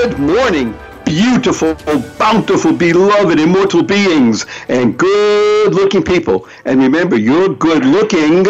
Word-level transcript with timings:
Good 0.00 0.18
morning, 0.20 0.78
beautiful, 1.04 1.74
bountiful, 2.20 2.72
beloved, 2.72 3.40
immortal 3.40 3.82
beings, 3.82 4.46
and 4.68 4.96
good 4.96 5.74
looking 5.74 6.04
people. 6.04 6.46
And 6.64 6.80
remember, 6.80 7.16
you're 7.18 7.48
good 7.48 7.84
looking 7.84 8.46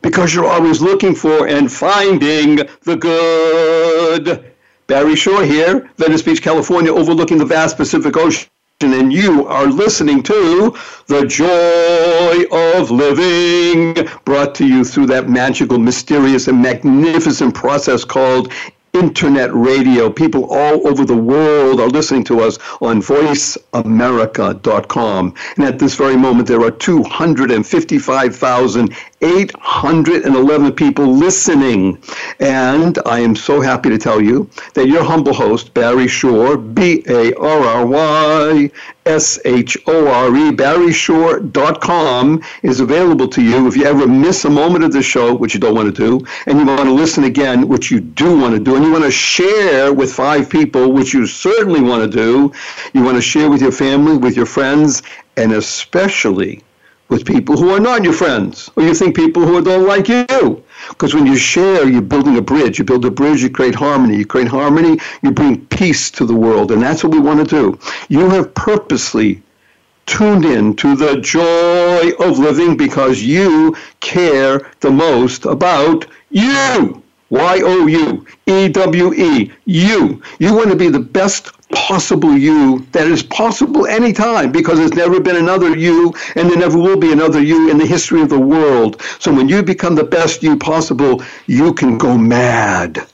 because 0.00 0.34
you're 0.34 0.46
always 0.48 0.80
looking 0.80 1.14
for 1.14 1.48
and 1.48 1.70
finding 1.70 2.60
the 2.84 2.96
good. 2.98 4.50
Barry 4.86 5.16
Shore 5.16 5.44
here, 5.44 5.90
Venice 5.98 6.22
Beach, 6.22 6.40
California, 6.40 6.90
overlooking 6.94 7.36
the 7.36 7.44
vast 7.44 7.76
Pacific 7.76 8.16
Ocean. 8.16 8.48
And 8.80 9.12
you 9.12 9.46
are 9.46 9.66
listening 9.66 10.22
to 10.22 10.74
The 11.08 11.26
Joy 11.26 12.58
of 12.80 12.90
Living, 12.90 13.96
brought 14.24 14.54
to 14.56 14.66
you 14.66 14.82
through 14.82 15.06
that 15.08 15.28
magical, 15.28 15.78
mysterious, 15.78 16.48
and 16.48 16.62
magnificent 16.62 17.54
process 17.54 18.04
called 18.04 18.50
internet 18.96 19.52
radio. 19.54 20.08
People 20.10 20.46
all 20.46 20.86
over 20.88 21.04
the 21.04 21.16
world 21.16 21.78
are 21.80 21.88
listening 21.88 22.24
to 22.24 22.40
us 22.40 22.56
on 22.80 23.00
voiceamerica.com. 23.02 25.34
And 25.56 25.64
at 25.64 25.78
this 25.78 25.94
very 25.94 26.16
moment, 26.16 26.48
there 26.48 26.62
are 26.62 26.70
255,000 26.70 28.94
811 29.22 30.72
people 30.74 31.06
listening. 31.06 31.98
And 32.38 32.98
I 33.06 33.20
am 33.20 33.34
so 33.34 33.62
happy 33.62 33.88
to 33.88 33.96
tell 33.98 34.20
you 34.20 34.48
that 34.74 34.88
your 34.88 35.02
humble 35.02 35.32
host, 35.32 35.72
Barry 35.72 36.06
Shore, 36.06 36.58
B 36.58 37.02
A 37.08 37.32
R 37.34 37.60
R 37.62 37.86
Y 37.86 38.70
S 39.06 39.38
H 39.46 39.78
O 39.86 40.06
R 40.08 40.28
E, 40.36 40.50
barryshore.com, 40.54 42.42
is 42.62 42.80
available 42.80 43.26
to 43.28 43.40
you 43.42 43.66
if 43.66 43.74
you 43.76 43.84
ever 43.86 44.06
miss 44.06 44.44
a 44.44 44.50
moment 44.50 44.84
of 44.84 44.92
the 44.92 45.02
show, 45.02 45.34
which 45.34 45.54
you 45.54 45.60
don't 45.60 45.74
want 45.74 45.94
to 45.94 45.98
do, 46.20 46.26
and 46.46 46.58
you 46.58 46.66
want 46.66 46.80
to 46.82 46.92
listen 46.92 47.24
again, 47.24 47.68
which 47.68 47.90
you 47.90 48.00
do 48.00 48.38
want 48.38 48.52
to 48.54 48.60
do, 48.62 48.76
and 48.76 48.84
you 48.84 48.92
want 48.92 49.04
to 49.04 49.10
share 49.10 49.94
with 49.94 50.12
five 50.12 50.50
people, 50.50 50.92
which 50.92 51.14
you 51.14 51.26
certainly 51.26 51.80
want 51.80 52.02
to 52.10 52.16
do. 52.18 52.52
You 52.92 53.02
want 53.02 53.16
to 53.16 53.22
share 53.22 53.48
with 53.48 53.62
your 53.62 53.72
family, 53.72 54.18
with 54.18 54.36
your 54.36 54.46
friends, 54.46 55.02
and 55.38 55.52
especially 55.52 56.62
with 57.08 57.26
people 57.26 57.56
who 57.56 57.70
are 57.70 57.80
not 57.80 58.02
your 58.04 58.12
friends, 58.12 58.70
or 58.76 58.82
you 58.82 58.94
think 58.94 59.14
people 59.14 59.46
who 59.46 59.62
don't 59.62 59.86
like 59.86 60.08
you. 60.08 60.62
Because 60.88 61.14
when 61.14 61.26
you 61.26 61.36
share, 61.36 61.86
you're 61.88 62.02
building 62.02 62.36
a 62.36 62.42
bridge. 62.42 62.78
You 62.78 62.84
build 62.84 63.04
a 63.04 63.10
bridge, 63.10 63.42
you 63.42 63.50
create 63.50 63.74
harmony. 63.74 64.16
You 64.18 64.26
create 64.26 64.48
harmony, 64.48 64.98
you 65.22 65.30
bring 65.30 65.64
peace 65.66 66.10
to 66.12 66.24
the 66.26 66.34
world. 66.34 66.70
And 66.70 66.82
that's 66.82 67.02
what 67.04 67.12
we 67.12 67.20
want 67.20 67.38
to 67.40 67.46
do. 67.56 67.78
You 68.08 68.28
have 68.30 68.54
purposely 68.54 69.42
tuned 70.06 70.44
in 70.44 70.74
to 70.76 70.94
the 70.94 71.20
joy 71.20 72.10
of 72.24 72.38
living 72.38 72.76
because 72.76 73.22
you 73.22 73.76
care 74.00 74.70
the 74.80 74.90
most 74.90 75.44
about 75.44 76.06
you. 76.30 77.02
Y 77.28 77.60
O 77.64 77.86
U 77.88 78.24
E 78.46 78.68
W 78.68 79.14
E. 79.14 79.52
You. 79.64 80.22
You 80.38 80.54
want 80.54 80.68
to 80.70 80.76
be 80.76 80.88
the 80.88 81.00
best 81.00 81.50
possible 81.72 82.36
you 82.38 82.78
that 82.92 83.08
is 83.08 83.24
possible 83.24 83.86
anytime 83.86 84.52
because 84.52 84.78
there's 84.78 84.94
never 84.94 85.18
been 85.18 85.34
another 85.36 85.76
you 85.76 86.14
and 86.36 86.48
there 86.48 86.56
never 86.56 86.78
will 86.78 86.96
be 86.96 87.12
another 87.12 87.40
you 87.42 87.68
in 87.68 87.76
the 87.78 87.86
history 87.86 88.20
of 88.20 88.28
the 88.28 88.38
world. 88.38 89.00
So 89.18 89.34
when 89.34 89.48
you 89.48 89.62
become 89.62 89.94
the 89.94 90.04
best 90.04 90.42
you 90.42 90.56
possible, 90.56 91.22
you 91.46 91.74
can 91.74 91.98
go 91.98 92.16
mad. 92.16 93.04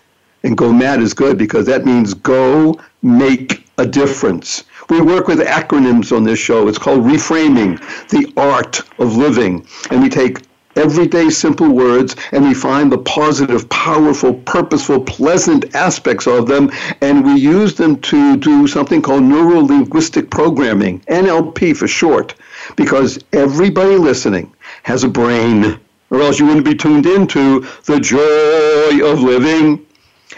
And 0.44 0.56
go 0.58 0.72
mad 0.72 1.00
is 1.00 1.14
good 1.14 1.38
because 1.38 1.66
that 1.66 1.84
means 1.86 2.14
go 2.14 2.78
make 3.02 3.64
a 3.78 3.86
difference. 3.86 4.64
We 4.90 5.00
work 5.00 5.28
with 5.28 5.38
acronyms 5.38 6.14
on 6.14 6.24
this 6.24 6.38
show. 6.40 6.68
It's 6.68 6.78
called 6.78 7.04
Reframing 7.04 7.78
the 8.08 8.30
Art 8.40 8.80
of 8.98 9.16
Living. 9.16 9.64
And 9.90 10.02
we 10.02 10.08
take 10.08 10.42
everyday 10.76 11.28
simple 11.28 11.68
words 11.70 12.16
and 12.32 12.44
we 12.44 12.54
find 12.54 12.90
the 12.90 12.98
positive, 12.98 13.68
powerful, 13.68 14.34
purposeful, 14.34 15.00
pleasant 15.04 15.74
aspects 15.74 16.26
of 16.26 16.46
them 16.46 16.70
and 17.00 17.24
we 17.24 17.34
use 17.40 17.74
them 17.74 18.00
to 18.00 18.36
do 18.36 18.66
something 18.66 19.02
called 19.02 19.22
neuro 19.22 19.60
linguistic 19.60 20.30
programming, 20.30 21.00
NLP 21.02 21.76
for 21.76 21.88
short, 21.88 22.34
because 22.76 23.18
everybody 23.32 23.96
listening 23.96 24.52
has 24.82 25.04
a 25.04 25.08
brain 25.08 25.78
or 26.10 26.20
else 26.20 26.38
you 26.38 26.46
wouldn't 26.46 26.64
be 26.66 26.74
tuned 26.74 27.06
into 27.06 27.60
the 27.86 27.98
joy 27.98 29.04
of 29.06 29.20
living. 29.22 29.84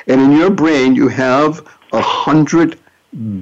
And 0.07 0.21
in 0.21 0.33
your 0.33 0.51
brain 0.51 0.95
you 0.95 1.09
have 1.09 1.67
a 1.93 2.01
hundred 2.01 2.79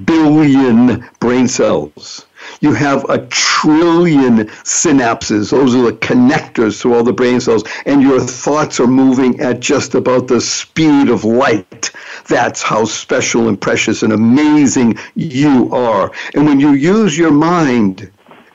billion 0.05 1.07
brain 1.19 1.47
cells 1.47 2.25
you 2.61 2.71
have 2.73 3.03
a 3.09 3.25
trillion 3.27 4.45
synapses. 4.63 5.51
Those 5.51 5.75
are 5.75 5.81
the 5.83 5.93
connectors 5.97 6.81
to 6.81 6.93
all 6.93 7.03
the 7.03 7.11
brain 7.13 7.39
cells. 7.41 7.63
And 7.85 8.01
your 8.01 8.19
thoughts 8.21 8.79
are 8.79 8.87
moving 8.87 9.39
at 9.41 9.59
just 9.59 9.95
about 9.95 10.27
the 10.27 10.39
speed 10.39 11.09
of 11.09 11.23
light. 11.25 11.91
That's 12.27 12.61
how 12.61 12.85
special 12.85 13.49
and 13.49 13.59
precious 13.59 14.01
and 14.03 14.13
amazing 14.13 14.97
you 15.15 15.69
are. 15.73 16.11
And 16.35 16.45
when 16.45 16.59
you 16.59 16.71
use 16.71 17.17
your 17.17 17.31
mind 17.31 18.09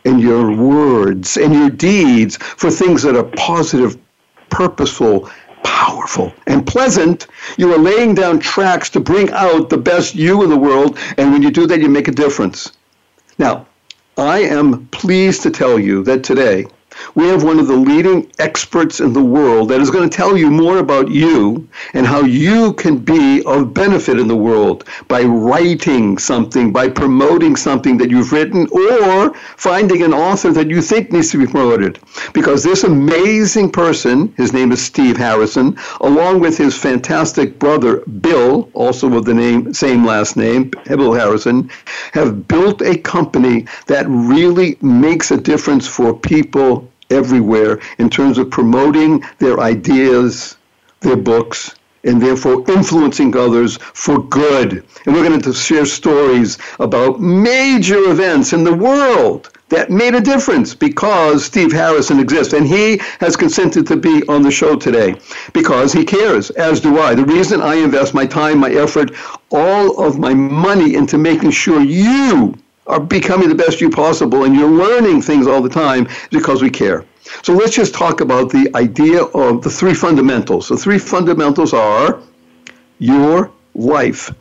and 0.06 0.20
your 0.22 0.54
words 0.56 1.36
and 1.36 1.52
your 1.52 1.70
deeds 1.70 2.36
for 2.38 2.70
things 2.70 3.02
that 3.02 3.14
are 3.16 3.24
positive, 3.36 3.98
purposeful, 4.50 5.28
powerful 5.64 6.32
and 6.46 6.66
pleasant. 6.66 7.26
You 7.58 7.74
are 7.74 7.78
laying 7.78 8.14
down 8.14 8.38
tracks 8.38 8.88
to 8.90 9.00
bring 9.00 9.28
out 9.32 9.68
the 9.68 9.76
best 9.76 10.14
you 10.14 10.42
in 10.44 10.48
the 10.50 10.56
world, 10.56 10.96
and 11.18 11.32
when 11.32 11.42
you 11.42 11.50
do 11.50 11.66
that, 11.66 11.80
you 11.80 11.88
make 11.88 12.06
a 12.08 12.12
difference. 12.12 12.70
Now, 13.38 13.66
I 14.18 14.40
am 14.40 14.86
pleased 14.88 15.44
to 15.44 15.50
tell 15.50 15.78
you 15.78 16.02
that 16.02 16.24
today 16.24 16.66
we 17.14 17.24
have 17.26 17.42
one 17.42 17.58
of 17.58 17.66
the 17.68 17.76
leading 17.76 18.30
experts 18.38 19.00
in 19.00 19.12
the 19.12 19.22
world 19.22 19.68
that 19.68 19.80
is 19.80 19.90
going 19.90 20.08
to 20.08 20.14
tell 20.16 20.36
you 20.36 20.50
more 20.50 20.78
about 20.78 21.10
you 21.10 21.66
and 21.94 22.06
how 22.06 22.20
you 22.22 22.72
can 22.74 22.98
be 22.98 23.42
of 23.44 23.72
benefit 23.74 24.18
in 24.18 24.28
the 24.28 24.36
world 24.36 24.84
by 25.08 25.22
writing 25.22 26.18
something, 26.18 26.72
by 26.72 26.88
promoting 26.88 27.56
something 27.56 27.96
that 27.98 28.10
you've 28.10 28.32
written, 28.32 28.68
or 28.70 29.32
finding 29.34 30.02
an 30.02 30.12
author 30.14 30.52
that 30.52 30.68
you 30.68 30.80
think 30.82 31.10
needs 31.12 31.30
to 31.30 31.38
be 31.38 31.46
promoted. 31.46 31.98
Because 32.32 32.62
this 32.62 32.84
amazing 32.84 33.70
person, 33.72 34.32
his 34.36 34.52
name 34.52 34.72
is 34.72 34.82
Steve 34.82 35.16
Harrison, 35.16 35.76
along 36.00 36.40
with 36.40 36.56
his 36.56 36.76
fantastic 36.76 37.58
brother 37.58 37.98
Bill, 38.20 38.68
also 38.74 39.08
with 39.08 39.24
the 39.24 39.34
name 39.34 39.72
same 39.72 40.04
last 40.04 40.36
name, 40.36 40.70
Bill 40.86 41.12
Harrison, 41.12 41.70
have 42.12 42.46
built 42.46 42.82
a 42.82 42.98
company 42.98 43.66
that 43.86 44.06
really 44.08 44.76
makes 44.82 45.30
a 45.30 45.36
difference 45.36 45.86
for 45.86 46.12
people 46.14 46.87
everywhere 47.10 47.80
in 47.98 48.10
terms 48.10 48.38
of 48.38 48.50
promoting 48.50 49.22
their 49.38 49.60
ideas, 49.60 50.56
their 51.00 51.16
books, 51.16 51.74
and 52.04 52.22
therefore 52.22 52.64
influencing 52.70 53.36
others 53.36 53.76
for 53.92 54.22
good. 54.28 54.84
And 55.04 55.14
we're 55.14 55.26
going 55.28 55.40
to 55.40 55.52
share 55.52 55.84
stories 55.84 56.56
about 56.80 57.20
major 57.20 58.10
events 58.10 58.52
in 58.52 58.64
the 58.64 58.74
world 58.74 59.50
that 59.70 59.90
made 59.90 60.14
a 60.14 60.20
difference 60.20 60.74
because 60.74 61.44
Steve 61.44 61.72
Harrison 61.72 62.18
exists. 62.18 62.54
And 62.54 62.66
he 62.66 62.98
has 63.20 63.36
consented 63.36 63.86
to 63.88 63.96
be 63.96 64.22
on 64.28 64.42
the 64.42 64.50
show 64.50 64.76
today 64.76 65.16
because 65.52 65.92
he 65.92 66.04
cares, 66.04 66.50
as 66.50 66.80
do 66.80 66.98
I. 66.98 67.14
The 67.14 67.24
reason 67.26 67.60
I 67.60 67.74
invest 67.74 68.14
my 68.14 68.24
time, 68.24 68.58
my 68.58 68.70
effort, 68.70 69.10
all 69.50 70.00
of 70.02 70.18
my 70.18 70.32
money 70.32 70.94
into 70.94 71.18
making 71.18 71.50
sure 71.50 71.82
you 71.82 72.54
are 72.88 72.98
becoming 73.00 73.48
the 73.48 73.54
best 73.54 73.80
you 73.80 73.90
possible, 73.90 74.44
and 74.44 74.54
you're 74.54 74.70
learning 74.70 75.22
things 75.22 75.46
all 75.46 75.60
the 75.62 75.68
time 75.68 76.08
because 76.30 76.62
we 76.62 76.70
care. 76.70 77.04
So 77.42 77.52
let's 77.52 77.74
just 77.76 77.94
talk 77.94 78.20
about 78.22 78.50
the 78.50 78.70
idea 78.74 79.24
of 79.24 79.62
the 79.62 79.70
three 79.70 79.94
fundamentals. 79.94 80.68
The 80.68 80.76
three 80.76 80.98
fundamentals 80.98 81.72
are 81.74 82.18
your 82.98 83.50
life 83.74 84.32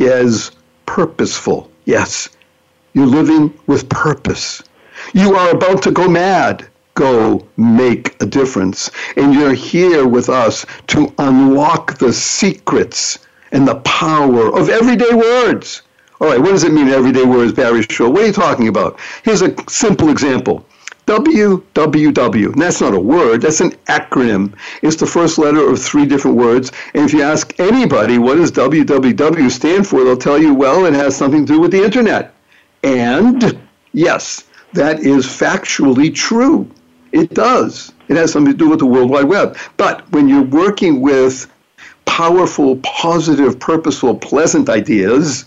is 0.00 0.50
purposeful. 0.84 1.70
Yes, 1.84 2.28
you're 2.92 3.06
living 3.06 3.56
with 3.68 3.88
purpose. 3.88 4.62
You 5.14 5.34
are 5.36 5.50
about 5.50 5.82
to 5.84 5.90
go 5.92 6.08
mad. 6.08 6.66
Go 6.94 7.46
make 7.56 8.20
a 8.22 8.26
difference. 8.26 8.90
And 9.16 9.32
you're 9.32 9.54
here 9.54 10.06
with 10.06 10.28
us 10.28 10.66
to 10.88 11.12
unlock 11.18 11.96
the 11.98 12.12
secrets 12.12 13.18
and 13.52 13.66
the 13.66 13.76
power 13.76 14.54
of 14.54 14.68
everyday 14.68 15.14
words 15.14 15.80
all 16.22 16.28
right, 16.28 16.38
what 16.38 16.50
does 16.50 16.62
it 16.62 16.72
mean 16.72 16.86
everyday 16.86 17.24
words 17.24 17.52
Barry 17.52 17.82
Shore? 17.82 18.08
What 18.08 18.22
are 18.22 18.26
you 18.26 18.32
talking 18.32 18.68
about? 18.68 19.00
Here's 19.24 19.42
a 19.42 19.52
simple 19.68 20.08
example. 20.08 20.64
WWW. 21.06 22.54
That's 22.54 22.80
not 22.80 22.94
a 22.94 23.00
word, 23.00 23.40
that's 23.42 23.60
an 23.60 23.72
acronym. 23.88 24.54
It's 24.82 24.94
the 24.94 25.06
first 25.06 25.36
letter 25.36 25.68
of 25.68 25.82
three 25.82 26.06
different 26.06 26.36
words. 26.36 26.70
And 26.94 27.04
if 27.04 27.12
you 27.12 27.22
ask 27.22 27.58
anybody 27.58 28.18
what 28.18 28.36
does 28.36 28.52
WWW 28.52 29.50
stand 29.50 29.84
for, 29.84 30.04
they'll 30.04 30.16
tell 30.16 30.38
you, 30.38 30.54
well, 30.54 30.86
it 30.86 30.94
has 30.94 31.16
something 31.16 31.44
to 31.44 31.54
do 31.54 31.60
with 31.60 31.72
the 31.72 31.82
internet. 31.82 32.32
And 32.84 33.60
yes, 33.92 34.44
that 34.74 35.00
is 35.00 35.26
factually 35.26 36.14
true. 36.14 36.70
It 37.10 37.34
does. 37.34 37.92
It 38.06 38.16
has 38.16 38.30
something 38.32 38.52
to 38.52 38.56
do 38.58 38.70
with 38.70 38.78
the 38.78 38.86
World 38.86 39.10
Wide 39.10 39.24
Web. 39.24 39.56
But 39.76 40.08
when 40.12 40.28
you're 40.28 40.42
working 40.44 41.00
with 41.00 41.50
powerful, 42.04 42.76
positive, 42.76 43.58
purposeful, 43.58 44.16
pleasant 44.18 44.68
ideas, 44.68 45.46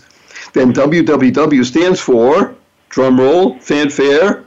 then 0.52 0.72
WWW 0.72 1.64
stands 1.64 2.00
for, 2.00 2.54
drumroll, 2.90 3.60
fanfare, 3.62 4.44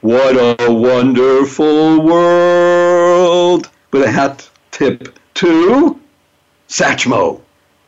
what 0.00 0.34
a 0.36 0.70
wonderful 0.72 2.02
world, 2.02 3.70
with 3.92 4.02
a 4.02 4.10
hat 4.10 4.48
tip 4.70 5.18
to 5.34 6.00
Satchmo 6.68 7.40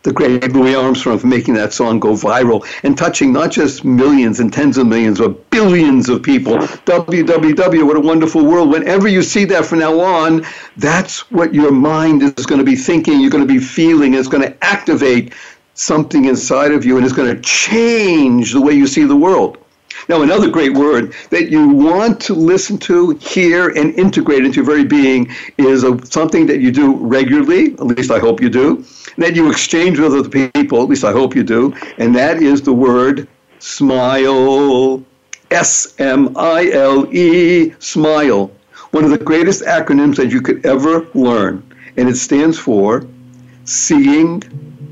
the 0.02 0.10
great 0.14 0.50
Louis 0.52 0.74
Armstrong 0.74 1.18
for 1.18 1.26
making 1.26 1.52
that 1.54 1.74
song 1.74 2.00
go 2.00 2.12
viral 2.14 2.66
and 2.84 2.96
touching 2.96 3.34
not 3.34 3.50
just 3.50 3.84
millions 3.84 4.40
and 4.40 4.50
tens 4.50 4.78
of 4.78 4.86
millions, 4.86 5.18
but 5.18 5.50
billions 5.50 6.08
of 6.08 6.22
people. 6.22 6.54
WWW, 6.56 7.86
what 7.86 7.98
a 7.98 8.00
wonderful 8.00 8.42
world. 8.46 8.70
Whenever 8.70 9.08
you 9.08 9.22
see 9.22 9.44
that 9.44 9.66
from 9.66 9.80
now 9.80 10.00
on, 10.00 10.46
that's 10.78 11.30
what 11.30 11.52
your 11.52 11.70
mind 11.70 12.22
is 12.22 12.46
going 12.46 12.60
to 12.60 12.64
be 12.64 12.76
thinking, 12.76 13.20
you're 13.20 13.28
going 13.30 13.46
to 13.46 13.52
be 13.52 13.58
feeling, 13.60 14.14
it's 14.14 14.26
going 14.26 14.42
to 14.42 14.64
activate 14.64 15.34
something 15.80 16.26
inside 16.26 16.72
of 16.72 16.84
you 16.84 16.96
and 16.98 17.06
it's 17.06 17.14
going 17.14 17.34
to 17.34 17.40
change 17.40 18.52
the 18.52 18.60
way 18.60 18.74
you 18.74 18.86
see 18.86 19.04
the 19.04 19.16
world. 19.16 19.56
Now, 20.10 20.20
another 20.22 20.50
great 20.50 20.74
word 20.74 21.14
that 21.30 21.50
you 21.50 21.68
want 21.70 22.20
to 22.22 22.34
listen 22.34 22.76
to, 22.78 23.10
hear, 23.18 23.68
and 23.70 23.94
integrate 23.98 24.44
into 24.44 24.56
your 24.56 24.64
very 24.66 24.84
being 24.84 25.30
is 25.58 25.82
a, 25.84 26.04
something 26.06 26.46
that 26.46 26.60
you 26.60 26.70
do 26.70 26.94
regularly, 26.96 27.72
at 27.74 27.86
least 27.86 28.10
I 28.10 28.18
hope 28.18 28.40
you 28.42 28.48
do, 28.50 28.84
that 29.18 29.34
you 29.36 29.50
exchange 29.50 29.98
with 29.98 30.14
other 30.14 30.28
people, 30.28 30.82
at 30.82 30.88
least 30.88 31.02
I 31.04 31.12
hope 31.12 31.34
you 31.34 31.42
do, 31.42 31.74
and 31.98 32.14
that 32.14 32.42
is 32.42 32.60
the 32.62 32.72
word 32.72 33.26
smile. 33.58 35.02
S 35.50 35.94
M 35.98 36.36
I 36.36 36.70
L 36.72 37.12
E, 37.14 37.72
smile. 37.80 38.52
One 38.92 39.04
of 39.04 39.10
the 39.10 39.18
greatest 39.18 39.62
acronyms 39.64 40.16
that 40.16 40.28
you 40.30 40.40
could 40.42 40.64
ever 40.66 41.06
learn, 41.14 41.64
and 41.96 42.08
it 42.08 42.14
stands 42.16 42.56
for 42.58 43.04
seeing 43.64 44.42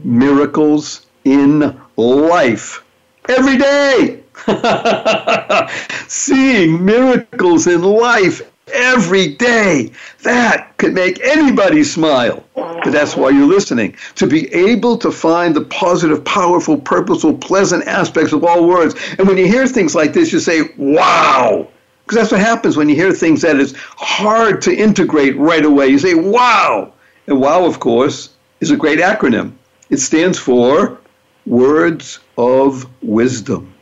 miracles 0.05 1.07
in 1.25 1.77
life 1.97 2.83
every 3.29 3.57
day. 3.57 4.23
Seeing 6.09 6.85
miracles 6.85 7.67
in 7.67 7.83
life 7.83 8.41
every 8.73 9.29
day. 9.35 9.91
That 10.23 10.77
could 10.77 10.95
make 10.95 11.21
anybody 11.23 11.83
smile. 11.83 12.45
But 12.55 12.91
that's 12.93 13.17
why 13.17 13.31
you're 13.31 13.47
listening. 13.47 13.97
To 14.17 14.27
be 14.27 14.53
able 14.55 14.97
to 14.99 15.11
find 15.11 15.55
the 15.57 15.63
positive, 15.65 16.25
powerful, 16.25 16.77
purposeful, 16.79 17.37
pleasant 17.39 17.87
aspects 17.89 18.33
of 18.33 18.45
all 18.45 18.67
words. 18.67 18.95
And 19.19 19.27
when 19.27 19.37
you 19.37 19.47
hear 19.49 19.67
things 19.67 19.95
like 19.95 20.13
this, 20.13 20.33
you 20.33 20.39
say, 20.39 20.63
wow. 20.77 21.67
Because 22.05 22.19
that's 22.23 22.33
what 22.33 22.41
happens 22.41 22.77
when 22.77 22.89
you 22.89 22.95
hear 22.95 23.13
things 23.13 23.43
that 23.43 23.57
is 23.57 23.75
hard 23.77 24.63
to 24.63 24.75
integrate 24.75 25.37
right 25.37 25.65
away. 25.65 25.89
You 25.89 25.99
say, 25.99 26.15
wow. 26.15 26.93
And 27.27 27.41
wow, 27.41 27.65
of 27.67 27.81
course, 27.81 28.31
is 28.61 28.71
a 28.71 28.77
great 28.77 29.01
acronym. 29.01 29.53
It 29.91 29.99
stands 30.01 30.39
for 30.39 30.99
Words 31.47 32.21
of 32.37 32.87
Wisdom. 33.03 33.73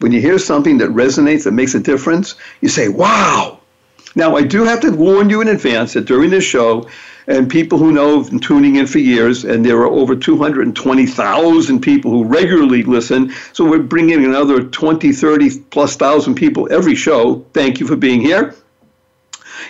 When 0.00 0.12
you 0.12 0.20
hear 0.20 0.38
something 0.38 0.76
that 0.78 0.90
resonates, 0.90 1.44
that 1.44 1.52
makes 1.52 1.74
a 1.74 1.80
difference, 1.80 2.34
you 2.60 2.68
say, 2.68 2.88
Wow! 2.88 3.60
Now, 4.14 4.36
I 4.36 4.42
do 4.42 4.64
have 4.64 4.80
to 4.80 4.90
warn 4.90 5.30
you 5.30 5.40
in 5.40 5.48
advance 5.48 5.94
that 5.94 6.04
during 6.04 6.30
this 6.30 6.44
show, 6.44 6.86
and 7.26 7.48
people 7.48 7.78
who 7.78 7.92
know 7.92 8.18
have 8.20 8.30
been 8.30 8.40
tuning 8.40 8.76
in 8.76 8.86
for 8.86 8.98
years, 8.98 9.44
and 9.44 9.64
there 9.64 9.78
are 9.78 9.86
over 9.86 10.16
220,000 10.16 11.80
people 11.80 12.10
who 12.10 12.24
regularly 12.24 12.82
listen. 12.82 13.32
So 13.52 13.68
we're 13.68 13.78
bringing 13.80 14.24
another 14.24 14.62
20, 14.64 15.12
30 15.12 15.60
plus 15.70 15.94
thousand 15.96 16.36
people 16.36 16.68
every 16.72 16.94
show. 16.94 17.44
Thank 17.52 17.80
you 17.80 17.86
for 17.86 17.96
being 17.96 18.22
here. 18.22 18.54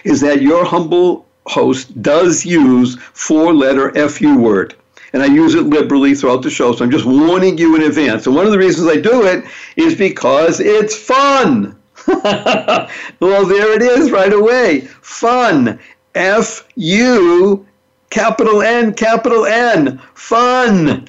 Is 0.05 0.21
that 0.21 0.41
your 0.41 0.65
humble 0.65 1.27
host 1.47 2.01
does 2.01 2.47
use 2.47 2.95
four 3.13 3.53
letter 3.55 3.91
FU 4.09 4.39
word 4.39 4.77
and 5.13 5.23
I 5.23 5.27
use 5.27 5.55
it 5.55 5.63
liberally 5.65 6.15
throughout 6.15 6.43
the 6.43 6.51
show. 6.51 6.75
So 6.75 6.85
I'm 6.85 6.91
just 6.91 7.05
warning 7.07 7.59
you 7.59 7.75
in 7.77 7.83
advance. 7.83 8.27
And 8.27 8.35
one 8.37 8.47
of 8.47 8.53
the 8.53 8.59
reasons 8.59 8.89
I 8.89 8.97
do 9.01 9.25
it 9.25 9.45
is 9.77 9.95
because 9.95 10.61
it's 10.61 10.97
fun. 10.97 11.77
well, 12.07 13.45
there 13.45 13.73
it 13.75 13.83
is 13.83 14.11
right 14.11 14.33
away. 14.33 14.83
Fun. 15.03 15.79
F 16.15 16.67
U 16.75 17.67
capital 18.11 18.63
N, 18.63 18.95
capital 18.95 19.47
N. 19.47 20.01
Fun. 20.15 21.09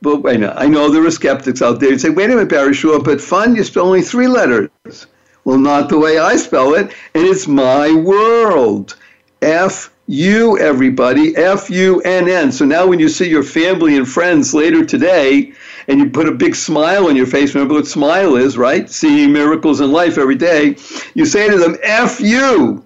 But 0.00 0.24
I 0.28 0.36
know, 0.36 0.52
I 0.56 0.68
know 0.68 0.90
there 0.90 1.04
are 1.04 1.10
skeptics 1.10 1.60
out 1.60 1.80
there 1.80 1.90
who 1.90 1.98
say, 1.98 2.10
wait 2.10 2.26
a 2.30 2.34
minute, 2.34 2.48
Barry, 2.48 2.72
Shore, 2.72 3.02
but 3.02 3.20
fun, 3.20 3.56
you 3.56 3.64
spell 3.64 3.86
only 3.86 4.02
three 4.02 4.28
letters. 4.28 4.70
Well, 5.44 5.58
not 5.58 5.88
the 5.88 5.98
way 5.98 6.18
I 6.18 6.36
spell 6.36 6.74
it, 6.74 6.92
and 7.14 7.24
it's 7.26 7.48
my 7.48 7.92
world. 7.92 8.96
F 9.42 9.90
you, 10.08 10.58
everybody, 10.58 11.36
F 11.36 11.68
U 11.70 12.00
N 12.00 12.28
N. 12.28 12.50
So 12.50 12.64
now 12.64 12.86
when 12.86 12.98
you 12.98 13.08
see 13.10 13.28
your 13.28 13.42
family 13.44 13.96
and 13.96 14.08
friends 14.08 14.54
later 14.54 14.82
today 14.84 15.52
and 15.86 16.00
you 16.00 16.08
put 16.10 16.26
a 16.26 16.32
big 16.32 16.54
smile 16.56 17.06
on 17.08 17.14
your 17.14 17.26
face, 17.26 17.54
remember 17.54 17.74
what 17.74 17.86
smile 17.86 18.34
is, 18.34 18.56
right? 18.58 18.88
Seeing 18.90 19.32
miracles 19.32 19.80
in 19.82 19.92
life 19.92 20.16
every 20.18 20.34
day, 20.34 20.76
you 21.14 21.24
say 21.26 21.48
to 21.48 21.58
them, 21.58 21.76
F 21.84 22.20
you 22.20 22.82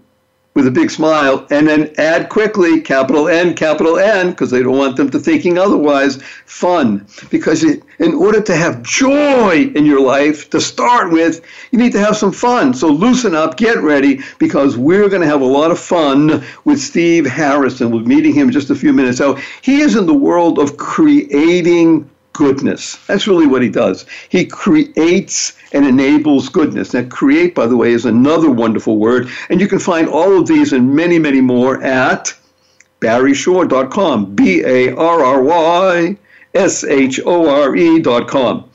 with 0.55 0.67
a 0.67 0.71
big 0.71 0.91
smile, 0.91 1.47
and 1.51 1.67
then 1.67 1.91
add 1.97 2.29
quickly, 2.29 2.79
capital 2.81 3.27
N, 3.29 3.55
capital 3.55 3.99
N, 3.99 4.31
because 4.31 4.51
they 4.51 4.63
don't 4.63 4.77
want 4.77 4.97
them 4.99 5.11
to 5.11 5.19
thinking 5.19 5.57
otherwise, 5.59 6.21
fun. 6.45 7.07
Because 7.31 7.65
in 7.65 8.15
order 8.15 8.39
to 8.43 8.55
have 8.55 8.83
joy 8.83 9.71
in 9.75 9.87
your 9.87 10.01
life 10.03 10.51
to 10.51 10.61
start 10.61 11.11
with, 11.11 11.41
you 11.71 11.79
need 11.79 11.93
to 11.93 11.99
have 12.01 12.17
some 12.19 12.33
fun. 12.33 12.75
So 12.75 12.89
loosen 12.89 13.35
up, 13.35 13.57
get 13.57 13.79
ready, 13.79 14.21
because 14.39 14.77
we're 14.77 15.09
going 15.09 15.23
to 15.23 15.29
have 15.29 15.41
a 15.41 15.45
lot 15.47 15.71
of 15.71 15.79
fun 15.79 16.45
with 16.67 16.79
Steve 16.81 17.25
Harrison. 17.27 17.91
We'll 17.91 18.01
be 18.01 18.13
meeting 18.15 18.35
him 18.35 18.49
in 18.49 18.53
just 18.53 18.69
a 18.69 18.75
few 18.75 18.93
minutes. 18.93 19.17
So 19.19 19.39
he 19.63 19.81
is 19.81 19.97
in 19.97 20.05
the 20.05 20.13
world 20.13 20.59
of 20.59 20.77
creating 20.77 22.11
goodness. 22.33 22.97
That's 23.07 23.27
really 23.27 23.47
what 23.47 23.63
he 23.63 23.69
does. 23.69 24.07
He 24.29 24.45
creates 24.45 25.53
and 25.73 25.87
enables 25.87 26.49
goodness. 26.49 26.95
Now, 26.95 27.05
create, 27.05 27.55
by 27.55 27.67
the 27.67 27.77
way, 27.77 27.93
is 27.93 28.05
another 28.07 28.51
wonderful 28.51 28.99
word. 28.99 29.29
And 29.51 29.61
you 29.61 29.69
can 29.69 29.79
find 29.79 30.09
all 30.09 30.39
of 30.41 30.47
these 30.47 30.73
and 30.73 30.95
many, 30.95 31.19
many 31.19 31.41
more 31.41 31.83
at 31.83 32.35
barryshore.com. 33.01 34.35
B 34.35 34.63
A 34.65 34.95
R 34.95 35.25
R 35.25 35.43
Y 35.43 36.17
S 36.55 36.85
H 36.85 37.21
O 37.25 37.49
R 37.49 37.77
E.com. 37.77 38.69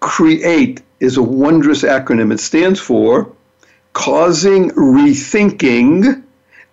Create 0.00 0.82
is 1.00 1.16
a 1.16 1.22
wondrous 1.22 1.82
acronym. 1.82 2.32
It 2.32 2.40
stands 2.40 2.80
for 2.80 3.30
causing 3.92 4.70
rethinking, 4.70 6.22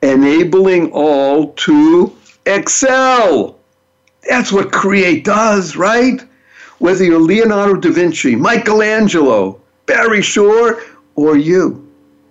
enabling 0.01 0.91
all 0.91 1.53
to 1.53 2.15
excel. 2.45 3.57
That's 4.27 4.51
what 4.51 4.71
create 4.71 5.23
does, 5.23 5.75
right? 5.75 6.21
whether 6.81 7.03
you're 7.03 7.19
Leonardo 7.21 7.75
da 7.75 7.91
Vinci, 7.91 8.35
Michelangelo, 8.35 9.61
Barry 9.85 10.23
Shore, 10.23 10.81
or 11.15 11.37
you. 11.37 11.87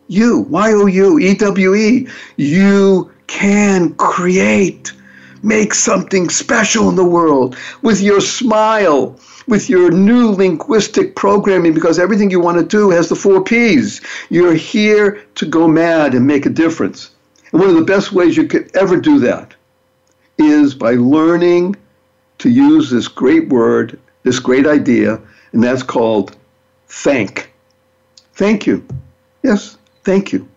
You, 0.09 0.41
Y 0.51 0.73
O 0.73 0.87
U, 0.87 1.21
E 1.21 1.35
W 1.37 1.75
E. 1.77 2.09
You 2.37 3.13
can 3.29 3.95
create, 3.95 4.93
make 5.45 5.73
something 5.73 6.29
special 6.31 6.89
in 6.89 6.97
the 6.97 7.05
world 7.05 7.57
with 7.83 8.01
your 8.01 8.21
smile, 8.21 9.17
with 9.47 9.71
your 9.71 9.93
neuro 9.93 10.33
linguistic 10.35 11.15
programming, 11.15 11.73
because 11.73 12.01
everything 12.01 12.29
you 12.31 12.41
want 12.41 12.59
to 12.59 12.65
do 12.65 12.91
has 12.91 13.09
the 13.09 13.15
four 13.15 13.45
P's. 13.45 14.01
You're 14.31 14.55
here 14.55 15.23
to 15.37 15.47
go 15.47 15.69
mad 15.69 16.13
and 16.13 16.27
make 16.27 16.45
a 16.45 16.51
difference. 16.51 17.13
And 17.53 17.61
one 17.61 17.71
of 17.71 17.77
the 17.77 17.83
best 17.85 18.11
ways 18.11 18.37
you 18.37 18.49
could 18.49 18.77
ever 18.77 19.01
do 19.01 19.21
that 19.21 19.55
is 20.39 20.75
by 20.75 20.95
learning 20.95 21.77
to 22.39 22.49
use 22.49 22.91
this 22.91 23.07
great 23.07 23.47
word 23.49 23.97
this 24.23 24.39
great 24.39 24.67
idea, 24.67 25.21
and 25.53 25.63
that's 25.63 25.83
called 25.83 26.37
thank. 26.89 27.53
Thank 28.35 28.67
you. 28.67 28.87
Yes, 29.43 29.77
thank 30.05 30.33
you. 30.33 30.49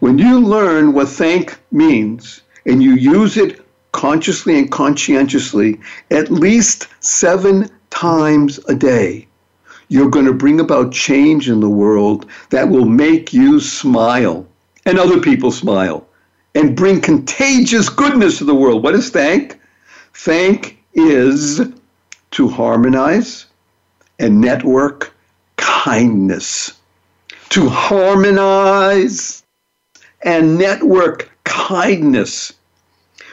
When 0.00 0.18
you 0.18 0.40
learn 0.40 0.92
what 0.92 1.08
thank 1.08 1.58
means 1.70 2.42
and 2.66 2.82
you 2.82 2.94
use 2.94 3.36
it 3.36 3.60
consciously 3.92 4.58
and 4.58 4.70
conscientiously 4.70 5.78
at 6.10 6.30
least 6.30 6.88
seven 7.00 7.70
times 7.90 8.58
a 8.68 8.74
day, 8.74 9.26
you're 9.88 10.10
going 10.10 10.24
to 10.26 10.32
bring 10.32 10.60
about 10.60 10.92
change 10.92 11.48
in 11.48 11.60
the 11.60 11.68
world 11.68 12.26
that 12.50 12.68
will 12.68 12.86
make 12.86 13.32
you 13.32 13.60
smile 13.60 14.46
and 14.86 14.98
other 14.98 15.20
people 15.20 15.50
smile 15.50 16.06
and 16.54 16.76
bring 16.76 17.00
contagious 17.00 17.88
goodness 17.88 18.38
to 18.38 18.44
the 18.44 18.54
world. 18.54 18.82
What 18.82 18.94
is 18.94 19.10
thank? 19.10 19.58
Thank 20.14 20.78
is 20.94 21.60
to 22.32 22.48
harmonize 22.48 23.46
and 24.18 24.40
network 24.40 25.14
kindness. 25.56 26.72
To 27.50 27.68
harmonize 27.68 29.42
and 30.22 30.58
network 30.58 31.30
kindness. 31.44 32.52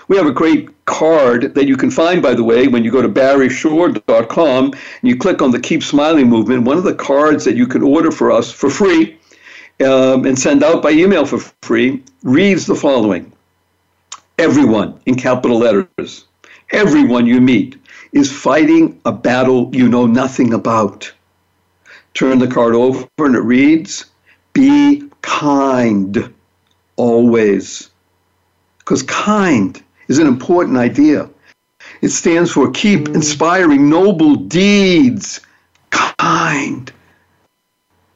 We 0.09 0.17
have 0.17 0.25
a 0.25 0.31
great 0.31 0.69
card 0.85 1.53
that 1.55 1.65
you 1.67 1.77
can 1.77 1.91
find, 1.91 2.21
by 2.21 2.33
the 2.33 2.43
way, 2.43 2.67
when 2.67 2.83
you 2.83 2.91
go 2.91 3.01
to 3.01 3.07
barryshore.com 3.07 4.65
and 4.65 4.73
you 5.09 5.15
click 5.15 5.41
on 5.41 5.51
the 5.51 5.59
Keep 5.59 5.83
Smiling 5.83 6.27
movement. 6.27 6.63
One 6.63 6.77
of 6.77 6.83
the 6.83 6.95
cards 6.95 7.45
that 7.45 7.55
you 7.55 7.67
can 7.67 7.83
order 7.83 8.11
for 8.11 8.31
us 8.31 8.51
for 8.51 8.69
free 8.69 9.17
um, 9.85 10.25
and 10.25 10.37
send 10.37 10.63
out 10.63 10.81
by 10.83 10.89
email 10.89 11.25
for 11.25 11.37
free 11.61 12.03
reads 12.23 12.65
the 12.67 12.75
following 12.75 13.31
Everyone 14.39 14.97
in 15.05 15.15
capital 15.15 15.57
letters, 15.59 16.23
everyone 16.71 17.25
you 17.27 17.41
meet 17.41 17.75
is 18.11 18.31
fighting 18.31 18.99
a 19.05 19.11
battle 19.11 19.69
you 19.73 19.87
know 19.89 20.05
nothing 20.05 20.53
about. 20.53 21.11
Turn 22.13 22.39
the 22.39 22.47
card 22.47 22.75
over 22.75 23.05
and 23.19 23.35
it 23.35 23.41
reads 23.41 24.05
Be 24.53 25.03
kind 25.21 26.33
always. 26.95 27.89
Because 28.79 29.03
kind 29.03 29.81
is 30.07 30.17
an 30.17 30.27
important 30.27 30.77
idea. 30.77 31.29
It 32.01 32.09
stands 32.09 32.51
for 32.51 32.71
keep 32.71 33.01
mm. 33.01 33.15
inspiring 33.15 33.89
noble 33.89 34.35
deeds. 34.35 35.41
Kind. 35.91 36.91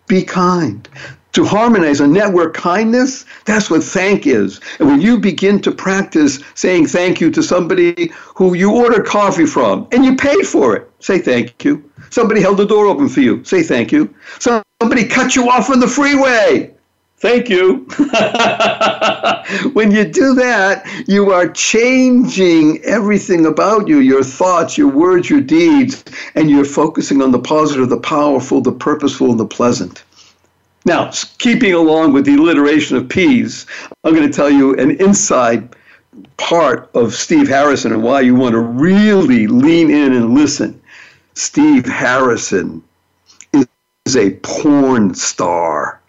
Be 0.08 0.24
kind 0.24 0.88
to 1.34 1.44
harmonize 1.44 2.00
and 2.00 2.14
network 2.14 2.54
kindness, 2.54 3.26
that's 3.46 3.70
what 3.70 3.84
thank 3.84 4.26
is. 4.28 4.62
And 4.80 4.88
when 4.88 5.02
you 5.02 5.20
begin 5.20 5.60
to 5.64 5.72
practice 5.72 6.40
saying 6.54 6.88
thank 6.88 7.20
you 7.20 7.30
to 7.32 7.42
somebody 7.44 8.12
who 8.36 8.54
you 8.54 8.74
ordered 8.76 9.06
coffee 9.06 9.48
from 9.48 9.88
and 9.92 10.06
you 10.06 10.16
paid 10.16 10.46
for 10.48 10.76
it, 10.76 10.90
say 11.00 11.18
thank 11.20 11.66
you. 11.66 11.84
Somebody 12.12 12.42
held 12.42 12.58
the 12.58 12.66
door 12.68 12.86
open 12.86 13.10
for 13.10 13.22
you, 13.22 13.44
say 13.44 13.64
thank 13.64 13.92
you. 13.92 14.14
Somebody 14.40 15.06
cut 15.08 15.36
you 15.36 15.50
off 15.50 15.70
on 15.70 15.80
the 15.80 15.88
freeway, 15.88 16.70
Thank 17.18 17.48
you. 17.48 17.88
when 19.72 19.92
you 19.92 20.04
do 20.04 20.34
that, 20.34 20.84
you 21.08 21.32
are 21.32 21.48
changing 21.48 22.82
everything 22.84 23.46
about 23.46 23.88
you 23.88 24.00
your 24.02 24.26
thoughts, 24.26 24.78
your 24.78 24.90
words, 24.90 25.30
your 25.30 25.40
deeds, 25.40 26.04
and 26.36 26.50
you're 26.50 26.66
focusing 26.66 27.22
on 27.22 27.32
the 27.32 27.40
positive, 27.40 27.88
the 27.88 27.98
powerful, 28.02 28.60
the 28.60 28.74
purposeful, 28.74 29.32
and 29.32 29.40
the 29.40 29.46
pleasant. 29.46 30.03
Now, 30.86 31.12
keeping 31.38 31.74
along 31.74 32.14
with 32.14 32.26
the 32.26 32.36
alliteration 32.36 32.98
of 32.98 33.08
P's, 33.08 33.66
I'm 34.04 34.14
going 34.14 34.28
to 34.28 34.34
tell 34.34 34.50
you 34.50 34.76
an 34.76 34.92
inside 35.02 35.70
part 36.38 36.90
of 36.94 37.14
Steve 37.14 37.48
Harrison 37.48 37.94
and 37.94 38.04
why 38.04 38.22
you 38.22 38.36
want 38.36 38.54
to 38.54 38.60
really 38.60 39.48
lean 39.48 39.90
in 39.90 40.14
and 40.14 40.34
listen. 40.34 40.82
Steve 41.36 41.86
Harrison 41.86 42.84
is 43.54 44.18
a 44.18 44.32
porn 44.42 45.16
star. 45.16 46.00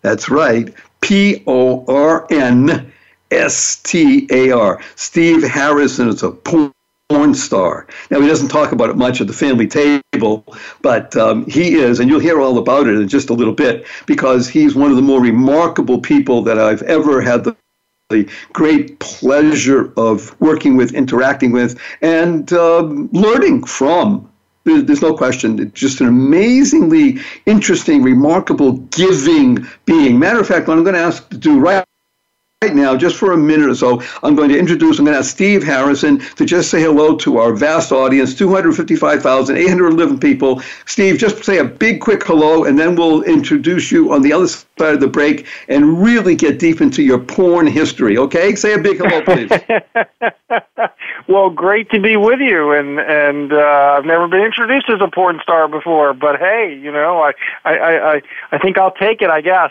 That's 0.00 0.30
right. 0.30 0.72
P 1.02 1.42
O 1.46 1.84
R 1.86 2.26
N 2.30 2.90
S 3.30 3.76
T 3.82 4.26
A 4.30 4.50
R. 4.50 4.80
Steve 4.96 5.42
Harrison 5.42 6.08
is 6.08 6.22
a 6.22 6.30
porn 6.32 7.34
star. 7.34 7.86
Now, 8.10 8.20
he 8.20 8.26
doesn't 8.28 8.48
talk 8.48 8.72
about 8.72 8.88
it 8.88 8.96
much 8.96 9.20
at 9.20 9.26
the 9.26 9.32
family 9.34 9.66
table 9.68 10.00
table, 10.16 10.44
but 10.82 11.14
um, 11.16 11.44
he 11.46 11.74
is, 11.74 12.00
and 12.00 12.08
you'll 12.08 12.20
hear 12.20 12.40
all 12.40 12.56
about 12.58 12.86
it 12.86 12.94
in 12.98 13.08
just 13.08 13.28
a 13.30 13.34
little 13.34 13.52
bit, 13.52 13.86
because 14.06 14.48
he's 14.48 14.74
one 14.74 14.90
of 14.90 14.96
the 14.96 15.02
more 15.02 15.20
remarkable 15.20 16.00
people 16.00 16.42
that 16.42 16.58
I've 16.58 16.82
ever 16.82 17.20
had 17.20 17.44
the 17.44 17.56
the 18.08 18.30
great 18.52 19.00
pleasure 19.00 19.92
of 19.96 20.40
working 20.40 20.76
with, 20.76 20.94
interacting 20.94 21.50
with, 21.50 21.76
and 22.02 22.52
um, 22.52 23.10
learning 23.12 23.64
from. 23.64 24.30
There's, 24.62 24.84
there's 24.84 25.02
no 25.02 25.12
question. 25.16 25.58
It's 25.58 25.72
just 25.80 26.00
an 26.00 26.06
amazingly 26.06 27.18
interesting, 27.46 28.04
remarkable, 28.04 28.74
giving 28.96 29.66
being. 29.86 30.20
Matter 30.20 30.38
of 30.38 30.46
fact, 30.46 30.68
what 30.68 30.78
I'm 30.78 30.84
going 30.84 30.94
to 30.94 31.00
ask 31.00 31.28
to 31.30 31.36
do 31.36 31.58
right 31.58 31.84
right 32.66 32.74
now, 32.74 32.96
just 32.96 33.16
for 33.16 33.30
a 33.32 33.36
minute 33.36 33.68
or 33.70 33.74
so, 33.74 34.02
I'm 34.24 34.34
going 34.34 34.48
to 34.50 34.58
introduce, 34.58 34.98
I'm 34.98 35.04
going 35.04 35.14
to 35.14 35.18
ask 35.20 35.30
Steve 35.30 35.62
Harrison 35.62 36.18
to 36.36 36.44
just 36.44 36.68
say 36.70 36.82
hello 36.82 37.16
to 37.18 37.38
our 37.38 37.52
vast 37.54 37.92
audience, 37.92 38.34
255,811 38.34 40.18
people. 40.18 40.60
Steve, 40.84 41.16
just 41.18 41.42
say 41.44 41.58
a 41.58 41.64
big, 41.64 42.00
quick 42.00 42.24
hello, 42.24 42.64
and 42.64 42.76
then 42.78 42.96
we'll 42.96 43.22
introduce 43.22 43.90
you 43.92 44.12
on 44.12 44.22
the 44.22 44.32
other 44.32 44.48
side 44.48 44.94
of 44.94 45.00
the 45.00 45.06
break 45.06 45.46
and 45.68 46.02
really 46.02 46.34
get 46.34 46.58
deep 46.58 46.80
into 46.80 47.02
your 47.04 47.18
porn 47.20 47.66
history, 47.68 48.18
okay? 48.18 48.54
Say 48.56 48.74
a 48.74 48.78
big 48.78 48.96
hello, 48.98 49.22
please. 49.22 49.50
well, 51.28 51.50
great 51.50 51.88
to 51.90 52.00
be 52.00 52.16
with 52.16 52.40
you, 52.40 52.72
and, 52.72 52.98
and 52.98 53.52
uh, 53.52 53.94
I've 53.98 54.04
never 54.04 54.26
been 54.26 54.42
introduced 54.42 54.90
as 54.90 55.00
a 55.00 55.08
porn 55.08 55.38
star 55.42 55.68
before, 55.68 56.14
but 56.14 56.38
hey, 56.40 56.76
you 56.82 56.90
know, 56.90 57.20
I, 57.22 57.32
I, 57.64 58.12
I, 58.16 58.22
I 58.52 58.58
think 58.58 58.76
I'll 58.76 58.92
take 58.94 59.22
it, 59.22 59.30
I 59.30 59.40
guess. 59.40 59.70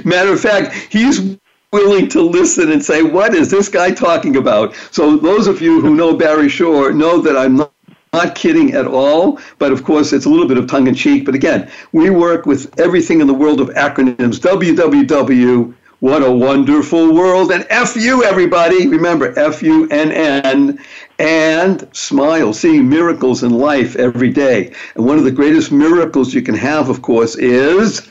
Matter 0.06 0.32
of 0.32 0.40
fact, 0.40 0.72
he's 0.92 1.36
willing 1.72 2.06
to 2.10 2.22
listen 2.22 2.70
and 2.70 2.82
say, 2.82 3.02
What 3.02 3.34
is 3.34 3.50
this 3.50 3.68
guy 3.68 3.90
talking 3.90 4.36
about? 4.36 4.72
So, 4.92 5.16
those 5.16 5.48
of 5.48 5.60
you 5.60 5.80
who 5.80 5.96
know 5.96 6.14
Barry 6.14 6.48
Shore 6.48 6.92
know 6.92 7.20
that 7.20 7.36
I'm 7.36 7.56
not 7.56 7.72
not 8.12 8.36
kidding 8.36 8.72
at 8.74 8.86
all, 8.86 9.40
but 9.58 9.72
of 9.72 9.82
course 9.82 10.12
it's 10.12 10.24
a 10.24 10.28
little 10.30 10.46
bit 10.46 10.58
of 10.58 10.68
tongue 10.68 10.86
in 10.86 10.94
cheek. 10.94 11.26
But 11.26 11.34
again, 11.34 11.68
we 11.92 12.08
work 12.10 12.46
with 12.46 12.78
everything 12.80 13.20
in 13.20 13.26
the 13.26 13.34
world 13.34 13.60
of 13.60 13.68
acronyms. 13.70 14.38
WWW, 14.38 15.74
what 15.98 16.22
a 16.22 16.30
wonderful 16.30 17.00
oh 17.00 17.12
world. 17.12 17.50
And 17.50 17.64
FU, 17.66 18.22
everybody. 18.22 18.86
Remember, 18.86 19.34
FUNN. 19.34 20.78
And 21.18 21.88
smile, 21.96 22.52
seeing 22.54 22.88
miracles 22.88 23.42
in 23.42 23.50
life 23.58 23.96
every 23.96 24.30
day. 24.30 24.72
And 24.94 25.04
one 25.04 25.18
of 25.18 25.24
the 25.24 25.32
greatest 25.32 25.72
miracles 25.72 26.32
you 26.32 26.42
can 26.42 26.54
have, 26.54 26.88
of 26.88 27.02
course, 27.02 27.34
is 27.34 28.08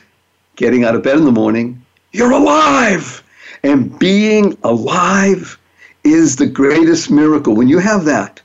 getting 0.56 0.84
out 0.84 0.94
of 0.94 1.02
bed 1.02 1.16
in 1.18 1.24
the 1.24 1.32
morning, 1.32 1.82
you're 2.16 2.32
alive. 2.32 3.22
And 3.62 3.96
being 3.98 4.56
alive 4.64 5.58
is 6.02 6.36
the 6.36 6.46
greatest 6.46 7.10
miracle. 7.10 7.54
When 7.54 7.68
you 7.68 7.78
have 7.78 8.06
that, 8.06 8.40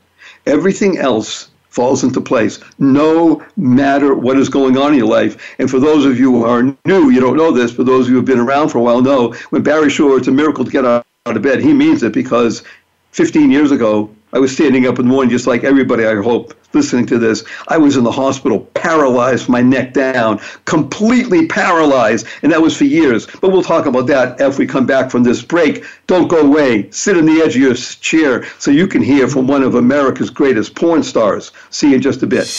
everything 0.46 0.98
else 0.98 1.48
falls 1.70 2.04
into 2.04 2.20
place, 2.20 2.60
no 2.80 3.42
matter 3.56 4.14
what 4.14 4.38
is 4.38 4.50
going 4.50 4.78
on 4.78 4.92
in 4.92 4.98
your 4.98 5.08
life. 5.08 5.56
And 5.58 5.72
for 5.72 5.80
those 5.80 6.04
of 6.06 6.20
you 6.20 6.32
who 6.34 6.44
are 6.44 6.64
new, 6.84 7.12
you 7.12 7.22
don't 7.22 7.38
know 7.38 7.54
this. 7.54 7.72
For 7.72 7.86
those 7.86 8.08
of 8.08 8.10
you 8.10 8.16
who 8.16 8.18
have 8.18 8.26
been 8.26 8.42
around 8.42 8.68
for 8.68 8.80
a 8.80 8.82
while, 8.82 9.02
know 9.02 9.34
when 9.52 9.64
Barry 9.64 9.90
Shore, 9.90 10.18
it's 10.18 10.28
a 10.28 10.32
miracle 10.32 10.66
to 10.66 10.72
get 10.72 10.84
out 10.84 11.06
of 11.26 11.42
bed. 11.42 11.62
He 11.62 11.72
means 11.72 12.04
it 12.04 12.12
because 12.12 12.64
15 13.12 13.50
years 13.52 13.72
ago, 13.72 14.10
I 14.34 14.40
was 14.40 14.54
standing 14.54 14.86
up 14.88 14.98
in 14.98 15.06
the 15.08 15.12
morning, 15.12 15.30
just 15.30 15.48
like 15.48 15.64
everybody, 15.64 16.06
I 16.06 16.16
hope, 16.22 16.54
listening 16.74 17.06
to 17.08 17.18
this. 17.18 17.44
I 17.68 17.78
was 17.78 17.98
in 17.98 18.04
the 18.04 18.12
hospital, 18.12 18.62
paralyzed, 18.76 19.50
my 19.50 19.62
neck 19.62 19.94
down, 19.94 20.40
completely 20.66 21.48
paralyzed, 21.48 22.26
and 22.42 22.52
that 22.52 22.62
was 22.62 22.76
for 22.76 22.86
years. 22.86 23.28
But 23.42 23.50
we'll 23.52 23.64
talk 23.64 23.86
about 23.86 24.08
that 24.08 24.40
after 24.40 24.60
we 24.60 24.68
come 24.68 24.86
back 24.86 25.12
from 25.12 25.24
this 25.24 25.42
break. 25.42 25.84
Don't 26.08 26.30
go 26.30 26.40
away. 26.42 26.90
Sit 26.92 27.18
on 27.18 27.26
the 27.26 27.42
edge 27.42 27.56
of 27.56 27.62
your 27.62 27.74
chair 27.76 28.46
so 28.58 28.72
you 28.72 28.88
can 28.88 29.02
hear 29.02 29.28
from 29.28 29.48
one 29.48 29.64
of 29.64 29.76
America's 29.76 30.30
greatest 30.30 30.76
porn 30.76 31.04
stars. 31.04 31.52
See 31.70 31.90
you 31.90 31.96
in 31.96 32.02
just 32.02 32.24
a 32.24 32.28
bit. 32.28 32.50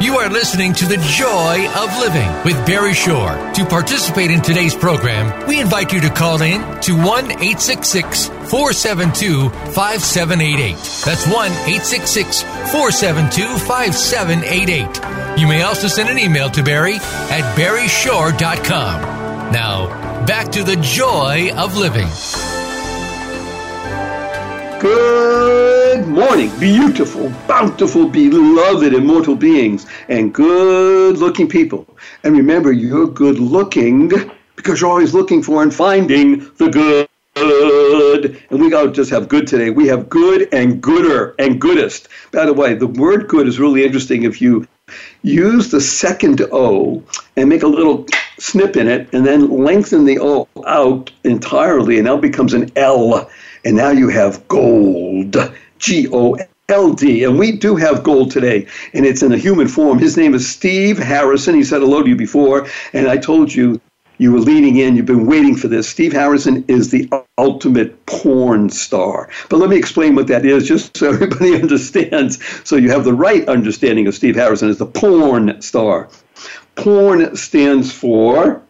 You 0.00 0.16
are 0.16 0.30
listening 0.30 0.72
to 0.74 0.86
The 0.86 0.96
Joy 0.96 1.68
of 1.76 1.98
Living 1.98 2.28
with 2.44 2.64
Barry 2.64 2.94
Shore. 2.94 3.52
To 3.54 3.66
participate 3.66 4.30
in 4.30 4.40
today's 4.40 4.74
program, 4.74 5.46
we 5.46 5.60
invite 5.60 5.92
you 5.92 6.00
to 6.00 6.10
call 6.10 6.40
in 6.40 6.62
to 6.82 6.94
1 6.94 7.32
866 7.32 8.30
472 8.48 9.50
5788. 9.76 10.72
That's 11.04 11.26
1 11.26 11.34
866 11.68 12.42
472 12.72 13.46
5788. 13.58 15.38
You 15.40 15.46
may 15.46 15.62
also 15.62 15.86
send 15.86 16.08
an 16.08 16.18
email 16.18 16.48
to 16.50 16.62
Barry 16.62 16.94
at 16.94 17.56
barryshore.com. 17.56 19.52
Now, 19.52 20.24
back 20.26 20.50
to 20.52 20.62
the 20.64 20.76
joy 20.76 21.50
of 21.56 21.76
living. 21.76 22.08
Good 24.80 26.06
morning, 26.06 26.50
beautiful, 26.58 27.30
bountiful, 27.46 28.08
beloved, 28.08 28.94
immortal 28.94 29.34
beings, 29.34 29.86
and 30.08 30.32
good 30.32 31.18
looking 31.18 31.48
people. 31.48 31.86
And 32.24 32.34
remember, 32.36 32.72
you're 32.72 33.08
good 33.08 33.38
looking 33.40 34.10
because 34.56 34.80
you're 34.80 34.90
always 34.90 35.12
looking 35.12 35.42
for 35.42 35.62
and 35.62 35.74
finding 35.74 36.38
the 36.56 36.70
good 36.70 37.08
good, 38.08 38.42
and 38.50 38.60
we 38.60 38.70
don't 38.70 38.94
just 38.94 39.10
have 39.10 39.28
good 39.28 39.46
today. 39.46 39.70
We 39.70 39.86
have 39.88 40.08
good 40.08 40.48
and 40.52 40.80
gooder 40.80 41.34
and 41.38 41.60
goodest. 41.60 42.08
By 42.32 42.46
the 42.46 42.54
way, 42.54 42.74
the 42.74 42.86
word 42.86 43.28
good 43.28 43.46
is 43.46 43.58
really 43.60 43.84
interesting 43.84 44.22
if 44.22 44.40
you 44.40 44.66
use 45.22 45.70
the 45.70 45.80
second 45.80 46.40
O 46.52 47.02
and 47.36 47.48
make 47.50 47.62
a 47.62 47.66
little 47.66 48.06
snip 48.38 48.76
in 48.76 48.88
it, 48.88 49.08
and 49.12 49.26
then 49.26 49.50
lengthen 49.64 50.04
the 50.06 50.18
O 50.20 50.48
out 50.66 51.10
entirely, 51.24 51.96
and 51.96 52.06
now 52.06 52.16
becomes 52.16 52.54
an 52.54 52.70
L. 52.76 53.28
And 53.64 53.76
now 53.76 53.90
you 53.90 54.08
have 54.08 54.46
gold, 54.48 55.36
G 55.78 56.08
O 56.12 56.34
L 56.34 56.36
D, 56.36 56.44
LD, 56.70 57.24
and 57.30 57.38
we 57.38 57.50
do 57.52 57.76
have 57.76 58.02
gold 58.04 58.30
today, 58.30 58.66
and 58.92 59.06
it's 59.06 59.22
in 59.22 59.32
a 59.32 59.38
human 59.38 59.66
form. 59.68 59.98
His 59.98 60.18
name 60.18 60.34
is 60.34 60.46
Steve 60.46 60.98
Harrison. 60.98 61.54
He 61.54 61.64
said 61.64 61.80
hello 61.80 62.02
to 62.02 62.08
you 62.10 62.14
before, 62.14 62.66
and 62.92 63.08
I 63.08 63.16
told 63.16 63.54
you 63.54 63.80
you 64.18 64.32
were 64.32 64.40
leaning 64.40 64.76
in. 64.76 64.96
You've 64.96 65.06
been 65.06 65.26
waiting 65.26 65.54
for 65.56 65.68
this. 65.68 65.88
Steve 65.88 66.12
Harrison 66.12 66.64
is 66.66 66.90
the 66.90 67.08
ultimate 67.38 68.04
porn 68.06 68.68
star. 68.68 69.28
But 69.48 69.58
let 69.58 69.70
me 69.70 69.76
explain 69.76 70.16
what 70.16 70.26
that 70.26 70.44
is, 70.44 70.66
just 70.66 70.96
so 70.96 71.10
everybody 71.12 71.54
understands. 71.54 72.38
So 72.68 72.76
you 72.76 72.90
have 72.90 73.04
the 73.04 73.14
right 73.14 73.48
understanding 73.48 74.08
of 74.08 74.14
Steve 74.14 74.34
Harrison 74.34 74.68
as 74.68 74.78
the 74.78 74.86
porn 74.86 75.60
star. 75.62 76.08
Porn 76.74 77.34
stands 77.36 77.92
for, 77.92 78.60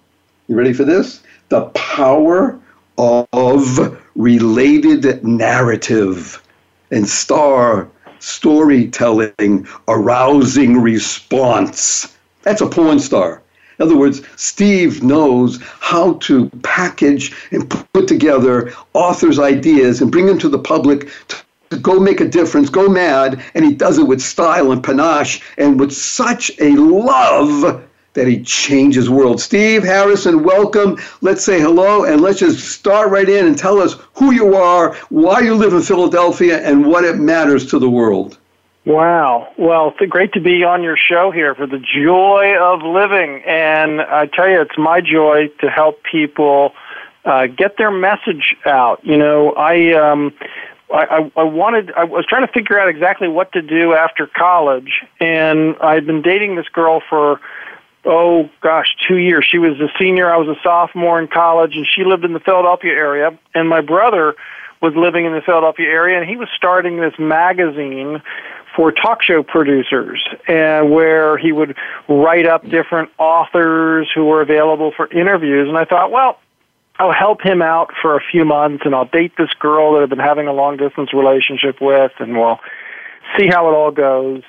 you 0.48 0.54
ready 0.54 0.74
for 0.74 0.84
this? 0.84 1.22
The 1.48 1.64
power 1.70 2.58
of 2.98 3.98
related 4.14 5.24
narrative 5.26 6.42
and 6.90 7.08
star 7.08 7.88
storytelling 8.18 9.66
arousing 9.86 10.78
response. 10.80 12.14
That's 12.42 12.60
a 12.60 12.66
porn 12.66 12.98
star. 12.98 13.42
In 13.78 13.86
other 13.86 13.96
words, 13.96 14.22
Steve 14.34 15.04
knows 15.04 15.60
how 15.80 16.14
to 16.22 16.50
package 16.64 17.30
and 17.52 17.68
put 17.92 18.08
together 18.08 18.72
authors' 18.92 19.38
ideas 19.38 20.00
and 20.00 20.10
bring 20.10 20.26
them 20.26 20.38
to 20.38 20.48
the 20.48 20.58
public 20.58 21.06
to, 21.28 21.36
to 21.70 21.76
go 21.76 22.00
make 22.00 22.20
a 22.20 22.24
difference, 22.26 22.70
go 22.70 22.88
mad, 22.88 23.40
and 23.54 23.64
he 23.64 23.72
does 23.72 23.98
it 23.98 24.08
with 24.08 24.20
style 24.20 24.72
and 24.72 24.82
panache 24.82 25.40
and 25.58 25.78
with 25.78 25.92
such 25.92 26.50
a 26.58 26.74
love 26.74 27.80
that 28.14 28.26
he 28.26 28.42
changes 28.42 29.08
world. 29.08 29.40
Steve 29.40 29.84
Harrison, 29.84 30.42
welcome. 30.42 30.98
Let's 31.20 31.44
say 31.44 31.60
hello 31.60 32.02
and 32.02 32.20
let's 32.20 32.40
just 32.40 32.58
start 32.72 33.10
right 33.12 33.28
in 33.28 33.46
and 33.46 33.56
tell 33.56 33.80
us 33.80 33.94
who 34.14 34.32
you 34.32 34.56
are, 34.56 34.94
why 35.10 35.38
you 35.38 35.54
live 35.54 35.72
in 35.72 35.82
Philadelphia, 35.82 36.58
and 36.64 36.84
what 36.84 37.04
it 37.04 37.18
matters 37.20 37.66
to 37.66 37.78
the 37.78 37.88
world. 37.88 38.38
Wow. 38.88 39.52
Well, 39.58 39.90
great 40.08 40.32
to 40.32 40.40
be 40.40 40.64
on 40.64 40.82
your 40.82 40.96
show 40.96 41.30
here 41.30 41.54
for 41.54 41.66
the 41.66 41.78
joy 41.78 42.56
of 42.58 42.80
living. 42.80 43.42
And 43.46 44.00
I 44.00 44.24
tell 44.24 44.48
you, 44.48 44.62
it's 44.62 44.78
my 44.78 45.02
joy 45.02 45.48
to 45.60 45.68
help 45.68 46.02
people 46.10 46.72
uh, 47.26 47.48
get 47.48 47.76
their 47.76 47.90
message 47.90 48.56
out. 48.64 49.04
You 49.04 49.18
know, 49.18 49.52
I, 49.58 49.92
um, 49.92 50.32
I, 50.92 51.30
I 51.36 51.42
wanted, 51.42 51.92
I 51.98 52.04
was 52.04 52.24
trying 52.24 52.46
to 52.46 52.52
figure 52.54 52.80
out 52.80 52.88
exactly 52.88 53.28
what 53.28 53.52
to 53.52 53.60
do 53.60 53.92
after 53.92 54.26
college. 54.26 55.02
And 55.20 55.76
I'd 55.82 56.06
been 56.06 56.22
dating 56.22 56.56
this 56.56 56.68
girl 56.70 57.02
for, 57.10 57.40
oh 58.06 58.48
gosh, 58.62 58.96
two 59.06 59.18
years. 59.18 59.44
She 59.46 59.58
was 59.58 59.78
a 59.80 59.88
senior, 60.00 60.30
I 60.32 60.38
was 60.38 60.48
a 60.48 60.56
sophomore 60.62 61.20
in 61.20 61.28
college, 61.28 61.76
and 61.76 61.86
she 61.86 62.04
lived 62.04 62.24
in 62.24 62.32
the 62.32 62.40
Philadelphia 62.40 62.92
area. 62.92 63.38
And 63.54 63.68
my 63.68 63.82
brother 63.82 64.34
was 64.80 64.94
living 64.96 65.26
in 65.26 65.32
the 65.34 65.42
Philadelphia 65.42 65.88
area, 65.88 66.18
and 66.18 66.26
he 66.26 66.36
was 66.38 66.48
starting 66.56 67.00
this 67.00 67.12
magazine 67.18 68.22
for 68.78 68.92
talk 68.92 69.24
show 69.24 69.42
producers, 69.42 70.22
and 70.46 70.92
where 70.92 71.36
he 71.36 71.50
would 71.50 71.76
write 72.08 72.46
up 72.46 72.62
different 72.70 73.10
authors 73.18 74.06
who 74.14 74.24
were 74.26 74.40
available 74.40 74.92
for 74.96 75.10
interviews. 75.12 75.66
And 75.68 75.76
I 75.76 75.84
thought, 75.84 76.12
well, 76.12 76.38
I'll 77.00 77.10
help 77.12 77.42
him 77.42 77.60
out 77.60 77.90
for 78.00 78.16
a 78.16 78.20
few 78.30 78.44
months, 78.44 78.84
and 78.86 78.94
I'll 78.94 79.06
date 79.06 79.32
this 79.36 79.50
girl 79.58 79.94
that 79.94 80.04
I've 80.04 80.08
been 80.08 80.20
having 80.20 80.46
a 80.46 80.52
long 80.52 80.76
distance 80.76 81.12
relationship 81.12 81.80
with, 81.80 82.12
and 82.20 82.36
we'll 82.38 82.60
see 83.36 83.48
how 83.48 83.68
it 83.68 83.72
all 83.74 83.90
goes. 83.90 84.44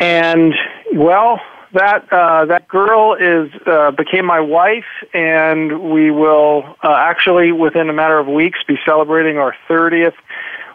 And 0.00 0.52
well, 0.92 1.40
that 1.72 2.12
uh, 2.12 2.46
that 2.46 2.66
girl 2.66 3.14
is 3.14 3.52
uh, 3.68 3.92
became 3.92 4.26
my 4.26 4.40
wife, 4.40 4.82
and 5.14 5.92
we 5.92 6.10
will 6.10 6.74
uh, 6.82 6.90
actually 6.90 7.52
within 7.52 7.88
a 7.88 7.92
matter 7.92 8.18
of 8.18 8.26
weeks 8.26 8.58
be 8.66 8.80
celebrating 8.84 9.38
our 9.38 9.54
thirtieth 9.68 10.14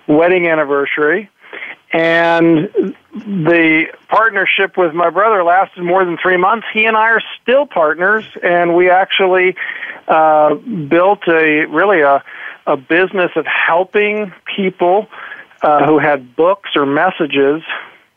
wedding 0.08 0.48
anniversary. 0.48 1.30
And 1.96 2.70
the 3.14 3.86
partnership 4.10 4.76
with 4.76 4.94
my 4.94 5.10
brother 5.10 5.46
lasted 5.46 5.82
more 5.82 6.04
than 6.04 6.18
three 6.18 6.36
months. 6.36 6.68
He 6.74 6.84
and 6.84 6.98
I 6.98 7.10
are 7.12 7.22
still 7.42 7.66
partners, 7.66 8.26
and 8.44 8.76
we 8.76 8.90
actually 8.90 9.56
uh, 10.10 10.56
built 10.56 11.26
a 11.30 11.64
really 11.68 12.02
a, 12.02 12.22
a 12.68 12.76
business 12.76 13.32
of 13.38 13.46
helping 13.46 14.34
people 14.46 15.08
uh, 15.62 15.86
who 15.88 15.98
had 15.98 16.36
books 16.36 16.72
or 16.76 16.86
messages 16.86 17.62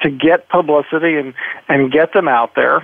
to 0.00 0.10
get 0.10 0.48
publicity 0.48 1.14
and, 1.16 1.32
and 1.68 1.92
get 1.92 2.12
them 2.12 2.26
out 2.26 2.56
there. 2.56 2.78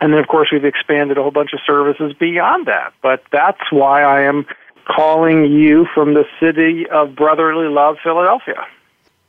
And 0.00 0.12
then, 0.12 0.20
of 0.20 0.28
course, 0.28 0.50
we've 0.52 0.64
expanded 0.64 1.18
a 1.18 1.22
whole 1.22 1.30
bunch 1.32 1.52
of 1.52 1.58
services 1.66 2.12
beyond 2.14 2.66
that. 2.66 2.92
But 3.02 3.24
that's 3.32 3.72
why 3.72 4.04
I 4.04 4.20
am 4.20 4.46
calling 4.84 5.46
you 5.50 5.84
from 5.92 6.14
the 6.14 6.26
city 6.38 6.86
of 6.90 7.16
brotherly 7.16 7.66
love, 7.66 7.96
Philadelphia. 8.04 8.64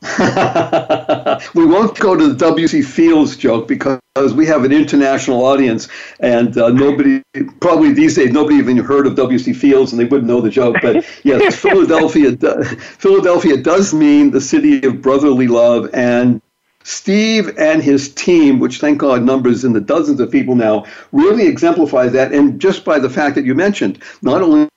we 1.56 1.66
won't 1.66 1.98
go 1.98 2.14
to 2.14 2.28
the 2.28 2.36
W.C. 2.38 2.82
Fields 2.82 3.36
joke 3.36 3.66
because 3.66 3.98
we 4.34 4.46
have 4.46 4.62
an 4.62 4.70
international 4.70 5.44
audience, 5.44 5.88
and 6.20 6.56
uh, 6.56 6.68
nobody, 6.68 7.20
probably 7.58 7.92
these 7.92 8.14
days, 8.14 8.30
nobody 8.30 8.56
even 8.56 8.76
heard 8.76 9.08
of 9.08 9.16
W.C. 9.16 9.52
Fields, 9.52 9.90
and 9.92 10.00
they 10.00 10.04
wouldn't 10.04 10.28
know 10.28 10.40
the 10.40 10.50
joke. 10.50 10.76
But 10.80 11.04
yes, 11.24 11.56
Philadelphia, 11.56 12.36
Philadelphia 12.64 13.56
does 13.56 13.92
mean 13.92 14.30
the 14.30 14.40
city 14.40 14.84
of 14.86 15.02
brotherly 15.02 15.48
love, 15.48 15.92
and 15.92 16.40
Steve 16.84 17.58
and 17.58 17.82
his 17.82 18.14
team, 18.14 18.60
which 18.60 18.78
thank 18.78 18.98
God 18.98 19.24
numbers 19.24 19.64
in 19.64 19.72
the 19.72 19.80
dozens 19.80 20.20
of 20.20 20.30
people 20.30 20.54
now, 20.54 20.84
really 21.10 21.48
exemplify 21.48 22.06
that. 22.06 22.32
And 22.32 22.60
just 22.60 22.84
by 22.84 23.00
the 23.00 23.10
fact 23.10 23.34
that 23.34 23.44
you 23.44 23.54
mentioned, 23.56 24.00
not 24.22 24.42
only 24.42 24.68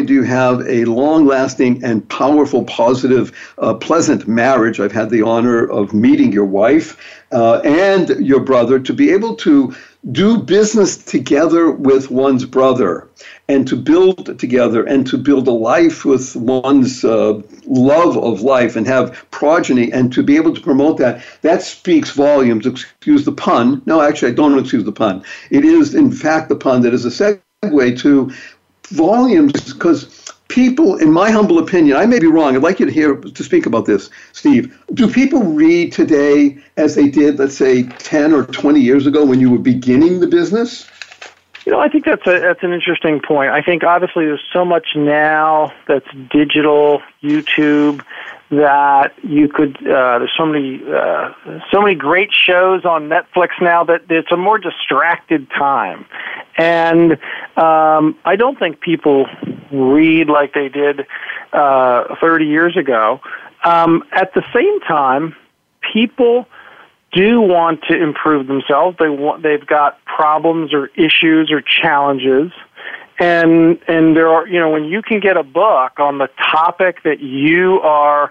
do 0.00 0.22
have 0.22 0.66
a 0.66 0.86
long 0.86 1.26
lasting 1.26 1.84
and 1.84 2.08
powerful, 2.08 2.64
positive, 2.64 3.54
uh, 3.58 3.74
pleasant 3.74 4.26
marriage. 4.26 4.80
I've 4.80 4.90
had 4.90 5.10
the 5.10 5.20
honor 5.20 5.66
of 5.70 5.92
meeting 5.92 6.32
your 6.32 6.46
wife 6.46 6.96
uh, 7.30 7.56
and 7.58 8.08
your 8.24 8.40
brother 8.40 8.78
to 8.80 8.92
be 8.94 9.10
able 9.10 9.36
to 9.36 9.76
do 10.10 10.38
business 10.38 10.96
together 10.96 11.70
with 11.70 12.10
one's 12.10 12.46
brother 12.46 13.06
and 13.48 13.68
to 13.68 13.76
build 13.76 14.36
together 14.38 14.82
and 14.82 15.06
to 15.08 15.18
build 15.18 15.46
a 15.46 15.52
life 15.52 16.06
with 16.06 16.36
one's 16.36 17.04
uh, 17.04 17.38
love 17.66 18.16
of 18.16 18.40
life 18.40 18.76
and 18.76 18.86
have 18.86 19.26
progeny 19.30 19.92
and 19.92 20.10
to 20.14 20.22
be 20.22 20.36
able 20.36 20.54
to 20.54 20.60
promote 20.62 20.96
that 20.98 21.22
that 21.42 21.62
speaks 21.62 22.10
volumes 22.10 22.66
excuse 22.66 23.24
the 23.24 23.30
pun 23.30 23.80
no 23.86 24.02
actually 24.02 24.32
i 24.32 24.34
don't 24.34 24.58
excuse 24.58 24.82
the 24.82 24.90
pun 24.90 25.22
it 25.52 25.64
is 25.64 25.94
in 25.94 26.10
fact 26.10 26.48
the 26.48 26.56
pun 26.56 26.82
that 26.82 26.92
is 26.92 27.04
a 27.04 27.40
segue 27.62 27.96
to 28.00 28.28
volumes 28.92 29.52
because 29.72 30.06
people, 30.48 30.96
in 30.98 31.10
my 31.10 31.30
humble 31.30 31.58
opinion, 31.58 31.96
I 31.96 32.06
may 32.06 32.18
be 32.18 32.26
wrong. 32.26 32.54
I'd 32.56 32.62
like 32.62 32.78
you 32.78 32.86
to 32.86 32.92
hear 32.92 33.16
to 33.16 33.42
speak 33.44 33.66
about 33.66 33.86
this, 33.86 34.10
Steve. 34.32 34.78
Do 34.94 35.10
people 35.10 35.42
read 35.42 35.92
today 35.92 36.58
as 36.76 36.94
they 36.94 37.08
did, 37.08 37.38
let's 37.38 37.56
say, 37.56 37.84
ten 37.84 38.32
or 38.32 38.44
twenty 38.46 38.80
years 38.80 39.06
ago 39.06 39.24
when 39.24 39.40
you 39.40 39.50
were 39.50 39.58
beginning 39.58 40.20
the 40.20 40.26
business? 40.26 40.86
You 41.66 41.70
know, 41.72 41.78
I 41.80 41.88
think 41.88 42.04
that's 42.04 42.26
a 42.26 42.40
that's 42.40 42.62
an 42.64 42.72
interesting 42.72 43.20
point. 43.20 43.50
I 43.52 43.62
think 43.62 43.84
obviously 43.84 44.24
there's 44.26 44.42
so 44.52 44.64
much 44.64 44.88
now 44.96 45.72
that's 45.86 46.06
digital, 46.30 47.02
YouTube, 47.22 48.02
that 48.50 49.12
you 49.22 49.46
could. 49.48 49.76
Uh, 49.76 50.18
there's 50.18 50.32
so 50.36 50.44
many 50.44 50.82
uh, 50.92 51.32
so 51.70 51.80
many 51.80 51.94
great 51.94 52.30
shows 52.32 52.84
on 52.84 53.08
Netflix 53.08 53.50
now 53.60 53.84
that 53.84 54.02
it's 54.10 54.32
a 54.32 54.36
more 54.36 54.58
distracted 54.58 55.48
time, 55.50 56.04
and 56.58 57.12
um, 57.56 58.18
I 58.24 58.34
don't 58.36 58.58
think 58.58 58.80
people 58.80 59.26
read 59.70 60.28
like 60.28 60.54
they 60.54 60.68
did 60.68 61.06
uh, 61.52 62.14
30 62.20 62.44
years 62.46 62.76
ago. 62.76 63.20
Um, 63.64 64.02
at 64.10 64.34
the 64.34 64.42
same 64.52 64.80
time, 64.80 65.36
people 65.92 66.46
do 67.12 67.40
want 67.40 67.82
to 67.90 68.02
improve 68.02 68.46
themselves. 68.46 68.96
They 68.98 69.08
want, 69.08 69.42
they've 69.42 69.64
got 69.66 70.02
problems 70.04 70.72
or 70.72 70.86
issues 70.96 71.50
or 71.50 71.60
challenges. 71.62 72.52
And, 73.18 73.78
and 73.86 74.16
there 74.16 74.28
are, 74.28 74.46
you 74.48 74.58
know, 74.58 74.70
when 74.70 74.84
you 74.84 75.02
can 75.02 75.20
get 75.20 75.36
a 75.36 75.42
book 75.42 75.92
on 75.98 76.18
the 76.18 76.28
topic 76.50 77.02
that 77.04 77.20
you 77.20 77.80
are 77.82 78.30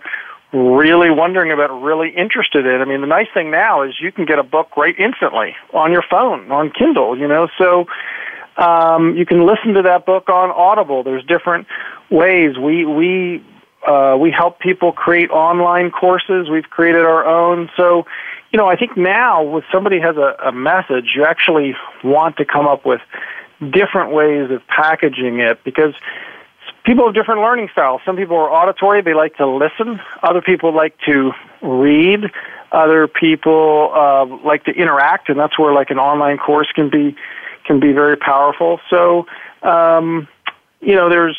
really 0.51 1.09
wondering 1.11 1.51
about, 1.51 1.69
really 1.81 2.09
interested 2.09 2.65
in. 2.65 2.81
I 2.81 2.85
mean, 2.85 2.99
the 3.01 3.07
nice 3.07 3.27
thing 3.33 3.51
now 3.51 3.83
is 3.83 3.93
you 4.01 4.11
can 4.11 4.25
get 4.25 4.37
a 4.37 4.43
book 4.43 4.75
right 4.75 4.95
instantly 4.99 5.55
on 5.73 5.91
your 5.93 6.03
phone, 6.09 6.51
on 6.51 6.71
Kindle, 6.71 7.17
you 7.17 7.27
know, 7.27 7.47
so, 7.57 7.85
um, 8.57 9.15
you 9.15 9.25
can 9.25 9.45
listen 9.45 9.73
to 9.75 9.81
that 9.83 10.05
book 10.05 10.27
on 10.27 10.49
Audible. 10.51 11.03
There's 11.03 11.23
different 11.23 11.67
ways. 12.09 12.57
We, 12.57 12.83
we, 12.85 13.43
uh, 13.87 14.17
we 14.19 14.29
help 14.29 14.59
people 14.59 14.91
create 14.91 15.29
online 15.29 15.89
courses. 15.89 16.49
We've 16.49 16.69
created 16.69 17.03
our 17.05 17.25
own. 17.25 17.69
So 17.77 18.05
you 18.51 18.57
know, 18.57 18.67
I 18.67 18.75
think 18.75 18.97
now 18.97 19.41
when 19.43 19.63
somebody 19.71 19.99
has 19.99 20.17
a, 20.17 20.35
a 20.43 20.51
message, 20.51 21.11
you 21.15 21.23
actually 21.25 21.75
want 22.03 22.37
to 22.37 22.45
come 22.45 22.67
up 22.67 22.85
with 22.85 23.01
different 23.69 24.11
ways 24.11 24.51
of 24.51 24.65
packaging 24.67 25.39
it 25.39 25.63
because 25.63 25.93
people 26.83 27.05
have 27.05 27.15
different 27.15 27.41
learning 27.41 27.69
styles. 27.71 28.01
Some 28.05 28.17
people 28.17 28.35
are 28.35 28.51
auditory; 28.51 29.01
they 29.01 29.13
like 29.13 29.37
to 29.37 29.47
listen. 29.47 30.01
Other 30.21 30.41
people 30.41 30.73
like 30.73 30.97
to 31.05 31.31
read. 31.61 32.29
Other 32.73 33.07
people 33.07 33.91
uh, 33.95 34.25
like 34.45 34.63
to 34.65 34.71
interact, 34.71 35.29
and 35.29 35.39
that's 35.39 35.57
where 35.57 35.73
like 35.73 35.89
an 35.89 35.99
online 35.99 36.37
course 36.37 36.67
can 36.73 36.89
be 36.89 37.15
can 37.65 37.79
be 37.79 37.93
very 37.93 38.17
powerful. 38.17 38.81
So, 38.89 39.27
um, 39.63 40.27
you 40.81 40.95
know, 40.95 41.07
there's 41.09 41.37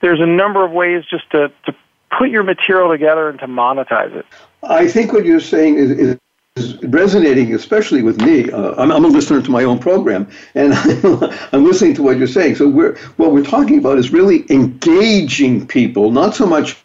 there's 0.00 0.20
a 0.20 0.26
number 0.26 0.64
of 0.64 0.72
ways 0.72 1.04
just 1.08 1.30
to, 1.30 1.52
to 1.66 1.74
put 2.18 2.30
your 2.30 2.42
material 2.42 2.90
together 2.90 3.28
and 3.28 3.38
to 3.38 3.46
monetize 3.46 4.12
it. 4.14 4.26
I 4.64 4.88
think 4.88 5.12
what 5.12 5.24
you're 5.24 5.38
saying 5.38 5.76
is, 5.76 5.90
is 5.92 6.18
is 6.56 6.74
resonating 6.84 7.54
especially 7.54 8.02
with 8.02 8.20
me. 8.20 8.50
Uh, 8.50 8.74
I'm, 8.76 8.92
I'm, 8.92 9.04
a 9.04 9.08
listener 9.08 9.40
to 9.40 9.50
my 9.50 9.64
own 9.64 9.78
program, 9.78 10.28
and 10.54 10.74
I'm 11.52 11.64
listening 11.64 11.94
to 11.94 12.02
what 12.02 12.18
you're 12.18 12.26
saying. 12.26 12.56
So 12.56 12.68
we're, 12.68 12.96
what 13.16 13.32
we're 13.32 13.44
talking 13.44 13.78
about 13.78 13.98
is 13.98 14.12
really 14.12 14.44
engaging 14.50 15.66
people, 15.66 16.10
not 16.10 16.34
so 16.34 16.46
much. 16.46 16.76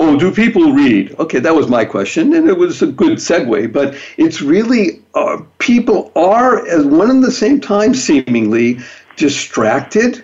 Oh, 0.00 0.16
do 0.16 0.30
people 0.32 0.72
read? 0.72 1.16
Okay, 1.18 1.40
that 1.40 1.56
was 1.56 1.66
my 1.68 1.84
question, 1.84 2.32
and 2.32 2.48
it 2.48 2.56
was 2.56 2.80
a 2.80 2.86
good 2.86 3.18
segue. 3.18 3.72
But 3.72 3.96
it's 4.16 4.40
really 4.40 5.02
uh, 5.14 5.42
people 5.58 6.12
are 6.14 6.64
at 6.68 6.86
one 6.86 7.10
and 7.10 7.24
the 7.24 7.32
same 7.32 7.60
time 7.60 7.94
seemingly 7.94 8.78
distracted 9.16 10.22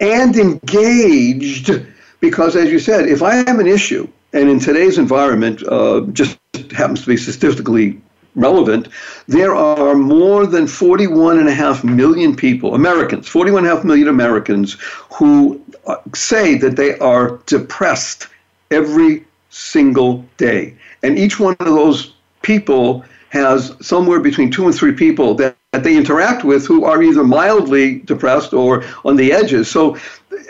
and 0.00 0.34
engaged 0.36 1.82
because, 2.20 2.56
as 2.56 2.70
you 2.70 2.78
said, 2.78 3.06
if 3.06 3.22
I 3.22 3.34
have 3.34 3.58
an 3.58 3.66
issue, 3.66 4.08
and 4.32 4.48
in 4.48 4.58
today's 4.58 4.96
environment, 4.96 5.62
uh, 5.68 6.00
just 6.12 6.38
happens 6.74 7.02
to 7.02 7.06
be 7.08 7.18
statistically 7.18 8.00
relevant, 8.36 8.88
there 9.28 9.54
are 9.54 9.94
more 9.94 10.46
than 10.46 10.66
41.5 10.66 11.84
million 11.84 12.34
people, 12.36 12.74
Americans, 12.74 13.28
41.5 13.28 13.84
million 13.84 14.08
Americans, 14.08 14.76
who 15.12 15.60
uh, 15.86 15.96
say 16.14 16.56
that 16.56 16.76
they 16.76 16.98
are 16.98 17.38
depressed 17.46 18.28
every 18.70 19.24
single 19.50 20.24
day. 20.36 20.74
And 21.02 21.18
each 21.18 21.38
one 21.38 21.54
of 21.60 21.66
those 21.66 22.14
people 22.42 23.04
has 23.30 23.74
somewhere 23.80 24.20
between 24.20 24.50
two 24.50 24.66
and 24.66 24.74
three 24.74 24.92
people 24.94 25.34
that 25.34 25.56
that 25.74 25.82
they 25.82 25.96
interact 25.96 26.44
with 26.44 26.64
who 26.64 26.84
are 26.84 27.02
either 27.02 27.24
mildly 27.24 27.96
depressed 28.02 28.54
or 28.54 28.84
on 29.04 29.16
the 29.16 29.32
edges. 29.32 29.68
So, 29.68 29.96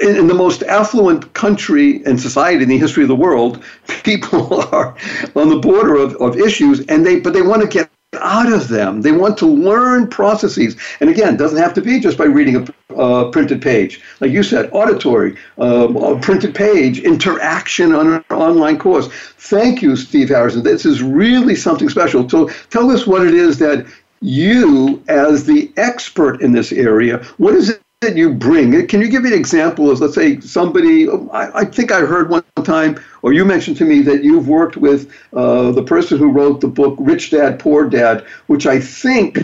in, 0.03 0.17
in, 0.17 0.27
the 0.27 0.35
most 0.35 0.63
affluent 0.65 1.33
country 1.33 2.05
and 2.05 2.21
society 2.21 2.63
in 2.63 2.69
the 2.69 2.77
history 2.77 3.03
of 3.05 3.09
the 3.09 3.17
world, 3.17 3.63
people 4.05 4.61
are 4.75 4.95
on 5.35 5.49
the 5.49 5.59
border 5.61 5.95
of, 5.97 6.15
of 6.17 6.37
issues, 6.37 6.85
and 6.89 7.07
they 7.07 7.21
but 7.21 7.33
they 7.33 7.41
want 7.41 7.63
to 7.63 7.69
get 7.69 7.91
out 8.21 8.53
of 8.53 8.69
them. 8.69 9.01
They 9.03 9.13
want 9.13 9.39
to 9.39 9.47
learn 9.47 10.09
processes, 10.09 10.77
and 11.01 11.09
again, 11.09 11.37
doesn't 11.39 11.59
have 11.59 11.73
to 11.75 11.81
be 11.83 12.01
just 12.01 12.19
by 12.19 12.25
reading 12.27 12.57
a 12.57 12.75
uh, 12.95 13.31
printed 13.31 13.61
page, 13.63 14.01
like 14.21 14.31
you 14.31 14.43
said, 14.45 14.69
auditory, 14.73 15.37
um, 15.59 15.97
a 15.97 16.21
printed 16.21 16.55
page, 16.55 16.99
interaction 17.01 17.93
on 17.95 18.13
an 18.13 18.25
online 18.31 18.79
course. 18.79 19.09
Thank 19.39 19.81
you, 19.83 19.97
Steve 19.97 20.29
Harrison. 20.29 20.63
This 20.65 20.85
is 20.87 21.03
really 21.03 21.55
something 21.57 21.89
special. 21.89 22.29
So, 22.29 22.51
tell 22.69 22.91
us 22.91 23.07
what 23.07 23.27
it 23.27 23.33
is 23.33 23.59
that 23.61 23.87
you, 24.25 25.03
as 25.07 25.45
the 25.45 25.71
expert 25.77 26.41
in 26.41 26.53
this 26.53 26.73
area, 26.73 27.19
what 27.37 27.55
is 27.55 27.69
it 27.69 27.83
that 28.01 28.17
you 28.17 28.33
bring? 28.33 28.87
Can 28.87 29.03
you 29.03 29.09
give 29.09 29.23
me 29.23 29.29
an 29.33 29.39
example 29.39 29.91
of, 29.91 30.01
let's 30.01 30.15
say, 30.15 30.41
somebody? 30.41 31.09
I, 31.33 31.59
I 31.61 31.65
think 31.67 31.93
I 31.93 32.01
heard 32.01 32.31
one 32.31 32.43
time, 32.65 32.99
or 33.21 33.35
you 33.35 33.45
mentioned 33.45 33.77
to 33.79 33.85
me 33.85 34.01
that 34.03 34.25
you've 34.25 34.49
worked 34.49 34.79
with 34.79 35.13
uh, 35.35 35.73
the 35.73 35.83
person 35.83 36.17
who 36.19 36.33
wrote 36.33 36.63
the 36.63 36.69
book 36.69 36.97
Rich 36.99 37.33
Dad 37.33 37.61
Poor 37.61 37.89
Dad, 37.89 38.23
which 38.47 38.67
I 38.67 38.81
think 38.81 39.39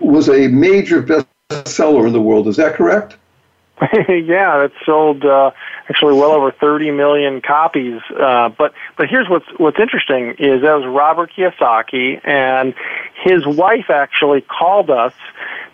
was 0.00 0.28
a 0.30 0.48
major 0.48 1.02
bestseller 1.02 2.06
in 2.06 2.14
the 2.14 2.22
world. 2.22 2.48
Is 2.48 2.56
that 2.56 2.74
correct? 2.74 3.16
yeah, 4.08 4.62
it 4.64 4.70
sold 4.86 5.24
uh, 5.24 5.50
actually 5.88 6.14
well 6.14 6.30
over 6.32 6.52
30 6.52 6.92
million 6.92 7.40
copies. 7.40 8.00
Uh, 8.20 8.48
but 8.48 8.72
but 8.96 9.08
here's 9.08 9.28
what's 9.28 9.46
what's 9.56 9.80
interesting 9.80 10.30
is 10.38 10.62
that 10.62 10.74
was 10.74 10.86
Robert 10.86 11.32
Kiyosaki, 11.36 12.20
and 12.24 12.74
his 13.22 13.46
wife 13.46 13.88
actually 13.88 14.40
called 14.40 14.90
us 14.90 15.14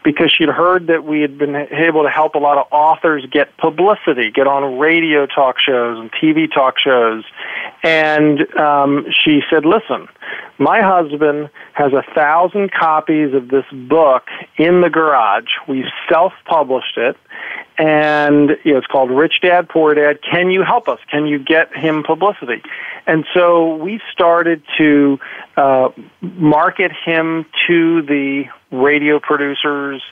because 0.04 0.30
she'd 0.32 0.48
heard 0.48 0.86
that 0.86 1.04
we 1.04 1.20
had 1.20 1.38
been 1.38 1.54
able 1.54 2.02
to 2.02 2.08
help 2.10 2.34
a 2.34 2.38
lot 2.38 2.56
of 2.58 2.66
authors 2.70 3.24
get 3.30 3.56
publicity, 3.58 4.30
get 4.30 4.46
on 4.46 4.78
radio 4.78 5.26
talk 5.26 5.56
shows 5.58 5.98
and 5.98 6.10
TV 6.12 6.52
talk 6.52 6.78
shows. 6.78 7.24
And 7.82 8.52
um, 8.56 9.06
she 9.10 9.40
said, 9.50 9.64
Listen, 9.64 10.08
my 10.58 10.80
husband 10.82 11.50
has 11.74 11.92
a 11.92 12.02
thousand 12.14 12.72
copies 12.72 13.34
of 13.34 13.48
this 13.48 13.64
book 13.72 14.24
in 14.56 14.80
the 14.80 14.90
garage. 14.90 15.44
We 15.68 15.84
self 16.08 16.32
published 16.46 16.96
it. 16.96 17.16
And 17.78 18.52
you 18.64 18.72
know, 18.72 18.78
it's 18.78 18.88
called 18.88 19.10
Rich 19.10 19.40
Dad, 19.42 19.68
Poor 19.68 19.94
Dad. 19.94 20.20
Can 20.28 20.50
you 20.50 20.62
help 20.64 20.88
us? 20.88 20.98
Can 21.10 21.26
you 21.26 21.38
get 21.38 21.74
him 21.76 22.02
publicity? 22.04 22.62
And 23.06 23.24
so 23.32 23.76
we 23.76 24.00
started 24.12 24.62
to 24.76 25.18
uh, 25.56 25.88
market 26.20 26.92
him 26.92 27.46
to 27.66 28.02
the 28.02 28.44
radio 28.70 29.18
producers, 29.18 30.02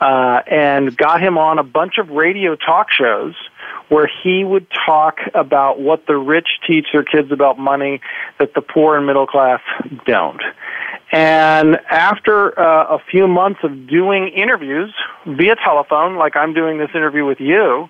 uh, 0.00 0.40
and 0.46 0.96
got 0.96 1.22
him 1.22 1.38
on 1.38 1.58
a 1.58 1.62
bunch 1.62 1.98
of 1.98 2.10
radio 2.10 2.54
talk 2.54 2.88
shows 2.92 3.34
where 3.88 4.06
he 4.22 4.44
would 4.44 4.66
talk 4.86 5.18
about 5.34 5.80
what 5.80 6.06
the 6.06 6.16
rich 6.16 6.48
teach 6.66 6.86
their 6.92 7.02
kids 7.02 7.30
about 7.32 7.58
money 7.58 8.00
that 8.38 8.54
the 8.54 8.60
poor 8.62 8.96
and 8.96 9.06
middle 9.06 9.26
class 9.26 9.60
don't. 10.06 10.42
And 11.12 11.76
after 11.90 12.58
uh, 12.58 12.84
a 12.86 12.98
few 12.98 13.28
months 13.28 13.60
of 13.62 13.86
doing 13.86 14.28
interviews 14.28 14.94
via 15.26 15.54
telephone, 15.56 16.16
like 16.16 16.34
I'm 16.34 16.54
doing 16.54 16.78
this 16.78 16.90
interview 16.94 17.24
with 17.24 17.40
you, 17.40 17.88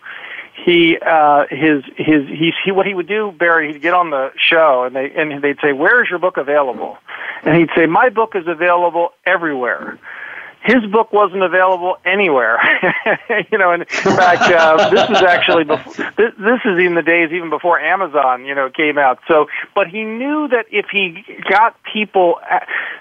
he 0.55 0.99
uh 0.99 1.47
his 1.51 1.83
his 1.97 2.27
he, 2.29 2.53
he 2.65 2.71
what 2.71 2.87
he 2.87 2.95
would 2.95 3.09
do 3.09 3.33
barry 3.39 3.73
he'd 3.73 3.83
get 3.83 3.95
on 3.95 4.11
the 4.11 4.33
show 4.37 4.85
and 4.85 4.95
they 4.95 5.11
and 5.13 5.43
they'd 5.43 5.59
say 5.61 5.73
where 5.73 6.03
is 6.03 6.09
your 6.09 6.19
book 6.19 6.37
available 6.37 6.97
and 7.43 7.57
he'd 7.57 7.71
say 7.77 7.87
my 7.87 8.09
book 8.09 8.33
is 8.35 8.47
available 8.47 9.11
everywhere 9.27 9.99
his 10.65 10.83
book 10.87 11.13
wasn't 11.13 11.43
available 11.43 11.99
anywhere. 12.07 12.57
you 13.53 13.59
know, 13.59 13.73
and 13.73 13.83
in 13.83 13.89
fact, 13.89 14.43
uh, 14.51 14.89
this 14.91 15.09
is 15.11 15.23
actually 15.23 15.65
before, 15.65 16.11
this, 16.17 16.33
this 16.39 16.61
is 16.65 16.79
in 16.83 16.95
the 16.95 17.03
days 17.03 17.31
even 17.33 17.51
before 17.51 17.79
Amazon, 17.79 18.47
you 18.47 18.55
know, 18.55 18.71
came 18.71 18.97
out. 18.97 19.19
So, 19.29 19.47
but 19.75 19.89
he 19.89 20.05
knew 20.05 20.49
that 20.49 20.65
if 20.71 20.87
he 20.91 21.23
got 21.51 21.77
people, 21.83 22.39
uh, 22.51 22.61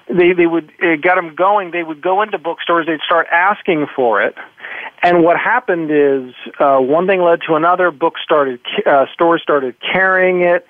they 0.10 0.34
they 0.34 0.46
would 0.46 0.72
uh, 0.82 0.98
got 0.98 1.16
them 1.16 1.36
going. 1.36 1.72
They 1.72 1.84
would 1.84 2.02
go 2.02 2.22
into 2.22 2.38
bookstores. 2.38 2.86
They'd 2.86 3.00
start 3.06 3.28
asking 3.32 3.88
for 3.96 4.22
it. 4.22 4.36
And 5.02 5.24
what 5.24 5.38
happened 5.40 5.90
is 5.92 6.34
uh, 6.60 6.80
one 6.80 7.08
thing 7.08 7.22
led 7.22 7.42
to 7.48 7.56
another. 7.56 7.92
Books 7.92 8.22
started, 8.24 8.60
uh, 8.86 9.06
stores 9.14 9.42
started 9.42 9.76
carrying 9.80 10.42
it, 10.42 10.66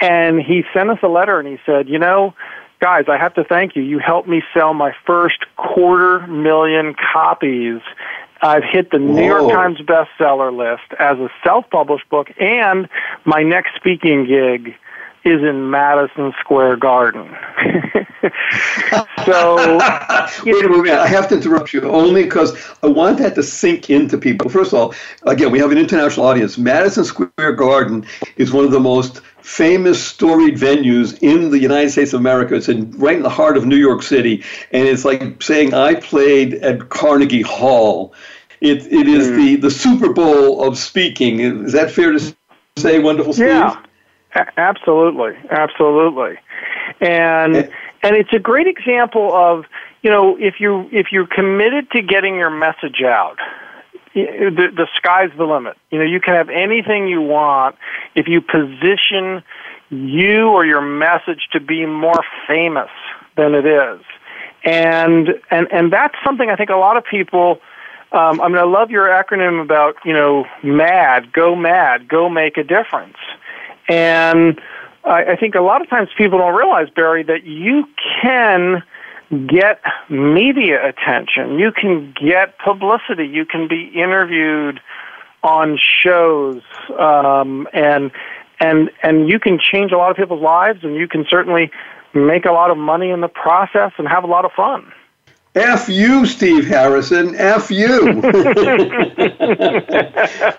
and 0.00 0.40
he 0.40 0.64
sent 0.72 0.90
us 0.90 0.98
a 1.02 1.08
letter 1.08 1.38
and 1.40 1.48
he 1.48 1.58
said, 1.66 1.88
you 1.88 1.98
know 1.98 2.32
guys, 2.80 3.04
I 3.08 3.16
have 3.16 3.34
to 3.34 3.44
thank 3.44 3.76
you. 3.76 3.82
You 3.82 3.98
helped 3.98 4.28
me 4.28 4.42
sell 4.54 4.74
my 4.74 4.94
first 5.04 5.44
quarter 5.56 6.26
million 6.26 6.94
copies. 6.94 7.80
I've 8.40 8.62
hit 8.64 8.90
the 8.90 8.98
Whoa. 8.98 9.14
New 9.14 9.26
York 9.26 9.50
Times 9.52 9.78
bestseller 9.80 10.54
list 10.56 10.92
as 11.00 11.18
a 11.18 11.28
self-published 11.42 12.08
book, 12.08 12.28
and 12.40 12.88
my 13.24 13.42
next 13.42 13.74
speaking 13.74 14.26
gig 14.26 14.74
is 15.24 15.42
in 15.42 15.68
Madison 15.68 16.32
Square 16.40 16.76
Garden. 16.76 17.28
so, 19.26 19.56
wait 20.44 20.64
a 20.64 20.68
minute, 20.68 20.92
I 20.94 21.08
have 21.08 21.26
to 21.30 21.34
interrupt 21.34 21.72
you 21.72 21.82
only 21.90 22.22
because 22.22 22.52
I 22.84 22.86
want 22.86 23.18
that 23.18 23.34
to 23.34 23.42
sink 23.42 23.90
into 23.90 24.16
people. 24.16 24.48
First 24.48 24.72
of 24.72 24.78
all, 24.78 24.94
again, 25.30 25.50
we 25.50 25.58
have 25.58 25.72
an 25.72 25.76
international 25.76 26.24
audience. 26.24 26.56
Madison 26.56 27.04
Square 27.04 27.52
Garden 27.56 28.06
is 28.36 28.52
one 28.52 28.64
of 28.64 28.70
the 28.70 28.80
most 28.80 29.20
famous 29.48 30.06
storied 30.06 30.56
venues 30.56 31.18
in 31.22 31.48
the 31.50 31.58
United 31.58 31.88
States 31.88 32.12
of 32.12 32.20
America. 32.20 32.54
It's 32.54 32.68
in, 32.68 32.90
right 32.92 33.16
in 33.16 33.22
the 33.22 33.30
heart 33.30 33.56
of 33.56 33.64
New 33.64 33.78
York 33.78 34.02
City, 34.02 34.44
and 34.72 34.86
it's 34.86 35.06
like 35.06 35.42
saying 35.42 35.72
I 35.72 35.94
played 35.94 36.54
at 36.62 36.90
Carnegie 36.90 37.40
Hall. 37.42 38.12
It 38.60 38.82
it 38.92 39.08
is 39.08 39.28
hmm. 39.28 39.36
the 39.36 39.56
the 39.56 39.70
Super 39.70 40.12
Bowl 40.12 40.62
of 40.68 40.76
speaking. 40.76 41.40
Is 41.40 41.72
that 41.72 41.90
fair 41.90 42.12
to 42.12 42.20
say? 42.76 42.98
Wonderful, 42.98 43.32
Steve? 43.32 43.46
Yeah, 43.46 43.80
absolutely, 44.58 45.32
absolutely, 45.50 46.38
and 47.00 47.54
yeah. 47.54 47.66
and 48.02 48.16
it's 48.16 48.32
a 48.34 48.38
great 48.40 48.66
example 48.66 49.32
of 49.34 49.64
you 50.02 50.10
know 50.10 50.36
if 50.38 50.56
you 50.60 50.88
if 50.92 51.10
you're 51.10 51.26
committed 51.28 51.90
to 51.92 52.02
getting 52.02 52.34
your 52.34 52.50
message 52.50 53.00
out 53.02 53.38
the, 54.14 54.68
the 54.74 54.88
sky's 54.96 55.30
the 55.36 55.44
limit. 55.44 55.76
You 55.90 55.98
know, 55.98 56.04
you 56.04 56.20
can 56.20 56.34
have 56.34 56.48
anything 56.48 57.08
you 57.08 57.20
want 57.20 57.76
if 58.14 58.26
you 58.28 58.40
position 58.40 59.42
you 59.90 60.48
or 60.48 60.64
your 60.66 60.80
message 60.82 61.48
to 61.52 61.60
be 61.60 61.86
more 61.86 62.20
famous 62.46 62.90
than 63.36 63.54
it 63.54 63.66
is. 63.66 64.00
And, 64.64 65.30
and, 65.50 65.66
and 65.72 65.92
that's 65.92 66.14
something 66.24 66.50
I 66.50 66.56
think 66.56 66.70
a 66.70 66.76
lot 66.76 66.96
of 66.96 67.04
people, 67.04 67.58
um, 68.12 68.40
I 68.40 68.48
mean, 68.48 68.58
I 68.58 68.64
love 68.64 68.90
your 68.90 69.06
acronym 69.06 69.62
about, 69.62 69.94
you 70.04 70.12
know, 70.12 70.46
MAD, 70.62 71.32
go 71.32 71.54
mad, 71.54 72.08
go 72.08 72.28
make 72.28 72.56
a 72.56 72.64
difference. 72.64 73.16
And 73.88 74.60
I, 75.04 75.32
I 75.32 75.36
think 75.36 75.54
a 75.54 75.60
lot 75.60 75.80
of 75.80 75.88
times 75.88 76.10
people 76.18 76.38
don't 76.38 76.54
realize, 76.54 76.88
Barry, 76.90 77.22
that 77.22 77.44
you 77.44 77.84
can, 78.20 78.82
get 79.46 79.80
media 80.08 80.86
attention. 80.86 81.58
You 81.58 81.72
can 81.72 82.14
get 82.20 82.58
publicity. 82.58 83.26
You 83.26 83.44
can 83.44 83.68
be 83.68 83.90
interviewed 83.94 84.80
on 85.42 85.78
shows, 86.02 86.62
um, 86.98 87.68
and 87.72 88.10
and 88.60 88.90
and 89.02 89.28
you 89.28 89.38
can 89.38 89.58
change 89.58 89.92
a 89.92 89.96
lot 89.98 90.10
of 90.10 90.16
people's 90.16 90.42
lives, 90.42 90.80
and 90.82 90.96
you 90.96 91.06
can 91.06 91.26
certainly 91.28 91.70
make 92.14 92.44
a 92.44 92.52
lot 92.52 92.70
of 92.70 92.78
money 92.78 93.10
in 93.10 93.20
the 93.20 93.28
process 93.28 93.92
and 93.98 94.08
have 94.08 94.24
a 94.24 94.26
lot 94.26 94.44
of 94.44 94.52
fun. 94.52 94.90
F 95.54 95.88
you, 95.88 96.24
Steve 96.24 96.66
Harrison. 96.66 97.34
F 97.34 97.70
you. 97.70 97.88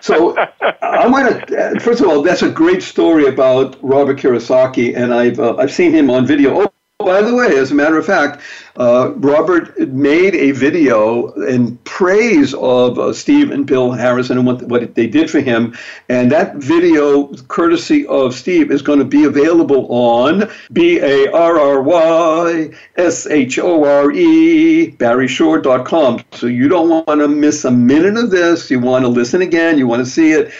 so 0.00 0.36
I 0.82 1.06
want 1.08 1.46
to. 1.48 1.78
First 1.80 2.00
of 2.00 2.08
all, 2.08 2.22
that's 2.22 2.42
a 2.42 2.50
great 2.50 2.82
story 2.82 3.26
about 3.26 3.76
Robert 3.82 4.18
Kiyosaki, 4.18 4.94
and 4.96 5.12
I've 5.12 5.40
uh, 5.40 5.56
I've 5.56 5.72
seen 5.72 5.92
him 5.92 6.10
on 6.10 6.26
video 6.26 6.62
oh, 6.62 6.72
by 7.04 7.22
the 7.22 7.34
way, 7.34 7.56
as 7.56 7.70
a 7.70 7.74
matter 7.74 7.98
of 7.98 8.04
fact, 8.06 8.40
uh, 8.76 9.12
Robert 9.16 9.78
made 9.90 10.34
a 10.34 10.52
video 10.52 11.28
in 11.44 11.76
praise 11.78 12.54
of 12.54 12.98
uh, 12.98 13.12
Steve 13.12 13.50
and 13.50 13.66
Bill 13.66 13.92
Harrison 13.92 14.38
and 14.38 14.46
what, 14.46 14.62
what 14.64 14.94
they 14.94 15.06
did 15.06 15.30
for 15.30 15.40
him. 15.40 15.76
And 16.08 16.30
that 16.32 16.56
video, 16.56 17.32
courtesy 17.48 18.06
of 18.06 18.34
Steve, 18.34 18.70
is 18.70 18.82
going 18.82 18.98
to 18.98 19.04
be 19.04 19.24
available 19.24 19.86
on 19.90 20.48
B 20.72 20.98
A 21.00 21.30
R 21.32 21.58
R 21.58 21.82
Y 21.82 22.70
S 22.96 23.26
H 23.26 23.58
O 23.58 23.84
R 23.84 24.10
E, 24.12 24.92
barryshore.com. 24.92 26.22
So 26.32 26.46
you 26.46 26.68
don't 26.68 27.06
want 27.06 27.20
to 27.20 27.28
miss 27.28 27.64
a 27.64 27.70
minute 27.70 28.16
of 28.22 28.30
this. 28.30 28.70
You 28.70 28.80
want 28.80 29.04
to 29.04 29.08
listen 29.08 29.42
again, 29.42 29.78
you 29.78 29.86
want 29.86 30.04
to 30.04 30.10
see 30.10 30.32
it 30.32 30.52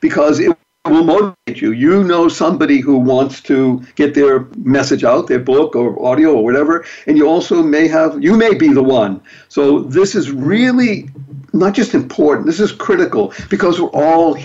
because 0.00 0.40
it 0.40 0.56
will 0.86 1.04
motivate 1.04 1.60
you. 1.60 1.72
You 1.72 2.02
know 2.04 2.28
somebody 2.28 2.78
who 2.80 2.96
wants 2.96 3.40
to 3.42 3.80
get 3.96 4.14
their 4.14 4.40
message 4.58 5.04
out, 5.04 5.26
their 5.26 5.38
book 5.38 5.76
or 5.76 6.00
audio 6.04 6.34
or 6.34 6.44
whatever, 6.44 6.84
and 7.06 7.16
you 7.18 7.28
also 7.28 7.62
may 7.62 7.86
have, 7.88 8.22
you 8.22 8.34
may 8.36 8.54
be 8.54 8.68
the 8.72 8.82
one. 8.82 9.20
So 9.48 9.80
this 9.80 10.14
is 10.14 10.30
really 10.30 11.10
not 11.52 11.74
just 11.74 11.94
important, 11.94 12.46
this 12.46 12.60
is 12.60 12.72
critical 12.72 13.32
because 13.50 13.80
we're 13.80 13.88
all 13.90 14.36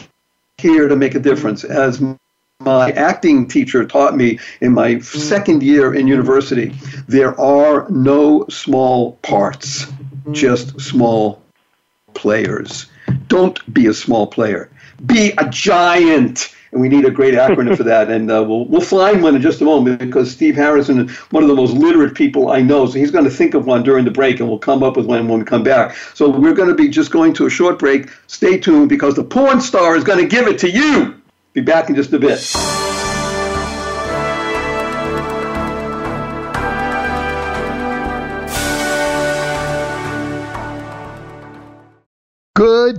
here 0.58 0.88
to 0.88 0.96
make 0.96 1.16
a 1.16 1.20
difference. 1.20 1.64
As 1.64 2.02
my 2.62 2.92
acting 2.92 3.48
teacher 3.48 3.86
taught 3.86 4.16
me 4.18 4.40
in 4.62 4.74
my 4.74 5.00
second 5.00 5.62
year 5.64 5.94
in 5.94 6.08
university, 6.08 6.74
there 7.08 7.40
are 7.40 7.88
no 7.90 8.46
small 8.50 9.14
parts, 9.22 9.86
just 10.32 10.80
small 10.82 11.42
players. 12.14 12.88
Don't 13.28 13.74
be 13.74 13.88
a 13.88 13.94
small 13.94 14.28
player 14.28 14.70
be 15.06 15.32
a 15.38 15.50
giant. 15.50 16.52
And 16.72 16.82
we 16.82 16.90
need 16.90 17.06
a 17.06 17.12
great 17.12 17.36
acronym 17.36 17.78
for 17.78 17.84
that. 17.84 18.10
And 18.10 18.30
uh, 18.30 18.44
we'll, 18.46 18.66
we'll 18.66 18.82
find 18.82 19.24
one 19.24 19.34
in 19.36 19.42
just 19.42 19.62
a 19.62 19.66
moment 19.66 20.00
because 20.00 20.30
Steve 20.32 20.56
Harrison 20.58 21.06
is 21.08 21.12
one 21.32 21.42
of 21.44 21.48
the 21.50 21.56
most 21.56 21.74
literate 21.74 22.16
people 22.16 22.50
I 22.52 22.60
know. 22.62 22.86
So 22.88 22.98
he's 23.00 23.12
going 23.12 23.24
to 23.24 23.32
think 23.32 23.54
of 23.54 23.66
one 23.66 23.82
during 23.84 24.04
the 24.04 24.12
break 24.12 24.40
and 24.40 24.50
we'll 24.50 24.58
come 24.60 24.84
up 24.84 24.98
with 24.98 25.06
one 25.06 25.28
when 25.30 25.40
we 25.40 25.46
come 25.46 25.64
back. 25.64 25.96
So 26.14 26.30
we're 26.30 26.54
going 26.56 26.70
to 26.70 26.76
be 26.76 26.90
just 26.90 27.12
going 27.12 27.34
to 27.34 27.46
a 27.46 27.50
short 27.50 27.80
break. 27.80 28.10
Stay 28.28 28.58
tuned 28.60 28.90
because 28.90 29.16
the 29.16 29.24
porn 29.24 29.62
star 29.62 29.96
is 29.96 30.04
going 30.04 30.20
to 30.20 30.28
give 30.28 30.48
it 30.48 30.60
to 30.60 30.70
you. 30.70 31.20
Be 31.54 31.62
back 31.62 31.88
in 31.90 31.96
just 31.96 32.12
a 32.12 32.20
bit. 32.20 32.40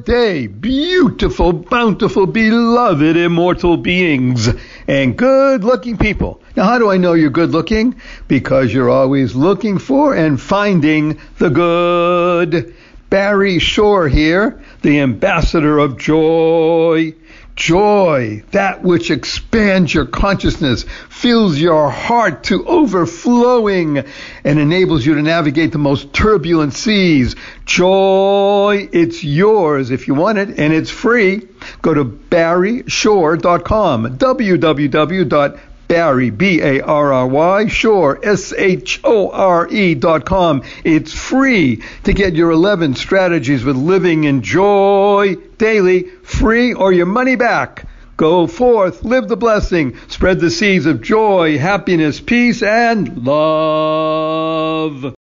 day, 0.07 0.47
beautiful, 0.47 1.53
bountiful, 1.53 2.27
beloved, 2.29 3.17
immortal 3.17 3.77
beings 3.77 4.49
and 4.87 5.17
good 5.19 5.65
looking 5.65 5.99
people. 5.99 6.41
Now, 6.55 6.65
how 6.65 6.79
do 6.79 6.89
I 6.91 6.97
know 6.97 7.15
you're 7.15 7.31
good 7.31 7.51
looking? 7.51 8.01
Because 8.29 8.73
you're 8.73 8.89
always 8.89 9.35
looking 9.35 9.79
for 9.79 10.15
and 10.15 10.41
finding 10.41 11.21
the 11.39 11.51
good. 11.51 12.75
Barry 13.11 13.59
Shore 13.59 14.09
here, 14.09 14.63
the 14.83 15.01
ambassador 15.01 15.79
of 15.79 15.97
joy 15.99 17.15
joy, 17.57 18.45
that 18.53 18.83
which 18.83 19.11
expands 19.11 19.93
your 19.93 20.05
consciousness, 20.07 20.85
fills 21.09 21.59
your 21.59 21.91
heart 21.91 22.45
to 22.45 22.65
overflowing, 22.67 23.99
and 24.45 24.59
enables 24.59 25.05
you 25.05 25.15
to 25.17 25.23
navigate 25.23 25.73
the 25.73 25.79
most 25.79 26.13
turbulent 26.13 26.73
seas. 26.75 27.35
Joy, 27.65 28.89
it's 28.93 29.25
yours 29.25 29.91
if 29.91 30.07
you 30.07 30.15
want 30.15 30.39
it, 30.39 30.61
and 30.61 30.73
it's 30.73 30.91
free. 30.91 31.43
Go 31.81 31.93
to 31.95 32.05
barryshore.com, 32.05 34.19
www. 34.19 35.59
Barry, 35.89 36.31
B-A-R-R-Y, 36.31 37.69
Shore, 37.69 38.19
S-H-O-R-E 38.21 39.95
dot 39.95 40.25
com. 40.27 40.65
It's 40.83 41.13
free 41.13 41.85
to 42.03 42.13
get 42.13 42.35
your 42.35 42.51
11 42.51 42.97
strategies 42.97 43.63
with 43.65 43.77
living 43.77 44.25
in 44.25 44.43
joy 44.43 45.37
daily 45.59 46.11
free 46.27 46.73
or 46.75 46.93
your 46.93 47.07
money 47.07 47.37
back. 47.37 47.87
Go 48.17 48.47
forth, 48.49 49.05
live 49.05 49.29
the 49.29 49.37
blessing, 49.37 49.95
spread 50.09 50.41
the 50.41 50.51
seeds 50.51 50.85
of 50.87 51.01
joy, 51.03 51.57
happiness, 51.59 52.21
peace, 52.21 52.63
and 52.63 53.19
love. 53.25 55.15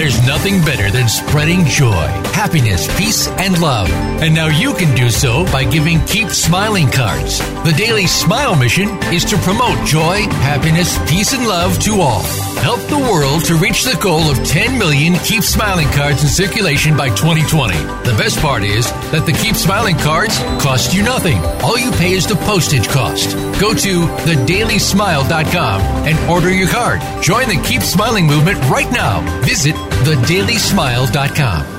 There's 0.00 0.26
nothing 0.26 0.62
better 0.64 0.90
than 0.90 1.10
spreading 1.10 1.62
joy, 1.66 2.06
happiness, 2.32 2.88
peace, 2.98 3.28
and 3.28 3.60
love. 3.60 3.90
And 4.22 4.34
now 4.34 4.46
you 4.46 4.72
can 4.72 4.96
do 4.96 5.10
so 5.10 5.44
by 5.52 5.64
giving 5.64 6.02
Keep 6.06 6.30
Smiling 6.30 6.90
cards. 6.90 7.38
The 7.64 7.74
Daily 7.76 8.06
Smile 8.06 8.56
mission 8.56 8.88
is 9.12 9.26
to 9.26 9.36
promote 9.36 9.86
joy, 9.86 10.22
happiness, 10.40 10.96
peace, 11.06 11.34
and 11.34 11.46
love 11.46 11.78
to 11.80 12.00
all. 12.00 12.22
Help 12.62 12.80
the 12.88 12.96
world 12.96 13.44
to 13.44 13.56
reach 13.56 13.84
the 13.84 13.98
goal 14.02 14.22
of 14.30 14.42
10 14.46 14.78
million 14.78 15.16
Keep 15.18 15.42
Smiling 15.42 15.88
cards 15.88 16.22
in 16.22 16.30
circulation 16.30 16.96
by 16.96 17.10
2020. 17.10 17.74
The 17.76 18.16
best 18.16 18.38
part 18.38 18.64
is 18.64 18.90
that 19.12 19.26
the 19.26 19.32
Keep 19.32 19.54
Smiling 19.54 19.98
cards 19.98 20.38
cost 20.64 20.94
you 20.94 21.02
nothing. 21.02 21.36
All 21.62 21.78
you 21.78 21.90
pay 21.90 22.12
is 22.12 22.26
the 22.26 22.36
postage 22.36 22.88
cost. 22.88 23.34
Go 23.60 23.74
to 23.74 24.06
thedailysmile.com 24.24 25.80
and 26.08 26.30
order 26.30 26.50
your 26.50 26.68
card. 26.68 27.02
Join 27.22 27.48
the 27.50 27.62
Keep 27.68 27.82
Smiling 27.82 28.26
movement 28.26 28.58
right 28.70 28.90
now. 28.92 29.20
Visit 29.42 29.76
thedailysmile.com. 30.02 31.76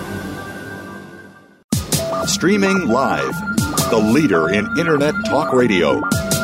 Streaming 2.28 2.88
live, 2.88 3.34
the 3.90 3.98
leader 3.98 4.50
in 4.50 4.66
Internet 4.78 5.16
Talk 5.26 5.54
Radio, 5.54 6.00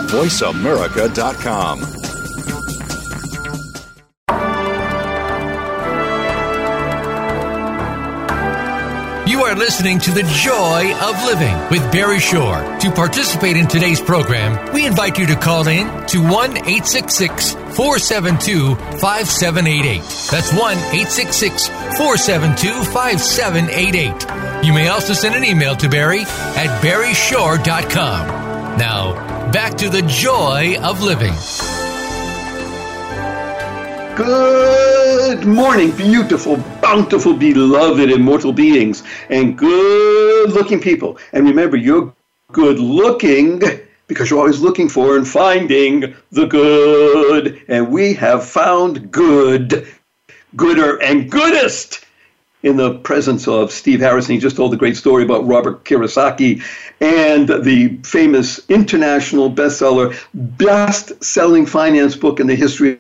voiceamerica.com. 0.10 1.94
You 9.28 9.44
are 9.44 9.56
listening 9.56 10.00
to 10.00 10.12
The 10.12 10.24
Joy 10.24 10.96
of 11.00 11.24
Living 11.26 11.56
with 11.70 11.92
Barry 11.92 12.20
Shore. 12.20 12.58
To 12.80 12.92
participate 12.92 13.56
in 13.56 13.68
today's 13.68 14.02
program, 14.02 14.74
we 14.74 14.88
invite 14.88 15.20
you 15.20 15.28
to 15.28 15.36
call 15.36 15.68
in 15.68 15.86
to 16.08 16.22
1 16.22 16.58
866 16.58 17.54
472 17.78 18.74
5788. 18.98 20.02
That's 20.32 20.50
1 20.52 20.78
866 20.98 21.68
472 22.02 22.74
5788. 22.86 24.66
You 24.66 24.74
may 24.74 24.88
also 24.88 25.14
send 25.14 25.36
an 25.36 25.46
email 25.46 25.76
to 25.76 25.88
Barry 25.88 26.22
at 26.22 26.82
barryshore.com. 26.82 28.78
Now, 28.80 29.52
back 29.52 29.76
to 29.78 29.90
the 29.90 30.02
joy 30.04 30.78
of 30.82 31.04
living. 31.04 31.36
Good 34.18 35.46
morning, 35.46 35.92
beautiful, 35.96 36.58
bountiful, 36.82 37.36
beloved, 37.36 38.10
immortal 38.10 38.54
beings, 38.54 39.04
and 39.30 39.56
good 39.56 40.50
looking 40.52 40.80
people. 40.82 41.20
And 41.32 41.46
remember, 41.46 41.78
you're 41.78 42.12
good 42.54 42.80
looking 42.80 43.62
because 44.08 44.30
you're 44.30 44.40
always 44.40 44.62
looking 44.62 44.90
for 44.90 45.16
and 45.18 45.28
finding 45.28 46.16
the 46.32 46.46
good. 46.46 47.62
And 47.68 47.92
we 47.92 48.14
have 48.16 48.46
found 48.46 49.12
good, 49.12 49.88
gooder, 50.56 51.02
and 51.02 51.30
goodest 51.30 52.06
in 52.64 52.78
the 52.78 52.96
presence 53.00 53.48
of 53.48 53.72
Steve 53.72 54.00
Harrison. 54.00 54.36
He 54.36 54.40
just 54.40 54.56
told 54.56 54.72
the 54.72 54.78
great 54.78 54.98
story 54.98 55.24
about 55.24 55.46
Robert 55.46 55.86
Kiyosaki 55.86 56.64
and 57.02 57.48
the 57.64 57.98
famous 58.04 58.60
international 58.70 59.52
bestseller, 59.52 60.18
best 60.34 61.22
selling 61.24 61.66
finance 61.66 62.16
book 62.16 62.40
in 62.40 62.48
the 62.48 62.56
history 62.56 63.00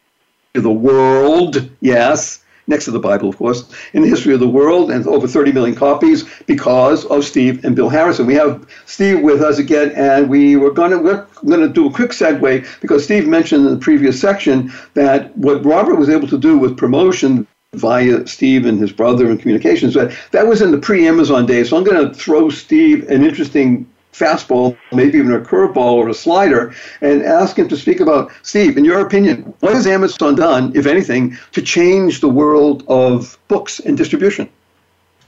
of 0.55 0.63
the 0.63 0.69
world. 0.71 1.69
Yes 1.81 2.43
next 2.67 2.85
to 2.85 2.91
the 2.91 2.99
Bible, 2.99 3.29
of 3.29 3.37
course, 3.37 3.67
in 3.93 4.01
the 4.01 4.07
history 4.07 4.33
of 4.33 4.39
the 4.39 4.47
world, 4.47 4.91
and 4.91 5.07
over 5.07 5.27
30 5.27 5.53
million 5.53 5.75
copies 5.75 6.25
because 6.45 7.05
of 7.05 7.23
Steve 7.23 7.63
and 7.63 7.75
Bill 7.75 7.89
Harrison. 7.89 8.25
We 8.27 8.35
have 8.35 8.65
Steve 8.85 9.21
with 9.21 9.41
us 9.41 9.57
again, 9.57 9.91
and 9.95 10.29
we 10.29 10.55
were 10.57 10.71
going 10.71 10.91
to 10.91 10.97
we're 10.97 11.25
going 11.45 11.61
to 11.61 11.69
do 11.69 11.87
a 11.87 11.91
quick 11.91 12.11
segue 12.11 12.81
because 12.81 13.03
Steve 13.05 13.27
mentioned 13.27 13.65
in 13.65 13.73
the 13.73 13.79
previous 13.79 14.19
section 14.19 14.71
that 14.93 15.35
what 15.37 15.63
Robert 15.63 15.95
was 15.95 16.09
able 16.09 16.27
to 16.27 16.37
do 16.37 16.57
with 16.57 16.75
promotion 16.77 17.47
via 17.73 18.25
Steve 18.27 18.65
and 18.65 18.79
his 18.79 18.91
brother 18.91 19.29
in 19.29 19.37
communications. 19.37 19.93
But 19.93 20.15
that 20.31 20.47
was 20.47 20.61
in 20.61 20.71
the 20.71 20.77
pre 20.79 21.07
Amazon 21.07 21.45
days. 21.45 21.69
So 21.69 21.77
I'm 21.77 21.83
going 21.83 22.09
to 22.09 22.13
throw 22.13 22.49
Steve 22.49 23.07
an 23.09 23.23
interesting 23.23 23.87
fastball, 24.17 24.77
maybe 24.91 25.17
even 25.17 25.31
a 25.33 25.39
curveball 25.39 25.93
or 25.93 26.09
a 26.09 26.13
slider, 26.13 26.73
and 27.01 27.21
ask 27.23 27.57
him 27.57 27.67
to 27.69 27.77
speak 27.77 27.99
about 27.99 28.31
Steve, 28.41 28.77
in 28.77 28.85
your 28.85 28.99
opinion, 29.05 29.53
what 29.59 29.73
has 29.73 29.85
Amazon 29.87 30.35
done, 30.35 30.71
if 30.75 30.85
anything, 30.85 31.37
to 31.51 31.61
change 31.61 32.21
the 32.21 32.29
world 32.29 32.83
of 32.87 33.37
books 33.47 33.79
and 33.79 33.97
distribution? 33.97 34.49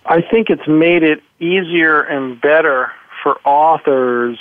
I 0.06 0.21
think 0.21 0.49
it's 0.49 0.67
made 0.67 1.04
it 1.04 1.21
easier 1.39 2.02
and 2.02 2.39
better 2.41 2.91
for 3.21 3.39
authors 3.45 4.38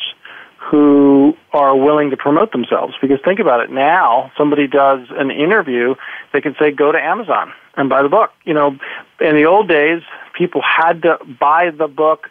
who 0.56 1.36
are 1.52 1.74
willing 1.76 2.10
to 2.10 2.16
promote 2.16 2.52
themselves. 2.52 2.94
Because 3.00 3.20
think 3.24 3.38
about 3.40 3.60
it 3.60 3.70
now, 3.70 4.30
somebody 4.36 4.66
does 4.66 5.06
an 5.10 5.30
interview, 5.30 5.94
they 6.32 6.40
can 6.40 6.54
say, 6.58 6.70
go 6.70 6.92
to 6.92 6.98
Amazon 7.00 7.52
and 7.76 7.88
buy 7.88 8.02
the 8.02 8.08
book. 8.08 8.32
You 8.44 8.54
know, 8.54 8.78
in 9.20 9.34
the 9.34 9.44
old 9.46 9.68
days, 9.68 10.02
people 10.34 10.60
had 10.62 11.02
to 11.02 11.18
buy 11.40 11.70
the 11.70 11.86
book 11.88 12.28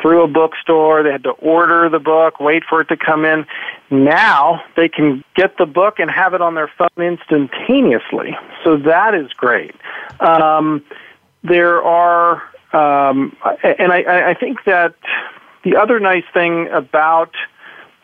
through 0.00 0.22
a 0.22 0.28
bookstore. 0.28 1.02
They 1.02 1.10
had 1.10 1.22
to 1.24 1.30
order 1.30 1.88
the 1.88 1.98
book, 1.98 2.40
wait 2.40 2.62
for 2.64 2.80
it 2.80 2.88
to 2.88 2.96
come 2.96 3.24
in. 3.24 3.46
Now 3.90 4.62
they 4.76 4.88
can 4.88 5.24
get 5.34 5.56
the 5.58 5.66
book 5.66 5.98
and 5.98 6.10
have 6.10 6.34
it 6.34 6.40
on 6.40 6.54
their 6.54 6.68
phone 6.78 6.86
instantaneously. 6.96 8.36
So 8.64 8.76
that 8.76 9.14
is 9.14 9.32
great. 9.32 9.74
Um, 10.20 10.84
there 11.42 11.82
are, 11.82 12.42
um, 12.72 13.36
and 13.62 13.92
I, 13.92 14.30
I 14.30 14.34
think 14.34 14.64
that 14.64 14.94
the 15.64 15.76
other 15.76 16.00
nice 16.00 16.24
thing 16.32 16.68
about 16.68 17.34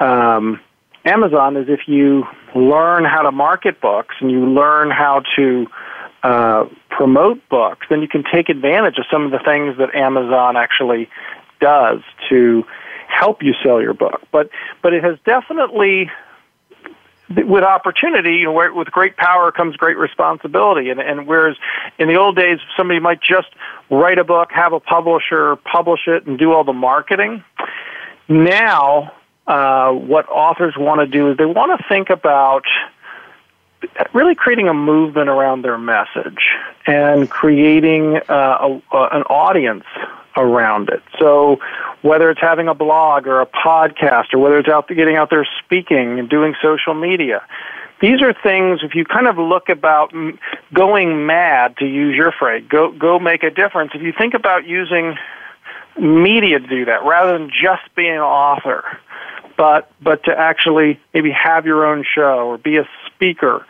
um, 0.00 0.60
Amazon 1.04 1.56
is 1.56 1.68
if 1.68 1.86
you 1.86 2.24
learn 2.54 3.04
how 3.04 3.22
to 3.22 3.30
market 3.32 3.80
books 3.80 4.16
and 4.20 4.30
you 4.30 4.46
learn 4.46 4.90
how 4.90 5.22
to 5.36 5.66
uh, 6.22 6.66
promote 6.90 7.46
books, 7.48 7.86
then 7.90 8.00
you 8.00 8.08
can 8.08 8.24
take 8.32 8.48
advantage 8.48 8.98
of 8.98 9.04
some 9.10 9.24
of 9.24 9.30
the 9.30 9.38
things 9.40 9.76
that 9.78 9.94
Amazon 9.94 10.56
actually 10.56 11.08
does 11.64 12.00
to 12.28 12.62
help 13.08 13.42
you 13.42 13.54
sell 13.62 13.80
your 13.80 13.94
book. 13.94 14.20
But 14.30 14.50
but 14.82 14.92
it 14.92 15.02
has 15.02 15.18
definitely 15.24 16.10
with 17.30 17.64
opportunity, 17.64 18.34
you 18.36 18.44
know, 18.44 18.72
with 18.74 18.90
great 18.90 19.16
power 19.16 19.50
comes 19.50 19.76
great 19.76 19.96
responsibility. 19.96 20.90
And, 20.90 21.00
and 21.00 21.26
whereas 21.26 21.56
in 21.98 22.08
the 22.08 22.16
old 22.16 22.36
days, 22.36 22.58
somebody 22.76 23.00
might 23.00 23.22
just 23.22 23.48
write 23.88 24.18
a 24.18 24.24
book, 24.24 24.50
have 24.52 24.74
a 24.74 24.80
publisher 24.80 25.56
publish 25.56 26.00
it, 26.06 26.26
and 26.26 26.38
do 26.38 26.52
all 26.52 26.64
the 26.64 26.74
marketing. 26.74 27.42
Now, 28.28 29.12
uh, 29.46 29.92
what 29.92 30.28
authors 30.28 30.74
want 30.76 31.00
to 31.00 31.06
do 31.06 31.30
is 31.30 31.38
they 31.38 31.46
want 31.46 31.78
to 31.80 31.88
think 31.88 32.10
about 32.10 32.64
really 34.12 34.34
creating 34.34 34.68
a 34.68 34.74
movement 34.74 35.28
around 35.30 35.62
their 35.62 35.76
message 35.78 36.52
and 36.86 37.28
creating 37.30 38.16
uh, 38.16 38.20
a, 38.28 38.82
a, 38.96 39.02
an 39.12 39.22
audience 39.24 39.84
around 40.36 40.88
it. 40.88 41.02
So 41.18 41.58
whether 42.02 42.30
it's 42.30 42.40
having 42.40 42.68
a 42.68 42.74
blog 42.74 43.26
or 43.26 43.40
a 43.40 43.46
podcast 43.46 44.32
or 44.32 44.38
whether 44.38 44.58
it's 44.58 44.68
out 44.68 44.88
getting 44.88 45.16
out 45.16 45.30
there 45.30 45.46
speaking 45.64 46.18
and 46.18 46.28
doing 46.28 46.54
social 46.62 46.94
media, 46.94 47.42
these 48.00 48.20
are 48.22 48.32
things 48.34 48.80
if 48.82 48.94
you 48.94 49.04
kind 49.04 49.26
of 49.28 49.38
look 49.38 49.68
about 49.68 50.12
going 50.72 51.26
mad 51.26 51.76
to 51.78 51.86
use 51.86 52.14
your 52.16 52.32
phrase, 52.32 52.64
go 52.68 52.90
go 52.92 53.18
make 53.18 53.42
a 53.42 53.50
difference. 53.50 53.92
If 53.94 54.02
you 54.02 54.12
think 54.16 54.34
about 54.34 54.66
using 54.66 55.16
media 55.98 56.58
to 56.58 56.66
do 56.66 56.84
that 56.86 57.04
rather 57.04 57.38
than 57.38 57.48
just 57.50 57.82
being 57.94 58.14
an 58.14 58.18
author, 58.18 58.84
but 59.56 59.90
but 60.02 60.24
to 60.24 60.36
actually 60.36 60.98
maybe 61.14 61.30
have 61.30 61.64
your 61.64 61.86
own 61.86 62.04
show 62.14 62.48
or 62.48 62.58
be 62.58 62.76
a 62.76 62.88
speaker. 63.06 63.64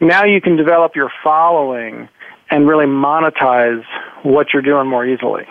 Now 0.00 0.24
you 0.24 0.40
can 0.40 0.56
develop 0.56 0.96
your 0.96 1.10
following 1.22 2.08
and 2.50 2.66
really 2.66 2.86
monetize 2.86 3.84
what 4.22 4.52
you're 4.52 4.62
doing 4.62 4.86
more 4.88 5.04
easily. 5.04 5.44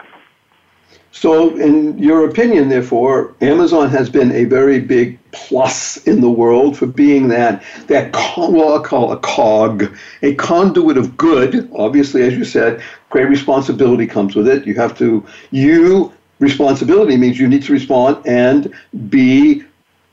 So, 1.11 1.55
in 1.57 1.97
your 1.97 2.27
opinion, 2.29 2.69
therefore, 2.69 3.33
Amazon 3.41 3.89
has 3.89 4.09
been 4.09 4.31
a 4.33 4.43
very 4.43 4.79
big 4.79 5.17
plus 5.31 5.97
in 6.05 6.21
the 6.21 6.29
world 6.29 6.77
for 6.77 6.85
being 6.85 7.27
that 7.29 7.63
that 7.87 8.13
what 8.37 8.81
I 8.81 8.83
call 8.83 9.11
a 9.11 9.17
cog, 9.19 9.85
a 10.21 10.35
conduit 10.35 10.97
of 10.97 11.15
good. 11.17 11.69
Obviously, 11.75 12.21
as 12.23 12.33
you 12.35 12.43
said, 12.45 12.81
great 13.09 13.29
responsibility 13.29 14.05
comes 14.05 14.35
with 14.35 14.47
it. 14.47 14.67
You 14.67 14.75
have 14.75 14.97
to 14.99 15.25
you 15.51 16.11
responsibility 16.39 17.17
means 17.17 17.39
you 17.39 17.47
need 17.47 17.63
to 17.63 17.73
respond 17.73 18.17
and 18.27 18.71
be 19.09 19.63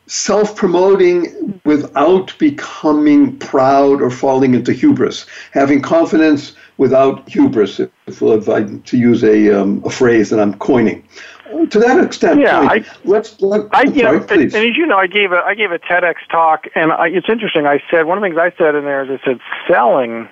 self 0.06 0.54
promoting 0.56 1.60
without 1.64 2.36
becoming 2.38 3.38
proud 3.38 4.02
or 4.02 4.10
falling 4.10 4.54
into 4.54 4.72
hubris, 4.72 5.26
having 5.52 5.80
confidence 5.80 6.54
without 6.76 7.26
hubris, 7.28 7.80
if, 7.80 7.90
if 8.06 8.48
I, 8.48 8.64
to 8.64 8.96
use 8.96 9.22
a, 9.22 9.58
um, 9.60 9.82
a 9.84 9.90
phrase 9.90 10.30
that 10.30 10.40
I'm 10.40 10.54
coining. 10.58 11.06
Uh, 11.52 11.66
to 11.66 11.78
that 11.78 12.02
extent, 12.02 12.40
yeah, 12.40 12.60
I, 12.60 12.84
let's. 13.04 13.40
Let, 13.40 13.66
I, 13.72 13.84
sorry, 13.86 14.02
know, 14.02 14.14
and, 14.14 14.30
and, 14.30 14.54
as 14.54 14.76
you 14.76 14.86
know, 14.86 14.98
I 14.98 15.06
gave 15.06 15.32
a 15.32 15.36
I 15.36 15.54
gave 15.54 15.70
a 15.72 15.78
TEDx 15.78 16.14
talk, 16.30 16.64
and 16.74 16.92
I, 16.92 17.08
it's 17.08 17.28
interesting. 17.28 17.66
I 17.66 17.82
said 17.90 18.04
one 18.06 18.18
of 18.18 18.22
the 18.22 18.28
things 18.28 18.38
I 18.38 18.52
said 18.58 18.74
in 18.74 18.84
there 18.84 19.04
is 19.10 19.20
I 19.20 19.24
said 19.24 19.40
selling 19.68 20.28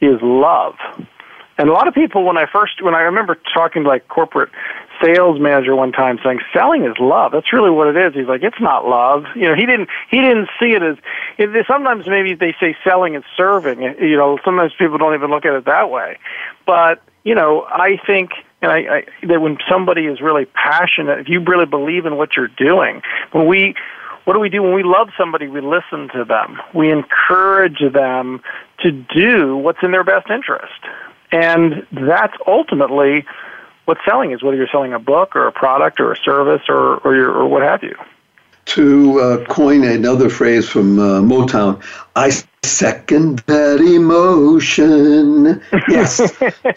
is 0.00 0.18
love, 0.22 0.76
and 1.58 1.68
a 1.68 1.72
lot 1.72 1.88
of 1.88 1.94
people 1.94 2.24
when 2.24 2.36
I 2.38 2.46
first 2.50 2.82
when 2.82 2.94
I 2.94 3.00
remember 3.02 3.36
talking 3.54 3.84
to 3.84 3.88
like 3.88 4.08
corporate 4.08 4.48
sales 5.02 5.40
manager 5.40 5.74
one 5.74 5.92
time 5.92 6.18
saying, 6.22 6.40
"Selling 6.52 6.84
is 6.84 6.98
love." 6.98 7.32
That's 7.32 7.52
really 7.52 7.70
what 7.70 7.88
it 7.88 7.96
is. 7.96 8.14
He's 8.14 8.26
like, 8.28 8.42
"It's 8.42 8.60
not 8.60 8.86
love." 8.88 9.26
You 9.34 9.48
know, 9.48 9.54
he 9.54 9.66
didn't 9.66 9.88
he 10.10 10.20
didn't 10.20 10.48
see 10.58 10.72
it 10.72 10.82
as. 10.82 10.96
It, 11.38 11.66
sometimes 11.66 12.06
maybe 12.06 12.34
they 12.34 12.54
say 12.60 12.76
selling 12.84 13.14
is 13.14 13.24
serving. 13.36 13.80
You 13.82 14.16
know, 14.16 14.38
sometimes 14.44 14.72
people 14.74 14.98
don't 14.98 15.14
even 15.14 15.30
look 15.30 15.44
at 15.44 15.54
it 15.54 15.64
that 15.64 15.90
way. 15.90 16.18
But 16.66 17.00
you 17.24 17.34
know, 17.34 17.66
I 17.70 17.98
think 18.06 18.32
and 18.62 18.70
I, 18.70 18.78
I, 18.78 19.04
that 19.26 19.40
when 19.40 19.58
somebody 19.68 20.06
is 20.06 20.20
really 20.20 20.44
passionate, 20.46 21.18
if 21.20 21.28
you 21.28 21.40
really 21.40 21.66
believe 21.66 22.06
in 22.06 22.16
what 22.16 22.36
you're 22.36 22.48
doing, 22.48 23.02
when 23.32 23.46
we 23.46 23.74
what 24.24 24.34
do 24.34 24.40
we 24.40 24.50
do 24.50 24.62
when 24.62 24.74
we 24.74 24.82
love 24.82 25.08
somebody? 25.16 25.48
We 25.48 25.60
listen 25.60 26.08
to 26.14 26.24
them. 26.24 26.60
We 26.74 26.90
encourage 26.92 27.80
them 27.92 28.42
to 28.80 28.90
do 28.92 29.56
what's 29.56 29.82
in 29.82 29.92
their 29.92 30.04
best 30.04 30.30
interest. 30.30 30.74
And 31.32 31.86
that's 31.92 32.34
ultimately 32.46 33.24
what 33.90 33.98
selling 34.04 34.30
is, 34.30 34.40
whether 34.40 34.56
you're 34.56 34.68
selling 34.68 34.92
a 34.92 35.00
book 35.00 35.34
or 35.34 35.48
a 35.48 35.50
product 35.52 35.98
or 35.98 36.12
a 36.12 36.16
service 36.16 36.62
or, 36.68 36.98
or, 36.98 37.16
your, 37.16 37.32
or 37.32 37.48
what 37.48 37.60
have 37.60 37.82
you. 37.82 37.96
To 38.66 39.18
uh, 39.20 39.44
coin 39.46 39.82
another 39.82 40.28
phrase 40.28 40.68
from 40.68 40.96
uh, 41.00 41.18
Motown, 41.22 41.82
I 42.14 42.30
second 42.62 43.40
that 43.46 43.80
emotion. 43.80 45.60
Yes, 45.88 46.18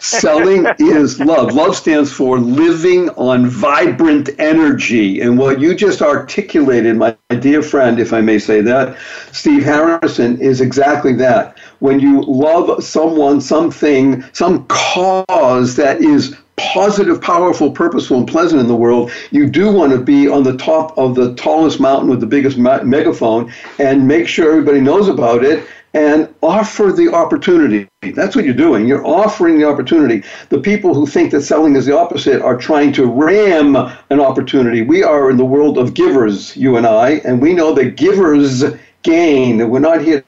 selling 0.00 0.66
is 0.80 1.20
love. 1.20 1.52
Love 1.54 1.76
stands 1.76 2.12
for 2.12 2.40
living 2.40 3.10
on 3.10 3.46
vibrant 3.46 4.30
energy. 4.40 5.20
And 5.20 5.38
what 5.38 5.60
you 5.60 5.76
just 5.76 6.02
articulated, 6.02 6.96
my 6.96 7.16
dear 7.38 7.62
friend, 7.62 8.00
if 8.00 8.12
I 8.12 8.22
may 8.22 8.40
say 8.40 8.60
that, 8.62 8.98
Steve 9.30 9.62
Harrison, 9.62 10.40
is 10.40 10.60
exactly 10.60 11.12
that. 11.12 11.56
When 11.78 12.00
you 12.00 12.22
love 12.22 12.82
someone, 12.82 13.40
something, 13.40 14.24
some 14.32 14.66
cause 14.66 15.76
that 15.76 16.00
is 16.00 16.34
positive, 16.56 17.20
powerful, 17.20 17.70
purposeful, 17.70 18.18
and 18.18 18.28
pleasant 18.28 18.60
in 18.60 18.68
the 18.68 18.76
world, 18.76 19.10
you 19.30 19.48
do 19.48 19.72
want 19.72 19.92
to 19.92 19.98
be 19.98 20.28
on 20.28 20.42
the 20.42 20.56
top 20.56 20.96
of 20.96 21.14
the 21.14 21.34
tallest 21.34 21.80
mountain 21.80 22.08
with 22.08 22.20
the 22.20 22.26
biggest 22.26 22.56
ma- 22.56 22.82
megaphone 22.82 23.52
and 23.78 24.06
make 24.06 24.28
sure 24.28 24.50
everybody 24.52 24.80
knows 24.80 25.08
about 25.08 25.44
it 25.44 25.66
and 25.94 26.32
offer 26.42 26.90
the 26.92 27.12
opportunity. 27.12 27.88
That's 28.14 28.34
what 28.34 28.44
you're 28.44 28.52
doing. 28.54 28.86
You're 28.88 29.06
offering 29.06 29.58
the 29.58 29.68
opportunity. 29.68 30.24
The 30.48 30.58
people 30.58 30.92
who 30.94 31.06
think 31.06 31.30
that 31.32 31.42
selling 31.42 31.76
is 31.76 31.86
the 31.86 31.96
opposite 31.96 32.42
are 32.42 32.56
trying 32.56 32.92
to 32.94 33.06
ram 33.06 33.76
an 33.76 34.20
opportunity. 34.20 34.82
We 34.82 35.04
are 35.04 35.30
in 35.30 35.36
the 35.36 35.44
world 35.44 35.78
of 35.78 35.94
givers, 35.94 36.56
you 36.56 36.76
and 36.76 36.86
I, 36.86 37.14
and 37.24 37.40
we 37.40 37.52
know 37.52 37.74
that 37.74 37.96
givers 37.96 38.64
gain, 39.02 39.58
that 39.58 39.68
we're 39.68 39.78
not 39.78 40.00
here 40.02 40.23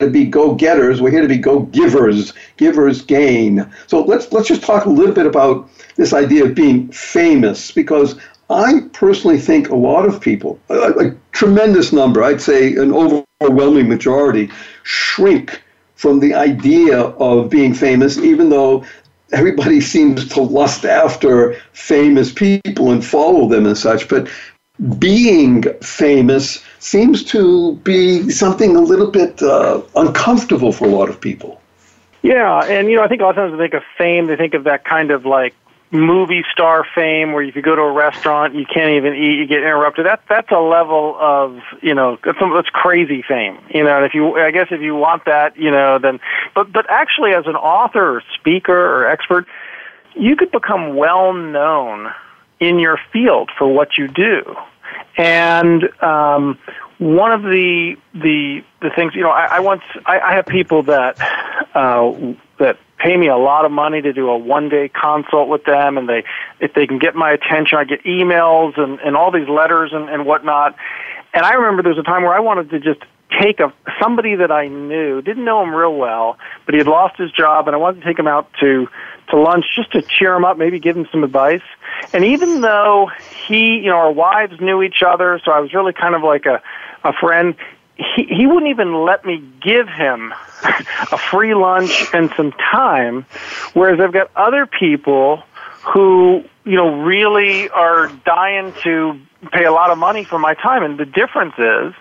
to 0.00 0.08
be 0.10 0.24
go-getters. 0.24 1.00
We're 1.00 1.10
here 1.12 1.22
to 1.22 1.28
be 1.28 1.38
go-givers. 1.38 2.32
Givers 2.56 3.02
gain. 3.02 3.70
So 3.86 4.02
let's 4.02 4.32
let's 4.32 4.48
just 4.48 4.62
talk 4.62 4.86
a 4.86 4.90
little 4.90 5.14
bit 5.14 5.26
about 5.26 5.68
this 5.96 6.12
idea 6.12 6.44
of 6.44 6.54
being 6.54 6.88
famous, 6.88 7.70
because 7.70 8.18
I 8.48 8.80
personally 8.92 9.38
think 9.38 9.68
a 9.68 9.76
lot 9.76 10.06
of 10.06 10.20
people, 10.20 10.58
a, 10.70 10.92
a 11.10 11.14
tremendous 11.32 11.92
number, 11.92 12.22
I'd 12.24 12.40
say 12.40 12.74
an 12.74 12.92
overwhelming 12.92 13.88
majority, 13.88 14.50
shrink 14.82 15.62
from 15.94 16.18
the 16.20 16.34
idea 16.34 16.98
of 17.02 17.50
being 17.50 17.74
famous, 17.74 18.18
even 18.18 18.48
though 18.48 18.84
everybody 19.32 19.80
seems 19.80 20.26
to 20.30 20.40
lust 20.42 20.84
after 20.84 21.52
famous 21.74 22.32
people 22.32 22.90
and 22.90 23.04
follow 23.04 23.46
them 23.46 23.66
and 23.66 23.76
such. 23.78 24.08
But 24.08 24.28
being 24.98 25.62
famous 25.80 26.64
seems 26.80 27.22
to 27.22 27.74
be 27.76 28.30
something 28.30 28.74
a 28.74 28.80
little 28.80 29.10
bit 29.10 29.40
uh, 29.42 29.80
uncomfortable 29.94 30.72
for 30.72 30.86
a 30.86 30.88
lot 30.90 31.08
of 31.10 31.20
people. 31.20 31.60
Yeah, 32.22 32.64
and 32.64 32.90
you 32.90 32.96
know, 32.96 33.02
I 33.02 33.08
think 33.08 33.20
a 33.20 33.24
lot 33.24 33.36
of 33.36 33.36
times 33.36 33.52
they 33.52 33.58
think 33.64 33.74
of 33.74 33.82
fame, 33.96 34.26
they 34.26 34.36
think 34.36 34.54
of 34.54 34.64
that 34.64 34.84
kind 34.84 35.10
of 35.10 35.24
like 35.24 35.54
movie 35.92 36.44
star 36.52 36.86
fame 36.94 37.32
where 37.32 37.42
if 37.42 37.54
you 37.56 37.62
go 37.62 37.74
to 37.74 37.82
a 37.82 37.92
restaurant 37.92 38.54
you 38.54 38.64
can't 38.64 38.90
even 38.92 39.12
eat 39.12 39.38
you 39.38 39.44
get 39.44 39.58
interrupted 39.58 40.06
that 40.06 40.22
that's 40.28 40.48
a 40.52 40.58
level 40.60 41.16
of 41.18 41.58
you 41.82 41.92
know 41.92 42.16
that's 42.22 42.38
that's 42.38 42.68
crazy 42.68 43.22
fame 43.26 43.58
you 43.74 43.82
know 43.82 43.96
and 43.96 44.06
if 44.06 44.14
you 44.14 44.36
i 44.38 44.52
guess 44.52 44.68
if 44.70 44.80
you 44.80 44.94
want 44.94 45.24
that 45.24 45.56
you 45.58 45.68
know 45.68 45.98
then 45.98 46.20
but 46.54 46.70
but 46.70 46.88
actually 46.88 47.32
as 47.32 47.44
an 47.48 47.56
author 47.56 48.18
or 48.18 48.22
speaker 48.38 48.72
or 48.72 49.08
expert 49.08 49.48
you 50.14 50.36
could 50.36 50.52
become 50.52 50.94
well 50.94 51.32
known 51.32 52.08
in 52.60 52.78
your 52.78 52.96
field 53.12 53.50
for 53.58 53.66
what 53.66 53.98
you 53.98 54.06
do 54.06 54.54
and 55.16 55.88
um, 56.02 56.58
one 56.98 57.32
of 57.32 57.42
the 57.42 57.96
the 58.14 58.62
the 58.80 58.90
things 58.94 59.14
you 59.14 59.22
know, 59.22 59.30
I, 59.30 59.56
I 59.56 59.60
once 59.60 59.82
I, 60.06 60.18
I 60.20 60.34
have 60.34 60.46
people 60.46 60.82
that 60.84 61.18
uh, 61.74 62.12
that 62.58 62.78
pay 62.98 63.16
me 63.16 63.28
a 63.28 63.36
lot 63.36 63.64
of 63.64 63.72
money 63.72 64.00
to 64.02 64.12
do 64.12 64.30
a 64.30 64.36
one 64.38 64.68
day 64.68 64.88
consult 64.88 65.48
with 65.48 65.64
them 65.64 65.98
and 65.98 66.08
they 66.08 66.24
if 66.60 66.74
they 66.74 66.86
can 66.86 66.98
get 66.98 67.14
my 67.14 67.32
attention 67.32 67.78
i 67.78 67.84
get 67.84 68.04
emails 68.04 68.78
and 68.78 69.00
and 69.00 69.16
all 69.16 69.30
these 69.32 69.48
letters 69.48 69.90
and 69.94 70.10
and 70.10 70.26
whatnot 70.26 70.76
and 71.32 71.42
i 71.46 71.54
remember 71.54 71.82
there 71.82 71.88
was 71.94 71.98
a 71.98 72.02
time 72.02 72.20
where 72.24 72.34
i 72.34 72.40
wanted 72.40 72.68
to 72.68 72.78
just 72.78 73.00
take 73.40 73.58
a 73.58 73.72
somebody 73.98 74.34
that 74.34 74.52
i 74.52 74.68
knew 74.68 75.22
didn't 75.22 75.46
know 75.46 75.62
him 75.62 75.74
real 75.74 75.94
well 75.94 76.36
but 76.66 76.74
he 76.74 76.78
had 76.78 76.86
lost 76.86 77.16
his 77.18 77.30
job 77.32 77.66
and 77.66 77.74
i 77.74 77.78
wanted 77.78 78.00
to 78.00 78.06
take 78.06 78.18
him 78.18 78.28
out 78.28 78.50
to 78.60 78.86
to 79.30 79.38
lunch 79.40 79.64
just 79.74 79.90
to 79.92 80.02
cheer 80.02 80.34
him 80.34 80.44
up, 80.44 80.58
maybe 80.58 80.78
give 80.78 80.96
him 80.96 81.08
some 81.10 81.24
advice. 81.24 81.62
And 82.12 82.24
even 82.24 82.60
though 82.60 83.10
he, 83.46 83.76
you 83.76 83.86
know, 83.90 83.96
our 83.96 84.12
wives 84.12 84.60
knew 84.60 84.82
each 84.82 85.02
other, 85.06 85.40
so 85.44 85.52
I 85.52 85.60
was 85.60 85.72
really 85.72 85.92
kind 85.92 86.14
of 86.14 86.22
like 86.22 86.46
a, 86.46 86.62
a 87.04 87.12
friend, 87.12 87.54
he, 87.96 88.24
he 88.24 88.46
wouldn't 88.46 88.68
even 88.70 89.04
let 89.04 89.24
me 89.24 89.42
give 89.62 89.88
him 89.88 90.34
a 91.10 91.16
free 91.18 91.54
lunch 91.54 92.06
and 92.12 92.32
some 92.36 92.52
time, 92.52 93.24
whereas 93.74 94.00
I've 94.00 94.12
got 94.12 94.30
other 94.36 94.66
people 94.66 95.42
who, 95.92 96.44
you 96.64 96.76
know, 96.76 97.02
really 97.02 97.68
are 97.70 98.08
dying 98.26 98.72
to 98.82 99.18
pay 99.52 99.64
a 99.64 99.72
lot 99.72 99.90
of 99.90 99.96
money 99.96 100.24
for 100.24 100.38
my 100.38 100.54
time. 100.54 100.82
And 100.82 100.98
the 100.98 101.06
difference 101.06 101.54
is 101.58 101.94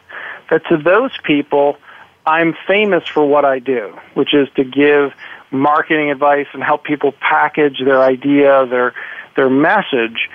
that 0.49 0.65
to 0.67 0.77
those 0.77 1.11
people, 1.23 1.77
I'm 2.25 2.55
famous 2.67 3.07
for 3.07 3.25
what 3.25 3.45
I 3.45 3.59
do, 3.59 3.95
which 4.13 4.33
is 4.33 4.47
to 4.55 4.63
give 4.63 5.13
marketing 5.51 6.11
advice 6.11 6.47
and 6.53 6.63
help 6.63 6.83
people 6.83 7.13
package 7.21 7.79
their 7.83 8.01
idea, 8.01 8.65
their 8.67 8.93
their 9.35 9.49
message. 9.49 10.29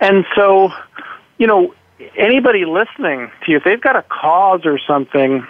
And 0.00 0.24
so, 0.34 0.70
you 1.38 1.46
know, 1.46 1.74
anybody 2.16 2.64
listening 2.64 3.30
to 3.44 3.50
you, 3.50 3.56
if 3.56 3.64
they've 3.64 3.80
got 3.80 3.96
a 3.96 4.02
cause 4.02 4.62
or 4.64 4.78
something, 4.78 5.46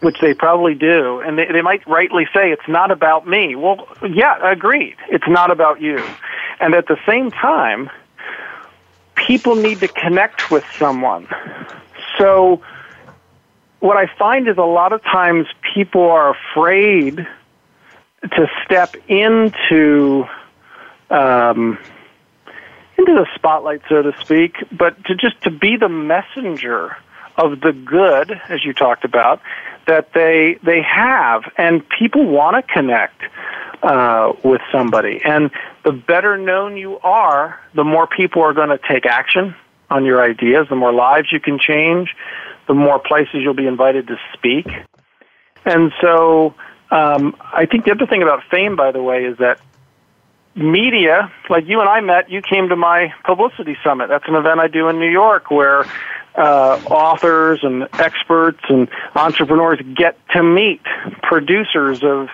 which 0.00 0.18
they 0.20 0.34
probably 0.34 0.74
do, 0.74 1.20
and 1.20 1.38
they, 1.38 1.46
they 1.46 1.62
might 1.62 1.86
rightly 1.86 2.26
say 2.34 2.50
it's 2.50 2.66
not 2.68 2.90
about 2.90 3.26
me. 3.28 3.54
Well, 3.54 3.86
yeah, 4.08 4.38
agreed. 4.50 4.96
It's 5.10 5.28
not 5.28 5.50
about 5.50 5.80
you. 5.80 6.02
And 6.58 6.74
at 6.74 6.86
the 6.88 6.96
same 7.06 7.30
time, 7.30 7.90
people 9.14 9.56
need 9.56 9.80
to 9.80 9.88
connect 9.88 10.50
with 10.50 10.64
someone. 10.78 11.28
So 12.18 12.62
what 13.82 13.96
I 13.96 14.06
find 14.16 14.46
is 14.46 14.56
a 14.58 14.60
lot 14.62 14.92
of 14.92 15.02
times 15.02 15.46
people 15.74 16.02
are 16.02 16.30
afraid 16.52 17.26
to 18.22 18.46
step 18.64 18.94
into 19.08 20.24
um, 21.10 21.76
into 22.96 23.12
the 23.14 23.26
spotlight, 23.34 23.82
so 23.88 24.00
to 24.02 24.14
speak, 24.20 24.56
but 24.70 24.96
to 25.06 25.16
just 25.16 25.42
to 25.42 25.50
be 25.50 25.76
the 25.76 25.88
messenger 25.88 26.96
of 27.36 27.60
the 27.60 27.72
good, 27.72 28.40
as 28.48 28.64
you 28.64 28.72
talked 28.72 29.04
about, 29.04 29.40
that 29.88 30.12
they 30.12 30.58
they 30.62 30.80
have, 30.82 31.50
and 31.58 31.82
people 31.88 32.24
want 32.24 32.64
to 32.64 32.72
connect 32.72 33.20
uh, 33.82 34.32
with 34.44 34.60
somebody. 34.70 35.20
And 35.24 35.50
the 35.84 35.90
better 35.92 36.38
known 36.38 36.76
you 36.76 37.00
are, 37.00 37.60
the 37.74 37.82
more 37.82 38.06
people 38.06 38.42
are 38.42 38.52
going 38.54 38.68
to 38.68 38.78
take 38.88 39.04
action 39.06 39.56
on 39.90 40.04
your 40.04 40.22
ideas. 40.22 40.68
The 40.70 40.76
more 40.76 40.92
lives 40.92 41.32
you 41.32 41.40
can 41.40 41.58
change, 41.58 42.14
the 42.66 42.74
more 42.74 42.98
places 42.98 43.34
you'll 43.34 43.54
be 43.54 43.66
invited 43.66 44.06
to 44.08 44.16
speak. 44.34 44.68
And 45.64 45.92
so 46.00 46.54
um, 46.90 47.36
I 47.52 47.66
think 47.66 47.84
the 47.84 47.92
other 47.92 48.06
thing 48.06 48.22
about 48.22 48.42
fame, 48.50 48.76
by 48.76 48.92
the 48.92 49.02
way, 49.02 49.24
is 49.24 49.38
that 49.38 49.60
media, 50.54 51.32
like 51.48 51.66
you 51.66 51.80
and 51.80 51.88
I 51.88 52.00
met, 52.00 52.30
you 52.30 52.42
came 52.42 52.68
to 52.68 52.76
my 52.76 53.12
publicity 53.24 53.76
summit. 53.84 54.08
That's 54.08 54.26
an 54.28 54.34
event 54.34 54.60
I 54.60 54.68
do 54.68 54.88
in 54.88 54.98
New 54.98 55.10
York 55.10 55.50
where 55.50 55.80
uh, 56.34 56.80
authors 56.90 57.60
and 57.62 57.88
experts 57.94 58.60
and 58.68 58.88
entrepreneurs 59.16 59.80
get 59.94 60.18
to 60.30 60.42
meet 60.42 60.82
producers 61.22 62.02
of 62.02 62.28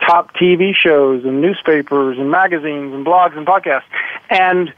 top 0.00 0.34
TV 0.34 0.74
shows 0.74 1.24
and 1.24 1.40
newspapers 1.40 2.18
and 2.18 2.30
magazines 2.30 2.92
and 2.92 3.06
blogs 3.06 3.36
and 3.36 3.46
podcasts. 3.46 3.84
And 4.28 4.72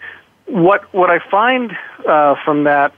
what 0.46 0.92
what 0.94 1.10
I 1.10 1.18
find 1.30 1.72
uh, 2.06 2.36
from 2.44 2.64
that 2.64 2.92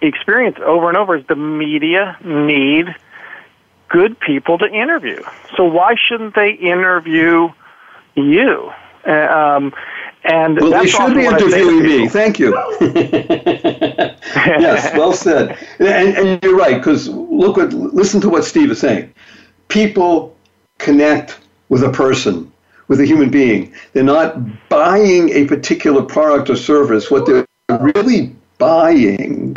experience 0.00 0.56
over 0.64 0.88
and 0.88 0.96
over 0.96 1.16
is 1.16 1.26
the 1.26 1.34
media 1.36 2.16
need 2.24 2.86
good 3.88 4.18
people 4.20 4.58
to 4.58 4.66
interview. 4.72 5.20
So 5.56 5.64
why 5.64 5.94
shouldn't 5.96 6.34
they 6.36 6.52
interview 6.52 7.48
you? 8.14 8.70
Uh, 9.06 9.10
um, 9.12 9.72
and 10.24 10.60
well, 10.60 10.70
they 10.70 10.86
should 10.86 11.14
be 11.14 11.24
interviewing 11.24 11.82
me. 11.82 12.06
Thank 12.08 12.38
you. 12.38 12.52
yes, 12.80 14.94
well 14.96 15.12
said. 15.12 15.56
And, 15.78 16.16
and 16.16 16.42
you're 16.42 16.56
right 16.56 16.76
because 16.78 17.08
look 17.08 17.56
what 17.56 17.72
listen 17.72 18.20
to 18.20 18.28
what 18.28 18.44
Steve 18.44 18.70
is 18.70 18.78
saying. 18.80 19.12
People 19.68 20.36
connect 20.78 21.38
with 21.70 21.82
a 21.84 21.90
person, 21.90 22.52
with 22.88 23.00
a 23.00 23.06
human 23.06 23.30
being. 23.30 23.72
They're 23.94 24.02
not 24.04 24.68
buying 24.68 25.30
a 25.30 25.46
particular 25.46 26.02
product 26.02 26.50
or 26.50 26.56
service. 26.56 27.08
What 27.10 27.24
they're 27.24 27.46
really 27.80 28.34
buying 28.58 29.56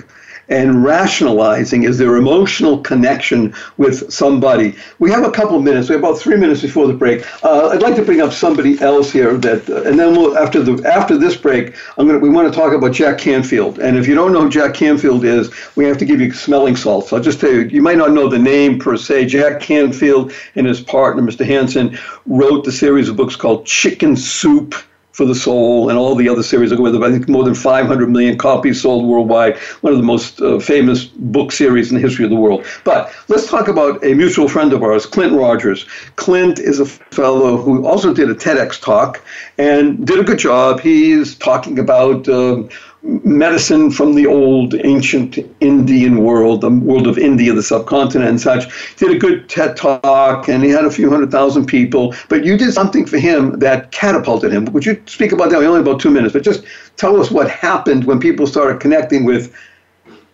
and 0.54 0.84
rationalizing 0.84 1.82
is 1.84 1.98
their 1.98 2.16
emotional 2.16 2.78
connection 2.80 3.54
with 3.78 4.12
somebody. 4.14 4.76
We 5.00 5.10
have 5.12 5.24
a 5.24 5.32
couple 5.32 5.58
of 5.58 5.64
minutes. 5.64 5.90
We 5.90 5.96
have 5.96 6.04
about 6.04 6.20
three 6.20 6.38
minutes 6.38 6.62
before 6.62 6.86
the 6.86 6.94
break. 6.94 7.26
Uh, 7.44 7.70
I'd 7.70 7.82
like 7.82 7.96
to 7.96 8.04
bring 8.06 8.22
up 8.22 8.32
somebody 8.32 8.80
else 8.80 9.12
here 9.12 9.36
that, 9.38 9.68
uh, 9.68 9.82
and 9.84 10.00
then 10.00 10.12
we'll, 10.16 10.38
after 10.38 10.62
the 10.62 10.74
after 10.88 11.18
this 11.18 11.36
break, 11.36 11.76
I'm 11.98 12.06
gonna 12.06 12.20
we 12.20 12.30
want 12.30 12.54
to 12.54 12.58
talk 12.58 12.72
about 12.72 12.92
Jack 12.92 13.18
Canfield. 13.18 13.80
And 13.80 13.98
if 13.98 14.08
you 14.08 14.14
don't 14.14 14.32
know 14.32 14.42
who 14.44 14.50
Jack 14.50 14.76
Canfield 14.76 15.26
is, 15.26 15.52
we 15.76 15.86
have 15.86 15.98
to 15.98 16.06
give 16.06 16.22
you 16.22 16.32
smelling 16.32 16.76
salts. 16.76 17.12
I'll 17.12 17.20
just 17.20 17.40
tell 17.42 17.52
you, 17.52 17.62
you 17.62 17.82
might 17.82 17.98
not 17.98 18.12
know 18.12 18.30
the 18.30 18.40
name 18.40 18.78
per 18.80 18.96
se. 18.96 19.26
Jack 19.26 19.60
Canfield 19.60 20.32
and 20.56 20.68
his 20.68 20.82
partner, 20.82 21.24
Mr. 21.24 21.44
Hansen, 21.46 21.98
wrote 22.28 22.64
the 22.64 22.72
series 22.72 23.10
of 23.10 23.16
books 23.16 23.36
called 23.36 23.66
Chicken 23.66 24.16
Soup 24.16 24.76
for 25.14 25.26
the 25.26 25.36
Soul 25.36 25.90
and 25.90 25.98
all 25.98 26.16
the 26.16 26.28
other 26.28 26.42
series 26.44 26.72
that 26.72 26.76
go 26.78 26.84
with 26.84 26.96
I 27.02 27.12
think 27.12 27.30
more 27.30 27.44
than 27.44 27.54
500 27.56 28.10
million 28.10 28.38
copies 28.38 28.82
sold 28.82 29.06
worldwide, 29.06 29.58
one 29.82 29.94
of 29.94 30.00
the 30.00 30.06
most 30.06 30.42
uh, 30.42 30.60
famous 30.60 31.06
book 31.06 31.52
series 31.52 31.90
in 31.92 31.96
the 31.96 32.02
history 32.02 32.26
of 32.26 32.32
the 32.32 32.36
world. 32.36 32.66
But 32.84 33.14
let's 33.30 33.48
talk 33.48 33.68
about 33.68 34.04
a 34.04 34.16
mutual 34.16 34.48
friend 34.50 34.74
of 34.74 34.82
ours, 34.84 35.06
Clint 35.06 35.34
Rogers. 35.34 35.86
Clint 36.18 36.58
is 36.60 36.80
a 36.80 36.86
fellow 36.86 37.58
who 37.58 37.86
also 37.86 38.12
did 38.14 38.30
a 38.30 38.36
TEDx 38.36 38.82
talk 38.82 39.24
and 39.60 40.06
did 40.06 40.20
a 40.20 40.24
good 40.24 40.40
job. 40.40 40.80
He's 40.82 41.36
talking 41.38 41.80
about. 41.80 42.28
Um, 42.28 42.70
medicine 43.04 43.92
from 43.92 44.16
the 44.16 44.26
old 44.26 44.76
ancient 44.86 45.38
Indian 45.60 46.24
world, 46.24 46.62
the 46.62 46.70
world 46.70 47.06
of 47.06 47.18
India, 47.18 47.52
the 47.54 47.62
subcontinent, 47.62 48.30
and 48.30 48.40
such. 48.42 48.66
Did 48.96 49.12
a 49.16 49.20
good 49.20 49.50
TED 49.50 49.76
talk, 49.76 50.48
and 50.48 50.64
he 50.64 50.70
had 50.70 50.86
a 50.86 50.92
few 50.92 51.10
hundred 51.10 51.30
thousand 51.32 51.66
people. 51.66 52.16
But 52.30 52.46
you 52.46 52.58
did 52.58 52.74
something 52.74 53.06
for 53.06 53.18
him 53.20 53.60
that 53.60 53.92
catapulted 53.92 54.52
him. 54.54 54.66
Would 54.66 54.86
you 54.86 55.02
speak 55.06 55.32
about 55.34 55.50
that? 55.50 55.60
We 55.60 55.66
only 55.68 55.82
about 55.82 56.00
two 56.00 56.12
minutes, 56.12 56.34
but 56.34 56.44
just 56.44 56.64
tell 56.96 57.20
us 57.20 57.30
what 57.30 57.50
happened 57.52 58.06
when 58.06 58.20
people 58.20 58.48
started 58.48 58.80
connecting 58.82 59.26
with 59.26 59.54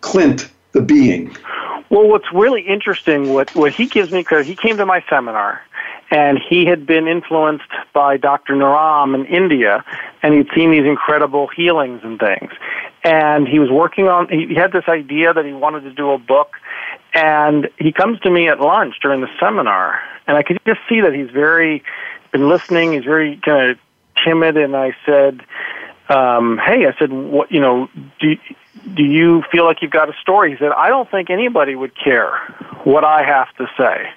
Clint 0.00 0.50
the 0.72 0.80
being. 0.80 1.36
Well, 1.90 2.06
what's 2.08 2.32
really 2.32 2.62
interesting, 2.62 3.32
what 3.34 3.52
what 3.56 3.72
he 3.72 3.86
gives 3.86 4.12
me 4.12 4.22
credit, 4.22 4.46
he 4.46 4.54
came 4.54 4.76
to 4.76 4.86
my 4.86 5.04
seminar 5.10 5.60
and 6.10 6.40
he 6.48 6.64
had 6.66 6.86
been 6.86 7.06
influenced 7.06 7.64
by 7.94 8.16
Dr. 8.16 8.56
Naram 8.56 9.14
in 9.14 9.26
India, 9.26 9.84
and 10.22 10.34
he'd 10.34 10.48
seen 10.54 10.72
these 10.72 10.84
incredible 10.84 11.46
healings 11.54 12.00
and 12.02 12.18
things. 12.18 12.50
And 13.04 13.46
he 13.46 13.58
was 13.58 13.70
working 13.70 14.08
on, 14.08 14.28
he 14.28 14.54
had 14.54 14.72
this 14.72 14.84
idea 14.88 15.32
that 15.32 15.44
he 15.46 15.52
wanted 15.52 15.82
to 15.82 15.92
do 15.92 16.10
a 16.10 16.18
book, 16.18 16.54
and 17.14 17.68
he 17.78 17.92
comes 17.92 18.18
to 18.20 18.30
me 18.30 18.48
at 18.48 18.60
lunch 18.60 18.96
during 19.00 19.20
the 19.20 19.28
seminar, 19.38 20.00
and 20.26 20.36
I 20.36 20.42
could 20.42 20.58
just 20.66 20.80
see 20.88 21.00
that 21.00 21.14
he's 21.14 21.30
very, 21.30 21.82
been 22.32 22.48
listening, 22.48 22.92
he's 22.92 23.04
very 23.04 23.36
kind 23.44 23.70
of 23.70 23.78
timid, 24.24 24.56
and 24.56 24.76
I 24.76 24.94
said, 25.06 25.40
um, 26.08 26.58
hey, 26.58 26.86
I 26.86 26.98
said, 26.98 27.12
what, 27.12 27.52
you 27.52 27.60
know, 27.60 27.88
do, 28.20 28.36
do 28.94 29.02
you 29.04 29.42
feel 29.52 29.64
like 29.64 29.78
you've 29.80 29.90
got 29.92 30.08
a 30.08 30.12
story? 30.20 30.50
He 30.52 30.56
said, 30.58 30.72
I 30.76 30.88
don't 30.88 31.08
think 31.08 31.30
anybody 31.30 31.76
would 31.76 31.92
care 31.96 32.32
what 32.82 33.04
I 33.04 33.22
have 33.22 33.54
to 33.56 33.66
say. 33.78 34.08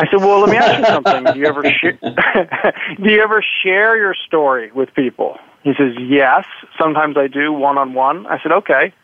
I 0.00 0.06
said, 0.10 0.16
"Well, 0.20 0.40
let 0.40 0.48
me 0.48 0.56
ask 0.56 0.78
you 0.78 0.84
something. 0.86 1.24
Do 1.34 1.38
you 1.38 1.46
ever 1.46 1.60
do 1.62 3.10
you 3.12 3.22
ever 3.22 3.44
share 3.62 3.98
your 3.98 4.14
story 4.14 4.72
with 4.72 4.94
people?" 4.94 5.38
He 5.62 5.74
says, 5.76 5.92
"Yes, 5.98 6.46
sometimes 6.78 7.18
I 7.18 7.26
do, 7.26 7.52
one 7.52 7.76
on 7.76 7.92
one." 7.92 8.26
I 8.26 8.42
said, 8.42 8.50
"Okay. 8.50 8.94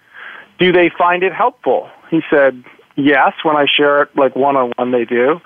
Do 0.58 0.72
they 0.72 0.88
find 0.96 1.22
it 1.22 1.34
helpful?" 1.34 1.90
He 2.10 2.22
said, 2.30 2.64
"Yes, 2.96 3.32
when 3.42 3.56
I 3.56 3.66
share 3.66 4.02
it 4.04 4.16
like 4.16 4.34
one 4.34 4.56
on 4.56 4.72
one, 4.76 4.90
they 4.90 5.04
do." 5.04 5.40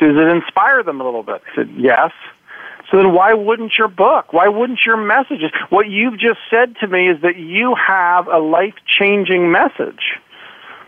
Does 0.00 0.16
it 0.16 0.28
inspire 0.28 0.82
them 0.82 1.00
a 1.00 1.04
little 1.04 1.22
bit? 1.22 1.40
I 1.52 1.56
said, 1.56 1.70
"Yes." 1.76 2.12
So 2.90 2.96
then 2.98 3.14
why 3.14 3.32
wouldn't 3.32 3.78
your 3.78 3.86
book? 3.88 4.32
Why 4.34 4.48
wouldn't 4.48 4.80
your 4.84 4.96
messages? 4.98 5.50
What 5.70 5.88
you've 5.88 6.18
just 6.18 6.40
said 6.50 6.76
to 6.80 6.88
me 6.88 7.08
is 7.08 7.22
that 7.22 7.36
you 7.36 7.74
have 7.76 8.26
a 8.28 8.38
life-changing 8.38 9.50
message. 9.50 10.18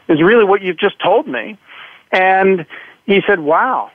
Is 0.08 0.20
really 0.20 0.44
what 0.44 0.60
you've 0.60 0.78
just 0.78 0.98
told 1.00 1.26
me. 1.26 1.56
And 2.10 2.66
he 3.06 3.22
said, 3.26 3.40
"Wow, 3.40 3.90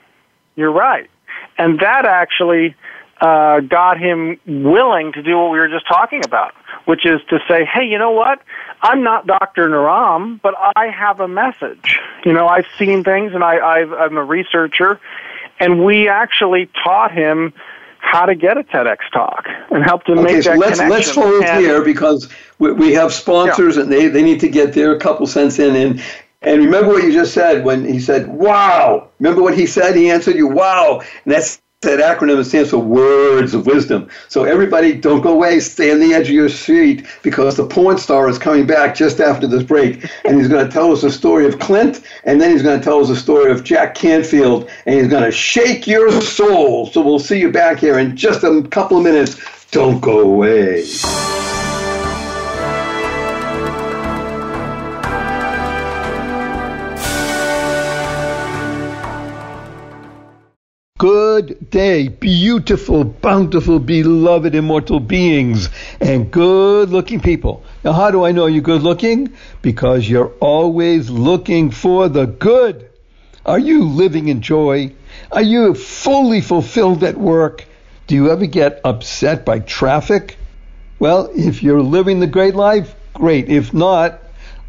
you're 0.58 0.72
right. 0.72 1.08
And 1.56 1.78
that 1.78 2.04
actually 2.04 2.74
uh, 3.20 3.60
got 3.60 3.96
him 3.98 4.38
willing 4.44 5.12
to 5.12 5.22
do 5.22 5.38
what 5.38 5.52
we 5.52 5.58
were 5.60 5.68
just 5.68 5.86
talking 5.86 6.20
about, 6.24 6.52
which 6.86 7.06
is 7.06 7.20
to 7.30 7.38
say, 7.46 7.64
hey, 7.64 7.86
you 7.86 7.96
know 7.96 8.10
what? 8.10 8.42
I'm 8.82 9.04
not 9.04 9.28
Dr. 9.28 9.68
Naram, 9.68 10.40
but 10.42 10.54
I 10.74 10.86
have 10.88 11.20
a 11.20 11.28
message. 11.28 12.00
You 12.24 12.32
know, 12.32 12.48
I've 12.48 12.66
seen 12.76 13.04
things 13.04 13.34
and 13.34 13.44
I, 13.44 13.58
I've, 13.80 13.92
I'm 13.92 14.16
a 14.16 14.24
researcher. 14.24 14.98
And 15.60 15.84
we 15.84 16.08
actually 16.08 16.68
taught 16.82 17.12
him 17.14 17.52
how 18.00 18.26
to 18.26 18.34
get 18.34 18.58
a 18.58 18.64
TEDx 18.64 18.98
talk 19.12 19.44
and 19.70 19.84
help 19.84 20.08
him 20.08 20.18
okay, 20.18 20.34
make 20.34 20.42
so 20.42 20.50
that 20.50 20.58
let's, 20.58 20.80
connection. 20.80 21.22
Let's 21.22 21.46
hold 21.50 21.60
here 21.62 21.82
because 21.84 22.28
we, 22.58 22.72
we 22.72 22.92
have 22.94 23.12
sponsors 23.12 23.76
yeah. 23.76 23.82
and 23.84 23.92
they, 23.92 24.08
they 24.08 24.22
need 24.22 24.40
to 24.40 24.48
get 24.48 24.72
their 24.72 24.98
couple 24.98 25.26
cents 25.28 25.58
in. 25.60 25.76
And 25.76 26.02
and 26.42 26.62
remember 26.64 26.88
what 26.92 27.02
you 27.02 27.12
just 27.12 27.34
said 27.34 27.64
when 27.64 27.84
he 27.84 27.98
said, 27.98 28.28
wow. 28.28 29.08
Remember 29.18 29.42
what 29.42 29.56
he 29.56 29.66
said? 29.66 29.96
He 29.96 30.10
answered 30.10 30.36
you, 30.36 30.46
wow. 30.46 31.00
And 31.24 31.34
that's 31.34 31.60
that 31.82 32.00
acronym 32.00 32.44
stands 32.44 32.70
for 32.70 32.78
words 32.78 33.54
of 33.54 33.64
wisdom. 33.66 34.08
So 34.28 34.42
everybody, 34.42 34.94
don't 34.94 35.20
go 35.20 35.32
away. 35.32 35.60
Stay 35.60 35.92
on 35.92 36.00
the 36.00 36.12
edge 36.12 36.26
of 36.28 36.34
your 36.34 36.48
seat 36.48 37.06
because 37.22 37.56
the 37.56 37.66
porn 37.66 37.98
star 37.98 38.28
is 38.28 38.36
coming 38.36 38.66
back 38.66 38.96
just 38.96 39.20
after 39.20 39.46
this 39.46 39.62
break, 39.62 40.04
and 40.24 40.38
he's 40.38 40.48
going 40.48 40.66
to 40.66 40.72
tell 40.72 40.90
us 40.90 41.04
a 41.04 41.10
story 41.10 41.46
of 41.46 41.60
Clint, 41.60 42.02
and 42.24 42.40
then 42.40 42.50
he's 42.50 42.64
going 42.64 42.80
to 42.80 42.84
tell 42.84 43.00
us 43.00 43.10
a 43.10 43.16
story 43.16 43.52
of 43.52 43.62
Jack 43.62 43.94
Canfield, 43.94 44.68
and 44.86 44.96
he's 44.98 45.06
going 45.08 45.22
to 45.22 45.30
shake 45.30 45.86
your 45.86 46.10
soul. 46.20 46.86
So 46.88 47.00
we'll 47.00 47.20
see 47.20 47.38
you 47.38 47.52
back 47.52 47.78
here 47.78 47.96
in 47.96 48.16
just 48.16 48.42
a 48.42 48.60
couple 48.72 48.96
of 48.98 49.04
minutes. 49.04 49.40
Don't 49.70 50.00
go 50.00 50.18
away. 50.18 50.84
Good 60.98 61.70
day, 61.70 62.08
beautiful, 62.08 63.04
bountiful, 63.04 63.78
beloved, 63.78 64.52
immortal 64.52 64.98
beings, 64.98 65.68
and 66.00 66.28
good 66.28 66.90
looking 66.90 67.20
people. 67.20 67.62
Now, 67.84 67.92
how 67.92 68.10
do 68.10 68.24
I 68.24 68.32
know 68.32 68.46
you're 68.46 68.62
good 68.62 68.82
looking? 68.82 69.32
Because 69.62 70.08
you're 70.10 70.32
always 70.40 71.08
looking 71.08 71.70
for 71.70 72.08
the 72.08 72.26
good. 72.26 72.90
Are 73.46 73.60
you 73.60 73.84
living 73.84 74.26
in 74.26 74.40
joy? 74.42 74.92
Are 75.30 75.40
you 75.40 75.74
fully 75.74 76.40
fulfilled 76.40 77.04
at 77.04 77.16
work? 77.16 77.64
Do 78.08 78.16
you 78.16 78.32
ever 78.32 78.46
get 78.46 78.80
upset 78.84 79.44
by 79.44 79.60
traffic? 79.60 80.36
Well, 80.98 81.30
if 81.32 81.62
you're 81.62 81.80
living 81.80 82.18
the 82.18 82.26
great 82.26 82.56
life, 82.56 82.92
great. 83.14 83.48
If 83.48 83.72
not, 83.72 84.18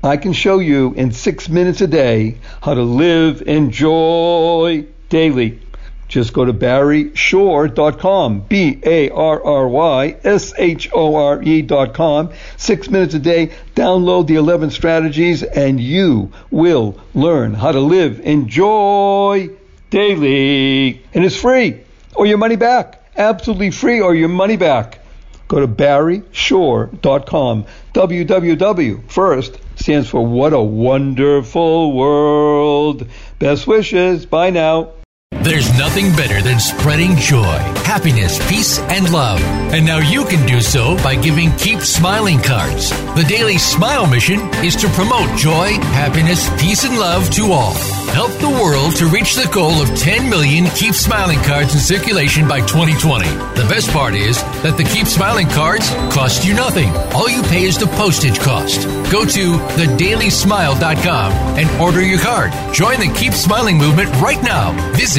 I 0.03 0.17
can 0.17 0.33
show 0.33 0.59
you 0.59 0.93
in 0.93 1.11
six 1.11 1.49
minutes 1.49 1.81
a 1.81 1.87
day 1.87 2.37
how 2.61 2.75
to 2.75 2.83
live 2.83 3.41
in 3.41 3.71
joy 3.71 4.85
daily. 5.09 5.61
Just 6.09 6.33
go 6.33 6.43
to 6.43 6.53
barryshore.com, 6.53 8.39
B 8.49 8.79
A 8.83 9.11
R 9.11 9.43
R 9.45 9.67
Y 9.67 10.17
S 10.23 10.53
H 10.57 10.89
O 10.91 11.15
R 11.15 11.41
E.com. 11.43 12.31
Six 12.57 12.89
minutes 12.89 13.13
a 13.13 13.19
day, 13.19 13.51
download 13.75 14.25
the 14.25 14.35
11 14.35 14.71
strategies, 14.71 15.43
and 15.43 15.79
you 15.79 16.31
will 16.49 16.99
learn 17.13 17.53
how 17.53 17.71
to 17.71 17.79
live, 17.79 18.21
enjoy 18.21 19.49
daily. 19.91 21.03
And 21.13 21.23
it's 21.23 21.35
free, 21.35 21.81
or 22.15 22.25
your 22.25 22.39
money 22.39 22.55
back. 22.55 23.03
Absolutely 23.15 23.69
free, 23.69 24.01
or 24.01 24.15
your 24.15 24.29
money 24.29 24.57
back. 24.57 25.01
Go 25.47 25.59
to 25.59 25.67
barryshore.com. 25.67 27.65
www. 27.93 29.11
First 29.11 29.59
stands 29.75 30.09
for 30.09 30.25
What 30.25 30.53
a 30.53 30.59
Wonderful 30.61 31.91
World. 31.93 33.07
Best 33.37 33.67
wishes. 33.67 34.25
Bye 34.25 34.49
now. 34.49 34.93
There's 35.31 35.69
nothing 35.77 36.07
better 36.15 36.41
than 36.41 36.59
spreading 36.59 37.15
joy, 37.15 37.55
happiness, 37.85 38.39
peace, 38.49 38.79
and 38.79 39.09
love. 39.13 39.39
And 39.71 39.85
now 39.85 39.99
you 39.99 40.25
can 40.25 40.45
do 40.47 40.59
so 40.59 40.97
by 40.97 41.13
giving 41.15 41.55
Keep 41.55 41.81
Smiling 41.81 42.41
cards. 42.41 42.89
The 43.15 43.23
Daily 43.29 43.57
Smile 43.59 44.07
mission 44.07 44.39
is 44.65 44.75
to 44.77 44.87
promote 44.89 45.29
joy, 45.37 45.73
happiness, 45.93 46.49
peace, 46.59 46.83
and 46.83 46.97
love 46.99 47.29
to 47.31 47.51
all. 47.53 47.75
Help 48.09 48.31
the 48.39 48.49
world 48.49 48.95
to 48.97 49.05
reach 49.05 49.35
the 49.35 49.47
goal 49.53 49.73
of 49.81 49.87
10 49.95 50.27
million 50.29 50.65
Keep 50.71 50.95
Smiling 50.95 51.39
cards 51.43 51.73
in 51.75 51.79
circulation 51.79 52.47
by 52.47 52.59
2020. 52.61 53.27
The 53.29 53.67
best 53.69 53.91
part 53.91 54.15
is 54.15 54.41
that 54.63 54.77
the 54.77 54.83
Keep 54.83 55.05
Smiling 55.05 55.47
cards 55.49 55.87
cost 56.11 56.43
you 56.43 56.55
nothing. 56.55 56.89
All 57.13 57.29
you 57.29 57.43
pay 57.43 57.63
is 57.65 57.77
the 57.77 57.85
postage 57.85 58.39
cost. 58.39 58.85
Go 59.11 59.25
to 59.25 59.57
thedailysmile.com 59.77 61.31
and 61.59 61.81
order 61.81 62.01
your 62.03 62.19
card. 62.19 62.51
Join 62.73 62.99
the 62.99 63.13
Keep 63.15 63.33
Smiling 63.33 63.77
movement 63.77 64.09
right 64.15 64.41
now. 64.43 64.71
Visit 64.95 65.18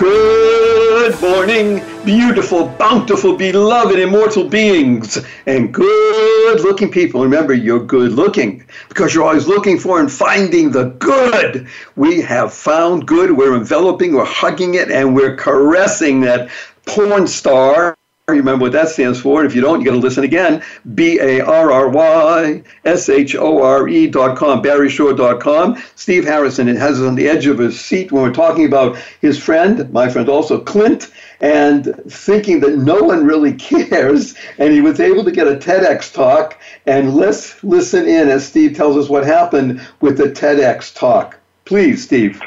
Good 0.00 1.20
morning, 1.20 1.84
beautiful, 2.06 2.68
bountiful, 2.78 3.36
beloved, 3.36 3.98
immortal 3.98 4.48
beings, 4.48 5.22
and 5.44 5.74
good 5.74 6.60
looking 6.62 6.90
people. 6.90 7.22
Remember, 7.22 7.52
you're 7.52 7.84
good 7.84 8.12
looking 8.12 8.64
because 8.88 9.14
you're 9.14 9.24
always 9.24 9.46
looking 9.46 9.78
for 9.78 10.00
and 10.00 10.10
finding 10.10 10.70
the 10.72 10.84
good. 10.84 11.68
We 11.96 12.22
have 12.22 12.50
found 12.54 13.06
good, 13.06 13.36
we're 13.36 13.54
enveloping, 13.54 14.14
we're 14.14 14.24
hugging 14.24 14.72
it, 14.74 14.90
and 14.90 15.14
we're 15.14 15.36
caressing 15.36 16.22
that 16.22 16.48
porn 16.86 17.26
star 17.26 17.94
you 18.28 18.36
remember 18.36 18.64
what 18.66 18.72
that 18.72 18.88
stands 18.90 19.18
for. 19.18 19.40
And 19.40 19.48
if 19.50 19.56
you 19.56 19.60
don't, 19.60 19.80
you 19.80 19.86
got 19.86 19.92
to 19.92 19.96
listen 19.98 20.22
again. 20.22 20.62
B 20.94 21.18
A 21.20 21.40
R 21.40 21.72
R 21.72 21.88
Y 21.88 22.62
S 22.84 23.08
H 23.08 23.34
O 23.34 23.60
R 23.60 23.88
E 23.88 24.06
dot 24.06 24.36
com, 24.36 24.62
dot 24.62 25.40
com. 25.40 25.82
Steve 25.96 26.24
Harrison, 26.26 26.68
it 26.68 26.76
has 26.76 27.00
us 27.00 27.08
on 27.08 27.16
the 27.16 27.28
edge 27.28 27.46
of 27.46 27.58
his 27.58 27.80
seat 27.80 28.12
when 28.12 28.22
we're 28.22 28.32
talking 28.32 28.66
about 28.66 28.96
his 29.20 29.36
friend, 29.36 29.92
my 29.92 30.08
friend 30.08 30.28
also, 30.28 30.60
Clint, 30.60 31.10
and 31.40 31.86
thinking 32.06 32.60
that 32.60 32.76
no 32.78 33.02
one 33.02 33.26
really 33.26 33.52
cares. 33.54 34.36
And 34.58 34.72
he 34.72 34.80
was 34.80 35.00
able 35.00 35.24
to 35.24 35.32
get 35.32 35.48
a 35.48 35.56
TEDx 35.56 36.12
talk. 36.12 36.56
And 36.86 37.14
let's 37.16 37.64
listen 37.64 38.06
in 38.06 38.28
as 38.28 38.46
Steve 38.46 38.76
tells 38.76 38.96
us 38.96 39.08
what 39.08 39.24
happened 39.26 39.84
with 40.02 40.16
the 40.18 40.24
TEDx 40.30 40.94
talk. 40.94 41.36
Please, 41.64 42.04
Steve. 42.04 42.40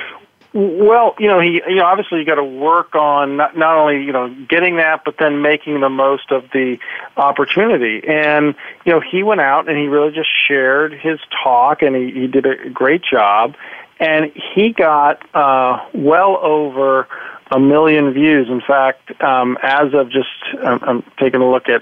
Well, 0.55 1.15
you 1.17 1.27
know, 1.27 1.39
he, 1.39 1.61
you 1.67 1.75
know, 1.77 1.85
obviously 1.85 2.19
you 2.19 2.25
got 2.25 2.35
to 2.35 2.43
work 2.43 2.93
on 2.93 3.37
not, 3.37 3.57
not 3.57 3.75
only, 3.75 4.03
you 4.03 4.11
know, 4.11 4.29
getting 4.47 4.77
that, 4.77 5.01
but 5.03 5.15
then 5.17 5.41
making 5.41 5.79
the 5.79 5.89
most 5.89 6.31
of 6.31 6.43
the 6.53 6.77
opportunity. 7.17 8.07
And, 8.07 8.53
you 8.85 8.91
know, 8.93 8.99
he 9.01 9.23
went 9.23 9.41
out 9.41 9.67
and 9.67 9.75
he 9.75 9.87
really 9.87 10.13
just 10.13 10.29
shared 10.47 10.93
his 10.93 11.19
talk 11.43 11.81
and 11.81 11.95
he, 11.95 12.11
he 12.11 12.27
did 12.27 12.45
a 12.45 12.69
great 12.69 13.01
job. 13.03 13.55
And 13.99 14.31
he 14.35 14.71
got, 14.73 15.23
uh, 15.35 15.83
well 15.95 16.37
over 16.39 17.07
a 17.49 17.59
million 17.59 18.13
views. 18.13 18.47
In 18.47 18.61
fact, 18.61 19.11
um, 19.23 19.57
as 19.63 19.91
of 19.95 20.11
just, 20.11 20.27
I'm, 20.59 20.65
um, 20.73 20.79
I'm 20.83 20.89
um, 20.97 21.03
taking 21.17 21.41
a 21.41 21.49
look 21.49 21.67
at 21.67 21.81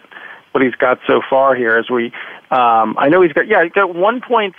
what 0.53 0.63
he's 0.63 0.75
got 0.75 0.99
so 1.07 1.21
far 1.29 1.55
here 1.55 1.75
as 1.77 1.89
we 1.89 2.13
um, 2.51 2.95
I 2.97 3.07
know 3.07 3.21
he's 3.21 3.31
got 3.31 3.47
yeah, 3.47 3.63
he's 3.63 3.71
got 3.71 3.91
1.6 3.91 4.53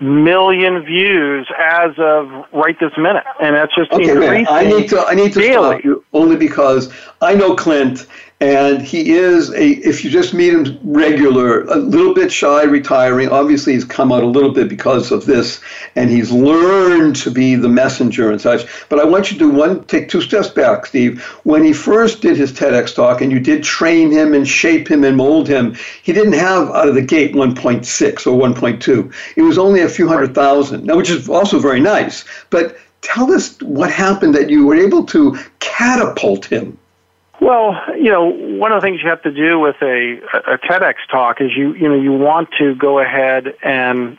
million 0.00 0.84
views 0.84 1.46
as 1.58 1.90
of 1.98 2.30
right 2.52 2.78
this 2.78 2.92
minute, 2.96 3.24
and 3.40 3.56
that's 3.56 3.74
just 3.74 3.90
okay, 3.92 4.10
increasing. 4.10 4.44
Man, 4.44 4.46
I 4.48 4.64
need 4.66 4.88
to 4.90 5.00
I 5.00 5.14
need 5.14 5.32
to 5.32 5.40
daily. 5.40 5.74
stop 5.74 5.84
you 5.84 6.04
only 6.12 6.36
because 6.36 6.92
I 7.20 7.34
know 7.34 7.56
Clint, 7.56 8.06
and 8.40 8.80
he 8.80 9.10
is 9.10 9.50
a 9.54 9.70
if 9.70 10.04
you 10.04 10.10
just 10.10 10.34
meet 10.34 10.52
him 10.52 10.78
regular, 10.84 11.62
a 11.64 11.76
little 11.78 12.14
bit 12.14 12.30
shy, 12.30 12.62
retiring. 12.62 13.28
Obviously, 13.28 13.72
he's 13.72 13.84
come 13.84 14.12
out 14.12 14.22
a 14.22 14.26
little 14.26 14.52
bit 14.52 14.68
because 14.68 15.10
of 15.10 15.26
this, 15.26 15.60
and 15.96 16.10
he's 16.10 16.30
learned 16.30 17.16
to 17.16 17.30
be 17.32 17.56
the 17.56 17.68
messenger 17.68 18.30
and 18.30 18.40
such. 18.40 18.68
But 18.88 19.00
I 19.00 19.04
want 19.04 19.32
you 19.32 19.38
to 19.40 19.50
one 19.50 19.82
take 19.86 20.08
two 20.10 20.20
steps 20.20 20.46
back, 20.48 20.86
Steve. 20.86 21.20
When 21.42 21.64
he 21.64 21.72
first 21.72 22.22
did 22.22 22.36
his 22.36 22.52
TEDx 22.52 22.94
talk, 22.94 23.20
and 23.20 23.32
you 23.32 23.40
did 23.40 23.64
train 23.64 24.12
him 24.12 24.32
and 24.32 24.46
shape 24.46 24.88
him 24.88 25.02
and 25.02 25.16
mold 25.16 25.48
him, 25.48 25.74
he 26.04 26.12
didn't 26.12 26.34
have 26.34 26.70
out 26.84 26.88
of 26.90 26.94
the 26.94 27.02
gate 27.02 27.32
1.6 27.32 28.26
or 28.26 28.38
1.2. 28.38 29.14
It 29.36 29.42
was 29.42 29.56
only 29.56 29.80
a 29.80 29.88
few 29.88 30.06
hundred 30.06 30.34
thousand, 30.34 30.86
which 30.94 31.08
is 31.08 31.26
also 31.30 31.58
very 31.58 31.80
nice. 31.80 32.24
But 32.50 32.76
tell 33.00 33.32
us 33.32 33.56
what 33.62 33.90
happened 33.90 34.34
that 34.34 34.50
you 34.50 34.66
were 34.66 34.74
able 34.74 35.04
to 35.06 35.38
catapult 35.60 36.44
him. 36.44 36.76
Well, 37.40 37.80
you 37.96 38.10
know, 38.10 38.24
one 38.26 38.70
of 38.70 38.80
the 38.82 38.86
things 38.86 39.00
you 39.02 39.08
have 39.08 39.22
to 39.22 39.32
do 39.32 39.58
with 39.58 39.76
a, 39.80 40.20
a 40.46 40.58
TEDx 40.58 40.94
talk 41.10 41.40
is 41.40 41.52
you, 41.56 41.72
you 41.74 41.88
know, 41.88 41.94
you 41.98 42.12
want 42.12 42.50
to 42.58 42.74
go 42.74 42.98
ahead 42.98 43.54
and 43.62 44.18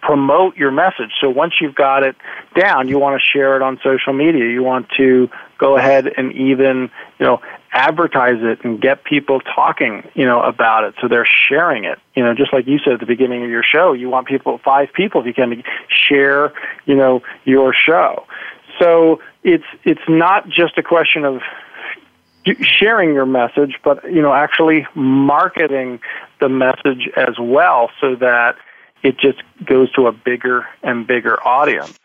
promote 0.00 0.56
your 0.56 0.70
message. 0.70 1.10
So 1.20 1.28
once 1.28 1.60
you've 1.60 1.74
got 1.74 2.02
it 2.02 2.16
down, 2.58 2.88
you 2.88 2.98
want 2.98 3.20
to 3.20 3.24
share 3.24 3.56
it 3.56 3.62
on 3.62 3.78
social 3.84 4.14
media. 4.14 4.46
You 4.48 4.62
want 4.62 4.88
to 4.96 5.28
go 5.58 5.76
ahead 5.76 6.06
and 6.16 6.32
even, 6.32 6.90
you 7.18 7.26
know, 7.26 7.42
advertise 7.72 8.38
it 8.40 8.64
and 8.64 8.80
get 8.80 9.04
people 9.04 9.40
talking, 9.40 10.08
you 10.14 10.24
know, 10.24 10.42
about 10.42 10.84
it. 10.84 10.94
So 11.00 11.08
they're 11.08 11.26
sharing 11.48 11.84
it. 11.84 11.98
You 12.16 12.24
know, 12.24 12.34
just 12.34 12.52
like 12.52 12.66
you 12.66 12.78
said 12.78 12.94
at 12.94 13.00
the 13.00 13.06
beginning 13.06 13.44
of 13.44 13.50
your 13.50 13.62
show, 13.62 13.92
you 13.92 14.08
want 14.08 14.26
people, 14.26 14.58
five 14.58 14.92
people, 14.92 15.20
if 15.20 15.26
you 15.26 15.34
can, 15.34 15.62
share, 15.88 16.52
you 16.86 16.96
know, 16.96 17.22
your 17.44 17.72
show. 17.74 18.26
So 18.78 19.20
it's 19.44 19.64
it's 19.84 20.02
not 20.08 20.48
just 20.48 20.78
a 20.78 20.82
question 20.82 21.24
of 21.24 21.40
sharing 22.62 23.12
your 23.14 23.26
message, 23.26 23.76
but 23.84 24.02
you 24.04 24.22
know, 24.22 24.32
actually 24.32 24.86
marketing 24.94 26.00
the 26.40 26.48
message 26.48 27.08
as 27.16 27.34
well, 27.38 27.90
so 28.00 28.14
that 28.16 28.56
it 29.02 29.18
just 29.18 29.42
goes 29.64 29.92
to 29.92 30.06
a 30.06 30.12
bigger 30.12 30.66
and 30.82 31.06
bigger 31.06 31.42
audience. 31.46 31.98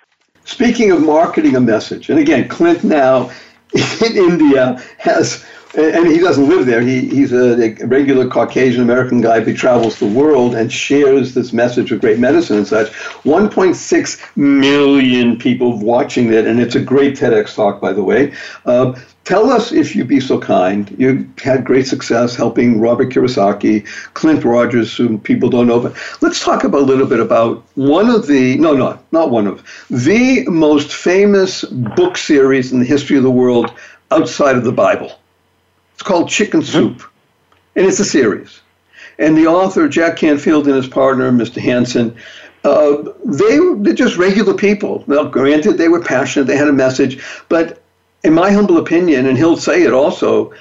Speaking 0.43 0.91
of 0.91 1.01
marketing 1.01 1.55
a 1.55 1.61
message, 1.61 2.09
and 2.09 2.19
again, 2.19 2.49
Clint 2.49 2.83
now 2.83 3.31
in 3.73 4.15
India 4.15 4.81
has, 4.99 5.43
and 5.77 6.07
he 6.07 6.19
doesn't 6.19 6.47
live 6.47 6.65
there. 6.65 6.81
He, 6.81 7.07
he's 7.09 7.31
a, 7.33 7.53
a 7.61 7.85
regular 7.85 8.27
Caucasian 8.27 8.81
American 8.81 9.21
guy, 9.21 9.41
who 9.41 9.53
travels 9.55 9.99
the 9.99 10.07
world 10.07 10.55
and 10.55 10.71
shares 10.71 11.33
this 11.33 11.51
message 11.51 11.91
of 11.91 12.01
great 12.01 12.19
medicine 12.19 12.57
and 12.57 12.67
such. 12.67 12.91
1.6 12.91 14.35
million 14.37 15.37
people 15.37 15.79
watching 15.79 16.31
it, 16.31 16.47
and 16.47 16.59
it's 16.59 16.75
a 16.75 16.81
great 16.81 17.15
TEDx 17.15 17.55
talk, 17.55 17.81
by 17.81 17.91
the 17.91 18.03
way. 18.03 18.33
Uh, 18.65 18.95
Tell 19.25 19.49
us, 19.49 19.71
if 19.71 19.95
you 19.95 20.05
be 20.05 20.19
so 20.19 20.37
kind, 20.39 20.95
you 20.99 21.27
had 21.39 21.65
great 21.65 21.87
success 21.87 22.35
helping 22.35 22.79
Robert 22.79 23.09
Kiyosaki, 23.09 23.83
Clint 24.13 24.45
Rogers, 24.45 24.95
whom 24.95 25.19
people 25.19 25.49
don't 25.49 25.65
know. 25.65 25.79
But 25.79 25.95
let's 26.21 26.39
talk 26.39 26.63
a 26.63 26.67
little 26.67 27.07
bit 27.07 27.19
about 27.19 27.63
one 27.73 28.07
of 28.11 28.27
the, 28.27 28.55
no, 28.57 28.73
not, 28.75 29.03
not 29.11 29.31
one 29.31 29.47
of, 29.47 29.63
the 29.89 30.45
most 30.47 30.93
famous 30.93 31.63
book 31.63 32.17
series 32.17 32.71
in 32.71 32.77
the 32.77 32.85
history 32.85 33.17
of 33.17 33.23
the 33.23 33.31
world 33.31 33.73
outside 34.11 34.57
of 34.57 34.63
the 34.63 34.71
Bible. 34.71 35.17
It's 35.95 36.03
called 36.03 36.29
Chicken 36.29 36.59
hmm. 36.59 36.67
Soup, 36.67 37.01
and 37.75 37.83
it's 37.87 37.99
a 37.99 38.05
series. 38.05 38.61
And 39.17 39.35
the 39.35 39.47
author, 39.47 39.87
Jack 39.89 40.17
Canfield, 40.17 40.67
and 40.67 40.75
his 40.75 40.87
partner, 40.87 41.31
Mr. 41.31 41.57
Hansen, 41.57 42.15
uh, 42.63 42.97
they, 43.25 43.57
they're 43.77 43.93
just 43.95 44.17
regular 44.17 44.53
people. 44.53 45.03
Now, 45.07 45.23
granted, 45.23 45.73
they 45.79 45.87
were 45.87 46.01
passionate, 46.01 46.45
they 46.45 46.57
had 46.57 46.67
a 46.67 46.73
message, 46.73 47.23
but 47.49 47.81
in 48.25 48.33
my 48.33 48.49
humble 48.51 48.79
opinion, 48.79 49.27
and 49.27 49.37
he'll 49.37 49.55
say 49.55 49.83
it 49.83 49.93
also, 49.93 50.51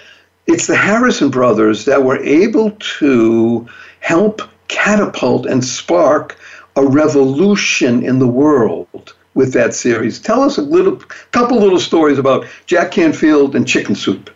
it's 0.46 0.66
the 0.66 0.76
Harrison 0.76 1.30
brothers 1.30 1.86
that 1.86 2.04
were 2.04 2.18
able 2.22 2.72
to 2.98 3.66
help 4.00 4.42
catapult 4.68 5.46
and 5.46 5.64
spark 5.64 6.38
a 6.76 6.84
revolution 6.84 8.04
in 8.04 8.18
the 8.18 8.26
world 8.28 9.14
with 9.32 9.54
that 9.54 9.72
series. 9.72 10.20
Tell 10.20 10.42
us 10.42 10.58
a 10.58 10.62
little, 10.62 10.96
couple 11.32 11.58
little 11.58 11.80
stories 11.80 12.18
about 12.18 12.44
Jack 12.66 12.90
Canfield 12.92 13.56
and 13.56 13.66
Chicken 13.66 13.94
Soup. 13.94 14.28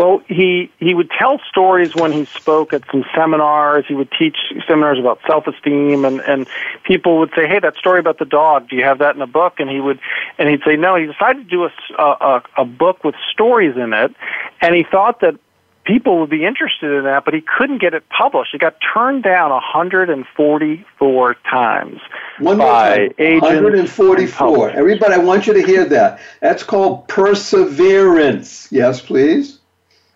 Well, 0.00 0.22
he 0.28 0.70
he 0.78 0.94
would 0.94 1.10
tell 1.10 1.40
stories 1.46 1.94
when 1.94 2.10
he 2.10 2.24
spoke 2.24 2.72
at 2.72 2.82
some 2.90 3.04
seminars. 3.14 3.84
He 3.86 3.92
would 3.92 4.08
teach 4.18 4.34
seminars 4.66 4.98
about 4.98 5.20
self-esteem, 5.26 6.06
and 6.06 6.20
and 6.20 6.46
people 6.84 7.18
would 7.18 7.28
say, 7.36 7.46
"Hey, 7.46 7.58
that 7.58 7.76
story 7.76 8.00
about 8.00 8.16
the 8.18 8.24
dog. 8.24 8.70
Do 8.70 8.76
you 8.76 8.82
have 8.84 8.96
that 9.00 9.14
in 9.14 9.20
a 9.20 9.26
book?" 9.26 9.60
And 9.60 9.68
he 9.68 9.78
would, 9.78 9.98
and 10.38 10.48
he'd 10.48 10.62
say, 10.64 10.74
"No." 10.74 10.96
He 10.96 11.04
decided 11.04 11.44
to 11.44 11.50
do 11.54 11.64
a 11.66 11.72
a, 12.02 12.42
a 12.56 12.64
book 12.64 13.04
with 13.04 13.14
stories 13.30 13.76
in 13.76 13.92
it, 13.92 14.14
and 14.62 14.74
he 14.74 14.84
thought 14.90 15.20
that 15.20 15.34
people 15.84 16.18
would 16.20 16.30
be 16.30 16.46
interested 16.46 16.90
in 16.92 17.04
that, 17.04 17.26
but 17.26 17.34
he 17.34 17.42
couldn't 17.42 17.82
get 17.82 17.92
it 17.92 18.04
published. 18.08 18.54
It 18.54 18.62
got 18.62 18.76
turned 18.94 19.22
down 19.24 19.50
144 19.50 21.36
times 21.50 22.00
One 22.38 22.56
by 22.56 23.10
agents. 23.18 23.42
144. 23.42 24.70
Everybody, 24.70 25.12
I 25.12 25.18
want 25.18 25.46
you 25.46 25.52
to 25.52 25.62
hear 25.62 25.84
that. 25.84 26.20
That's 26.40 26.62
called 26.62 27.06
perseverance. 27.08 28.66
Yes, 28.70 29.02
please. 29.02 29.58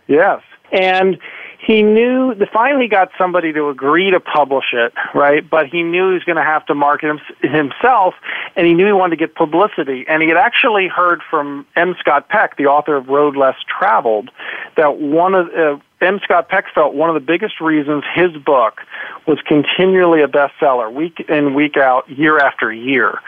Yes. 0.09 0.43
And 0.73 1.19
he 1.65 1.83
knew 1.83 2.35
the 2.35 2.47
finally 2.47 2.89
got 2.89 3.11
somebody 3.17 3.53
to 3.55 3.69
agree 3.71 4.11
to 4.11 4.21
publish 4.21 4.67
it, 4.73 4.93
right? 5.15 5.49
But 5.49 5.67
he 5.69 5.83
knew 5.83 6.09
he 6.09 6.15
was 6.15 6.25
going 6.25 6.37
to 6.37 6.43
have 6.43 6.67
to 6.67 6.75
market 6.75 7.09
him, 7.11 7.21
himself, 7.43 8.15
and 8.55 8.67
he 8.67 8.75
knew 8.75 8.87
he 8.87 8.93
wanted 8.93 9.19
to 9.19 9.27
get 9.27 9.35
publicity. 9.35 10.05
And 10.07 10.21
he 10.23 10.29
had 10.29 10.37
actually 10.37 10.89
heard 10.89 11.23
from 11.31 11.67
M. 11.77 11.95
Scott 12.01 12.29
Peck, 12.29 12.57
the 12.59 12.67
author 12.67 12.97
of 12.97 13.09
Road 13.09 13.37
Less 13.37 13.57
Traveled, 13.79 14.31
that 14.77 14.99
one 14.99 15.35
of 15.35 15.49
uh, 15.55 15.79
M. 16.03 16.21
Scott 16.23 16.51
Peck 16.51 16.65
felt 16.75 16.93
one 16.93 17.09
of 17.09 17.15
the 17.15 17.21
biggest 17.27 17.61
reasons 17.63 18.05
his 18.15 18.37
book 18.37 18.83
was 19.27 19.39
continually 19.47 20.21
a 20.23 20.29
bestseller, 20.29 20.93
week 20.93 21.25
in, 21.31 21.55
week 21.55 21.79
out, 21.79 22.05
year 22.11 22.39
after 22.39 22.71
year, 22.71 23.21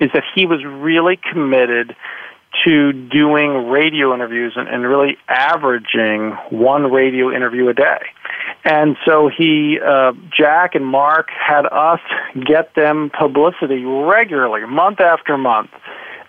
is 0.00 0.10
that 0.14 0.24
he 0.34 0.46
was 0.46 0.64
really 0.64 1.16
committed 1.16 1.94
to 2.64 2.92
doing 2.92 3.68
radio 3.68 4.14
interviews 4.14 4.54
and, 4.56 4.68
and 4.68 4.84
really 4.86 5.16
averaging 5.28 6.30
one 6.50 6.90
radio 6.90 7.30
interview 7.30 7.68
a 7.68 7.74
day. 7.74 8.00
And 8.64 8.96
so 9.04 9.28
he, 9.28 9.78
uh, 9.84 10.12
Jack 10.36 10.74
and 10.74 10.86
Mark 10.86 11.28
had 11.30 11.66
us 11.66 12.00
get 12.46 12.74
them 12.74 13.10
publicity 13.18 13.84
regularly, 13.84 14.64
month 14.66 15.00
after 15.00 15.36
month. 15.36 15.70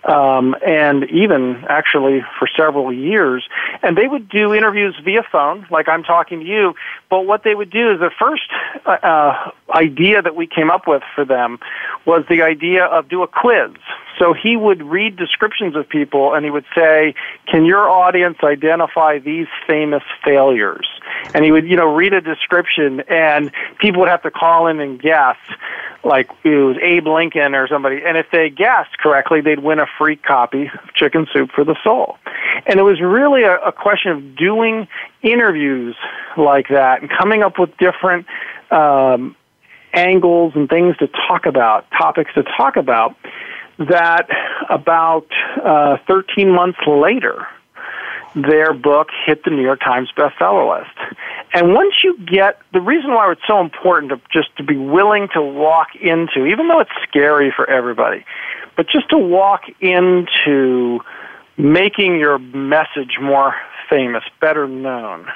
Um, 0.04 0.54
and 0.64 1.02
even 1.10 1.64
actually 1.68 2.20
for 2.38 2.46
several 2.56 2.92
years. 2.92 3.42
And 3.82 3.98
they 3.98 4.06
would 4.06 4.28
do 4.28 4.54
interviews 4.54 4.94
via 5.04 5.24
phone, 5.32 5.66
like 5.68 5.88
I'm 5.88 6.04
talking 6.04 6.38
to 6.38 6.46
you. 6.46 6.74
But 7.10 7.22
what 7.26 7.42
they 7.42 7.56
would 7.56 7.70
do 7.70 7.90
is 7.90 7.98
the 7.98 8.12
first 8.16 8.44
uh, 8.86 8.90
uh 9.02 9.50
idea 9.74 10.22
that 10.22 10.36
we 10.36 10.46
came 10.46 10.70
up 10.70 10.86
with 10.86 11.02
for 11.12 11.24
them 11.24 11.58
was 12.06 12.24
the 12.28 12.42
idea 12.42 12.84
of 12.84 13.08
do 13.08 13.24
a 13.24 13.26
quiz 13.26 13.72
so 14.18 14.32
he 14.32 14.56
would 14.56 14.82
read 14.82 15.16
descriptions 15.16 15.76
of 15.76 15.88
people 15.88 16.34
and 16.34 16.44
he 16.44 16.50
would 16.50 16.64
say, 16.74 17.14
can 17.46 17.64
your 17.64 17.88
audience 17.88 18.38
identify 18.42 19.18
these 19.18 19.46
famous 19.66 20.02
failures? 20.24 20.86
And 21.34 21.44
he 21.44 21.52
would, 21.52 21.66
you 21.66 21.76
know, 21.76 21.92
read 21.94 22.12
a 22.14 22.20
description 22.20 23.00
and 23.08 23.50
people 23.78 24.00
would 24.00 24.08
have 24.08 24.22
to 24.22 24.30
call 24.30 24.68
in 24.68 24.80
and 24.80 25.00
guess, 25.00 25.36
like 26.04 26.30
it 26.44 26.48
was 26.54 26.76
Abe 26.80 27.06
Lincoln 27.06 27.54
or 27.54 27.68
somebody. 27.68 28.00
And 28.04 28.16
if 28.16 28.26
they 28.32 28.48
guessed 28.48 28.96
correctly, 28.98 29.40
they'd 29.40 29.58
win 29.60 29.78
a 29.80 29.86
free 29.98 30.16
copy 30.16 30.66
of 30.72 30.94
Chicken 30.94 31.26
Soup 31.32 31.50
for 31.54 31.64
the 31.64 31.76
Soul. 31.84 32.16
And 32.66 32.80
it 32.80 32.84
was 32.84 33.00
really 33.00 33.42
a, 33.42 33.56
a 33.58 33.72
question 33.72 34.12
of 34.12 34.36
doing 34.36 34.88
interviews 35.22 35.94
like 36.36 36.68
that 36.68 37.02
and 37.02 37.10
coming 37.10 37.42
up 37.42 37.58
with 37.58 37.76
different, 37.76 38.26
um, 38.70 39.36
angles 39.92 40.52
and 40.54 40.68
things 40.68 40.94
to 40.98 41.06
talk 41.08 41.46
about, 41.46 41.86
topics 41.98 42.32
to 42.34 42.42
talk 42.58 42.76
about 42.76 43.14
that 43.78 44.26
about 44.70 45.26
uh, 45.62 45.98
13 46.06 46.50
months 46.54 46.78
later, 46.86 47.46
their 48.34 48.72
book 48.74 49.08
hit 49.24 49.44
the 49.44 49.50
New 49.50 49.62
York 49.62 49.80
Times 49.80 50.10
bestseller 50.16 50.78
list. 50.78 50.96
And 51.54 51.72
once 51.72 51.94
you 52.04 52.18
get 52.26 52.58
the 52.72 52.80
reason 52.80 53.12
why 53.12 53.30
it's 53.32 53.40
so 53.46 53.60
important 53.60 54.12
to 54.12 54.20
just 54.32 54.54
to 54.56 54.62
be 54.62 54.76
willing 54.76 55.28
to 55.34 55.40
walk 55.40 55.88
into, 56.00 56.46
even 56.46 56.68
though 56.68 56.80
it's 56.80 56.90
scary 57.08 57.52
for 57.54 57.68
everybody, 57.68 58.24
but 58.76 58.88
just 58.88 59.08
to 59.10 59.18
walk 59.18 59.62
into 59.80 61.00
making 61.56 62.18
your 62.18 62.38
message 62.38 63.18
more 63.20 63.54
famous, 63.88 64.24
better 64.40 64.68
known, 64.68 65.26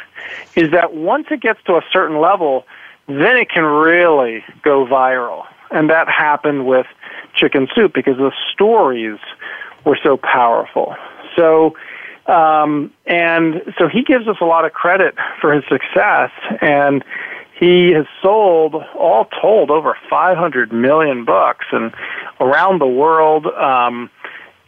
is 0.56 0.70
that 0.72 0.94
once 0.94 1.26
it 1.30 1.40
gets 1.40 1.62
to 1.64 1.74
a 1.74 1.82
certain 1.90 2.20
level, 2.20 2.66
then 3.06 3.36
it 3.38 3.48
can 3.50 3.64
really 3.64 4.44
go 4.62 4.84
viral. 4.84 5.44
And 5.70 5.88
that 5.90 6.08
happened 6.08 6.66
with 6.66 6.86
Chicken 7.36 7.68
Soup 7.74 7.92
because 7.94 8.16
the 8.16 8.32
stories 8.52 9.18
were 9.84 9.98
so 10.02 10.16
powerful. 10.16 10.96
So, 11.36 11.76
um, 12.26 12.92
and 13.06 13.62
so 13.78 13.88
he 13.88 14.02
gives 14.02 14.26
us 14.28 14.36
a 14.40 14.44
lot 14.44 14.64
of 14.64 14.72
credit 14.72 15.14
for 15.40 15.52
his 15.54 15.64
success. 15.68 16.30
And 16.60 17.04
he 17.58 17.90
has 17.90 18.06
sold, 18.22 18.74
all 18.94 19.26
told, 19.40 19.70
over 19.70 19.96
500 20.08 20.72
million 20.72 21.24
books 21.24 21.66
and 21.70 21.92
around 22.40 22.80
the 22.80 22.86
world. 22.86 23.46
Um, 23.46 24.10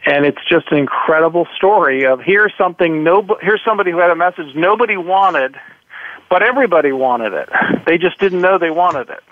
and 0.05 0.25
it's 0.25 0.45
just 0.49 0.71
an 0.71 0.77
incredible 0.77 1.47
story 1.55 2.05
of 2.05 2.19
here's 2.21 2.53
something 2.57 3.03
no 3.05 3.25
here's 3.41 3.61
somebody 3.65 3.89
who 3.91 3.99
had 3.99 4.09
a 4.09 4.17
message 4.17 4.53
nobody 4.53 4.97
wanted 4.97 5.55
but 6.29 6.43
everybody 6.43 6.91
wanted 6.91 7.31
it 7.31 7.47
they 7.85 7.97
just 7.97 8.19
didn't 8.19 8.41
know 8.41 8.57
they 8.57 8.69
wanted 8.69 9.09
it 9.09 9.23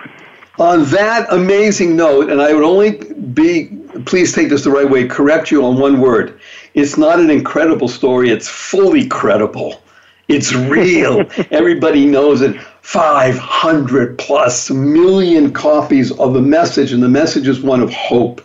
on 0.60 0.84
that 0.86 1.32
amazing 1.32 1.96
note, 1.96 2.30
and 2.30 2.42
I 2.42 2.54
would 2.54 2.64
only 2.64 2.92
be, 3.34 3.68
please 4.06 4.34
take 4.34 4.50
this 4.50 4.64
the 4.64 4.72
right 4.72 4.90
way, 4.90 5.08
correct 5.08 5.50
you 5.52 5.64
on 5.66 5.78
one 5.80 6.00
word. 6.02 6.40
It's 6.74 6.98
not 6.98 7.20
an 7.20 7.30
incredible 7.30 7.88
story, 7.88 8.30
it's 8.30 8.48
fully 8.50 9.08
credible. 9.08 9.82
It's 10.28 10.54
real. 10.54 11.28
Everybody 11.52 12.06
knows 12.06 12.42
it. 12.42 12.60
500 12.82 14.18
plus 14.18 14.72
million 14.72 15.54
copies 15.54 16.12
of 16.20 16.34
the 16.34 16.42
message, 16.42 16.92
and 16.92 17.02
the 17.04 17.08
message 17.10 17.48
is 17.48 17.62
one 17.62 17.80
of 17.82 17.92
hope. 17.94 18.42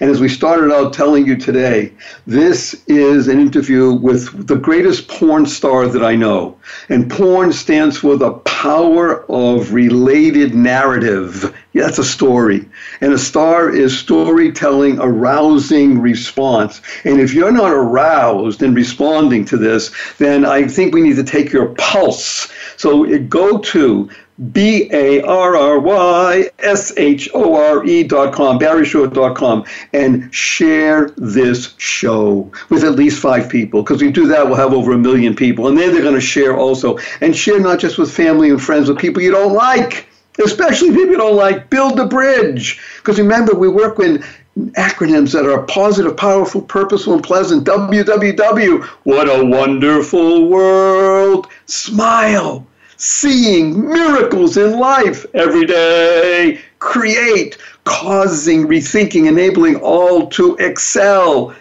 And 0.00 0.10
as 0.10 0.18
we 0.20 0.28
started 0.30 0.72
out 0.72 0.94
telling 0.94 1.26
you 1.26 1.36
today, 1.36 1.92
this 2.26 2.74
is 2.86 3.28
an 3.28 3.38
interview 3.38 3.92
with 3.92 4.46
the 4.46 4.56
greatest 4.56 5.08
porn 5.08 5.44
star 5.44 5.86
that 5.88 6.02
I 6.02 6.16
know. 6.16 6.56
And 6.88 7.10
porn 7.10 7.52
stands 7.52 7.98
for 7.98 8.16
the 8.16 8.32
power 8.32 9.24
of 9.30 9.74
related 9.74 10.54
narrative. 10.54 11.54
Yeah, 11.74 11.82
that's 11.84 11.98
a 11.98 12.04
story. 12.04 12.66
And 13.02 13.12
a 13.12 13.18
star 13.18 13.68
is 13.68 13.96
storytelling, 13.98 14.98
arousing 14.98 16.00
response. 16.00 16.80
And 17.04 17.20
if 17.20 17.34
you're 17.34 17.52
not 17.52 17.70
aroused 17.70 18.62
and 18.62 18.74
responding 18.74 19.44
to 19.46 19.58
this, 19.58 19.90
then 20.16 20.46
I 20.46 20.66
think 20.66 20.94
we 20.94 21.02
need 21.02 21.16
to 21.16 21.24
take 21.24 21.52
your 21.52 21.74
pulse. 21.74 22.50
So 22.78 23.18
go 23.20 23.58
to 23.58 24.08
B 24.54 24.88
A 24.92 25.20
R 25.20 25.54
R 25.54 25.78
Y 25.80 26.50
S 26.60 26.92
H 26.96 27.28
O 27.34 27.54
R 27.56 27.84
E 27.84 28.02
dot 28.02 28.32
com, 28.32 28.56
dot 28.58 29.36
com, 29.36 29.64
and 29.92 30.34
share 30.34 31.10
this 31.18 31.74
show 31.76 32.50
with 32.70 32.82
at 32.82 32.92
least 32.92 33.20
five 33.20 33.50
people. 33.50 33.82
Because 33.82 34.00
we 34.00 34.10
do 34.10 34.26
that, 34.28 34.46
we'll 34.46 34.54
have 34.56 34.72
over 34.72 34.92
a 34.92 34.98
million 34.98 35.36
people. 35.36 35.68
And 35.68 35.76
then 35.76 35.92
they're 35.92 36.02
going 36.02 36.14
to 36.14 36.20
share 36.22 36.56
also. 36.56 36.96
And 37.20 37.36
share 37.36 37.60
not 37.60 37.80
just 37.80 37.98
with 37.98 38.10
family 38.12 38.48
and 38.48 38.62
friends, 38.62 38.88
but 38.88 38.98
people 38.98 39.20
you 39.20 39.30
don't 39.30 39.52
like, 39.52 40.08
especially 40.42 40.88
people 40.88 41.10
you 41.10 41.18
don't 41.18 41.36
like. 41.36 41.68
Build 41.68 41.98
the 41.98 42.06
bridge. 42.06 42.80
Because 42.96 43.18
remember, 43.18 43.52
we 43.54 43.68
work 43.68 43.98
with 43.98 44.24
acronyms 44.70 45.32
that 45.34 45.44
are 45.44 45.64
positive, 45.64 46.16
powerful, 46.16 46.62
purposeful, 46.62 47.12
and 47.12 47.22
pleasant. 47.22 47.66
WWW. 47.66 48.84
What 49.04 49.28
a 49.28 49.44
wonderful 49.44 50.48
world. 50.48 51.46
Smile 51.66 52.66
seeing 53.00 53.88
miracles 53.88 54.58
in 54.58 54.78
life 54.78 55.24
every 55.32 55.64
day, 55.64 56.60
create, 56.80 57.56
causing, 57.84 58.66
rethinking, 58.68 59.26
enabling 59.26 59.76
all 59.76 60.26
to 60.28 60.54
excel, 60.56 61.54